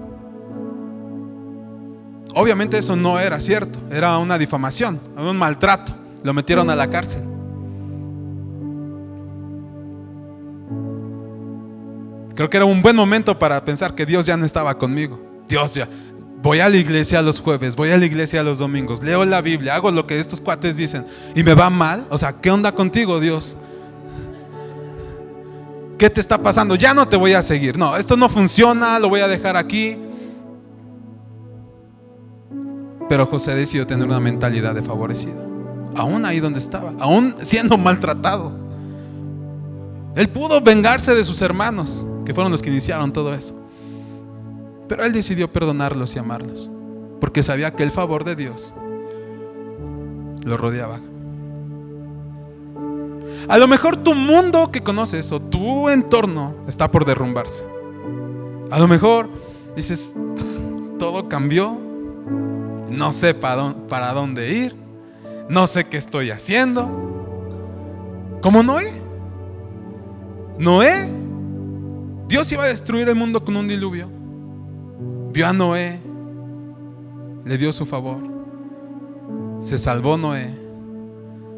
Obviamente 2.34 2.76
eso 2.78 2.96
no 2.96 3.18
era 3.18 3.40
cierto, 3.40 3.78
era 3.90 4.18
una 4.18 4.36
difamación, 4.36 5.00
un 5.16 5.36
maltrato. 5.36 5.94
Lo 6.22 6.34
metieron 6.34 6.68
a 6.70 6.76
la 6.76 6.90
cárcel. 6.90 7.22
Creo 12.34 12.50
que 12.50 12.56
era 12.56 12.66
un 12.66 12.82
buen 12.82 12.94
momento 12.94 13.38
para 13.38 13.64
pensar 13.64 13.94
que 13.94 14.04
Dios 14.04 14.26
ya 14.26 14.36
no 14.36 14.44
estaba 14.44 14.76
conmigo. 14.76 15.18
Dios 15.48 15.74
ya, 15.74 15.88
voy 16.42 16.60
a 16.60 16.68
la 16.68 16.76
iglesia 16.76 17.22
los 17.22 17.40
jueves, 17.40 17.74
voy 17.76 17.90
a 17.90 17.96
la 17.96 18.04
iglesia 18.04 18.42
los 18.42 18.58
domingos, 18.58 19.02
leo 19.02 19.24
la 19.24 19.40
Biblia, 19.40 19.74
hago 19.74 19.90
lo 19.90 20.06
que 20.06 20.18
estos 20.18 20.40
cuates 20.40 20.76
dicen 20.76 21.06
y 21.34 21.42
me 21.42 21.54
va 21.54 21.70
mal. 21.70 22.06
O 22.10 22.18
sea, 22.18 22.34
¿qué 22.40 22.50
onda 22.50 22.72
contigo, 22.72 23.18
Dios? 23.20 23.56
¿Qué 25.98 26.10
te 26.10 26.20
está 26.20 26.38
pasando? 26.38 26.74
Ya 26.74 26.92
no 26.92 27.08
te 27.08 27.16
voy 27.16 27.32
a 27.32 27.42
seguir. 27.42 27.78
No, 27.78 27.96
esto 27.96 28.16
no 28.16 28.28
funciona, 28.28 28.98
lo 28.98 29.08
voy 29.08 29.20
a 29.20 29.28
dejar 29.28 29.56
aquí. 29.56 29.96
Pero 33.08 33.26
José 33.26 33.54
decidió 33.54 33.86
tener 33.86 34.06
una 34.06 34.20
mentalidad 34.20 34.74
de 34.74 34.82
favorecido. 34.82 35.46
Aún 35.94 36.26
ahí 36.26 36.40
donde 36.40 36.58
estaba, 36.58 36.92
aún 36.98 37.36
siendo 37.40 37.78
maltratado. 37.78 38.52
Él 40.14 40.28
pudo 40.28 40.60
vengarse 40.60 41.14
de 41.14 41.24
sus 41.24 41.40
hermanos, 41.42 42.06
que 42.24 42.34
fueron 42.34 42.50
los 42.50 42.62
que 42.62 42.70
iniciaron 42.70 43.12
todo 43.12 43.32
eso. 43.32 43.54
Pero 44.88 45.04
él 45.04 45.12
decidió 45.12 45.48
perdonarlos 45.48 46.14
y 46.16 46.18
amarlos, 46.18 46.70
porque 47.20 47.42
sabía 47.42 47.74
que 47.74 47.82
el 47.82 47.90
favor 47.90 48.24
de 48.24 48.36
Dios 48.36 48.72
lo 50.44 50.56
rodeaba. 50.56 51.00
A 53.48 53.58
lo 53.58 53.68
mejor 53.68 53.96
tu 53.96 54.14
mundo 54.14 54.72
que 54.72 54.82
conoces 54.82 55.30
o 55.30 55.40
tu 55.40 55.88
entorno 55.88 56.54
está 56.66 56.90
por 56.90 57.04
derrumbarse. 57.04 57.64
A 58.70 58.80
lo 58.80 58.88
mejor 58.88 59.28
dices, 59.76 60.14
todo 60.98 61.28
cambió, 61.28 61.78
no 62.90 63.12
sé 63.12 63.34
para 63.34 64.12
dónde 64.12 64.52
ir, 64.52 64.74
no 65.48 65.66
sé 65.68 65.84
qué 65.84 65.96
estoy 65.96 66.30
haciendo. 66.30 66.90
¿Cómo 68.42 68.62
Noé? 68.62 68.90
Noé, 70.58 71.08
Dios 72.28 72.50
iba 72.50 72.64
a 72.64 72.68
destruir 72.68 73.08
el 73.08 73.14
mundo 73.14 73.44
con 73.44 73.56
un 73.56 73.68
diluvio. 73.68 74.08
Vio 75.32 75.46
a 75.46 75.52
Noé, 75.52 76.00
le 77.44 77.58
dio 77.58 77.72
su 77.72 77.86
favor. 77.86 78.18
Se 79.60 79.78
salvó 79.78 80.16
Noé, 80.16 80.52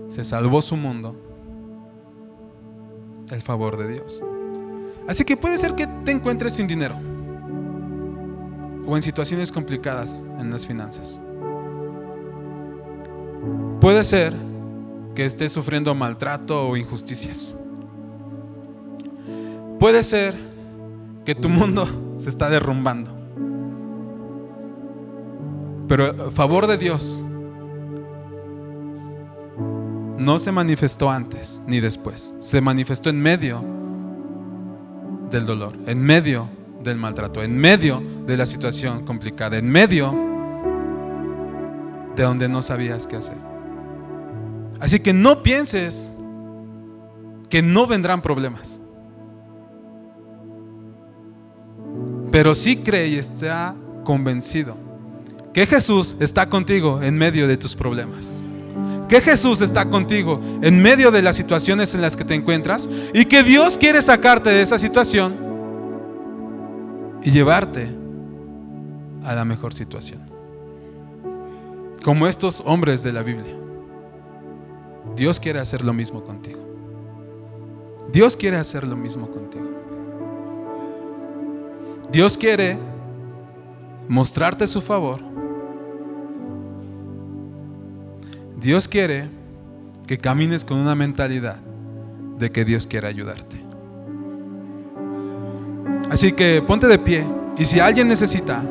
se 0.09 0.23
salvó 0.25 0.61
su 0.61 0.77
mundo. 0.77 1.28
El 3.31 3.43
favor 3.43 3.77
de 3.77 3.89
Dios. 3.95 4.23
Así 5.07 5.25
que 5.25 5.37
puede 5.37 5.59
ser 5.59 5.75
que 5.75 5.87
te 6.05 6.11
encuentres 6.11 6.55
sin 6.55 6.67
dinero 6.67 6.97
o 8.87 8.97
en 8.97 9.03
situaciones 9.03 9.53
complicadas 9.53 10.25
en 10.39 10.51
las 10.51 10.67
finanzas. 10.67 11.21
Puede 13.81 14.03
ser 14.05 14.35
que 15.15 15.25
estés 15.25 15.53
sufriendo 15.53 15.95
maltrato 15.95 16.69
o 16.69 16.77
injusticias. 16.77 17.55
Puede 19.79 20.03
ser 20.03 20.35
que 21.25 21.35
tu 21.35 21.49
mundo 21.49 21.87
se 22.19 22.31
está 22.31 22.49
derrumbando. 22.49 23.15
Pero 25.87 26.27
el 26.27 26.33
favor 26.33 26.67
de 26.67 26.77
Dios 26.77 27.23
no 30.19 30.39
se 30.39 30.53
manifestó 30.53 31.11
antes 31.11 31.63
ni 31.67 31.81
después. 31.81 32.35
Se 32.41 32.61
manifestó 32.61 33.11
en 33.11 33.21
medio 33.21 33.65
del 35.31 35.47
dolor, 35.47 35.75
en 35.87 36.01
medio 36.01 36.49
del 36.83 36.97
maltrato, 36.97 37.43
en 37.43 37.57
medio 37.57 38.03
de 38.27 38.37
la 38.37 38.47
situación 38.47 39.05
complicada, 39.05 39.59
en 39.59 39.69
medio 39.69 40.15
de 42.17 42.23
donde 42.23 42.49
no 42.49 42.63
sabías 42.63 43.07
qué 43.07 43.17
hacer. 43.17 43.37
Así 44.81 45.01
que 45.01 45.13
no 45.13 45.43
pienses 45.43 46.13
que 47.49 47.63
no 47.63 47.87
vendrán 47.87 48.23
problemas. 48.23 48.81
pero 52.31 52.55
sí 52.55 52.77
cree 52.77 53.09
y 53.09 53.17
está 53.17 53.75
convencido 54.05 54.77
que 55.53 55.67
Jesús 55.67 56.17
está 56.21 56.49
contigo 56.49 57.03
en 57.03 57.17
medio 57.17 57.49
de 57.49 57.57
tus 57.57 57.75
problemas. 57.75 58.45
Que 59.09 59.21
Jesús 59.21 59.63
está 59.63 59.89
contigo 59.89 60.41
en 60.61 60.83
medio 60.83 61.11
de 61.11 61.23
las 61.23 61.37
situaciones 61.37 61.95
en 61.95 62.03
las 62.03 62.17
que 62.17 62.25
te 62.25 62.35
encuentras 62.35 62.89
y 63.15 63.25
que 63.25 63.43
Dios 63.43 63.79
quiere 63.79 64.03
sacarte 64.03 64.51
de 64.51 64.61
esa 64.61 64.79
situación 64.79 65.35
y 67.23 67.31
llevarte 67.31 67.89
a 69.25 69.35
la 69.35 69.45
mejor 69.45 69.73
situación. 69.75 70.21
Como 72.05 72.27
estos 72.27 72.63
hombres 72.65 73.03
de 73.03 73.13
la 73.13 73.23
Biblia. 73.23 73.55
Dios 75.17 75.41
quiere 75.41 75.59
hacer 75.59 75.83
lo 75.85 75.93
mismo 75.93 76.23
contigo. 76.25 76.61
Dios 78.13 78.37
quiere 78.37 78.57
hacer 78.57 78.87
lo 78.87 78.97
mismo 78.97 79.29
contigo. 79.31 79.69
Dios 82.11 82.39
quiere 82.39 82.79
mostrarte 84.09 84.67
su 84.67 84.81
favor. 84.81 85.28
Dios 88.61 88.89
quiere 88.89 89.29
que 90.07 90.19
camines 90.19 90.65
con 90.65 90.79
una 90.79 90.95
mentalidad 90.95 91.59
de 92.39 92.51
que 92.51 92.65
Dios 92.65 92.87
quiere 92.87 93.07
ayudarte. 93.07 93.61
Así 96.11 96.33
que 96.33 96.63
ponte 96.67 96.87
de 96.87 96.99
pie 96.99 97.25
y 97.57 97.67
si 97.67 97.81
alguien 97.81 98.09
necesita 98.09 98.63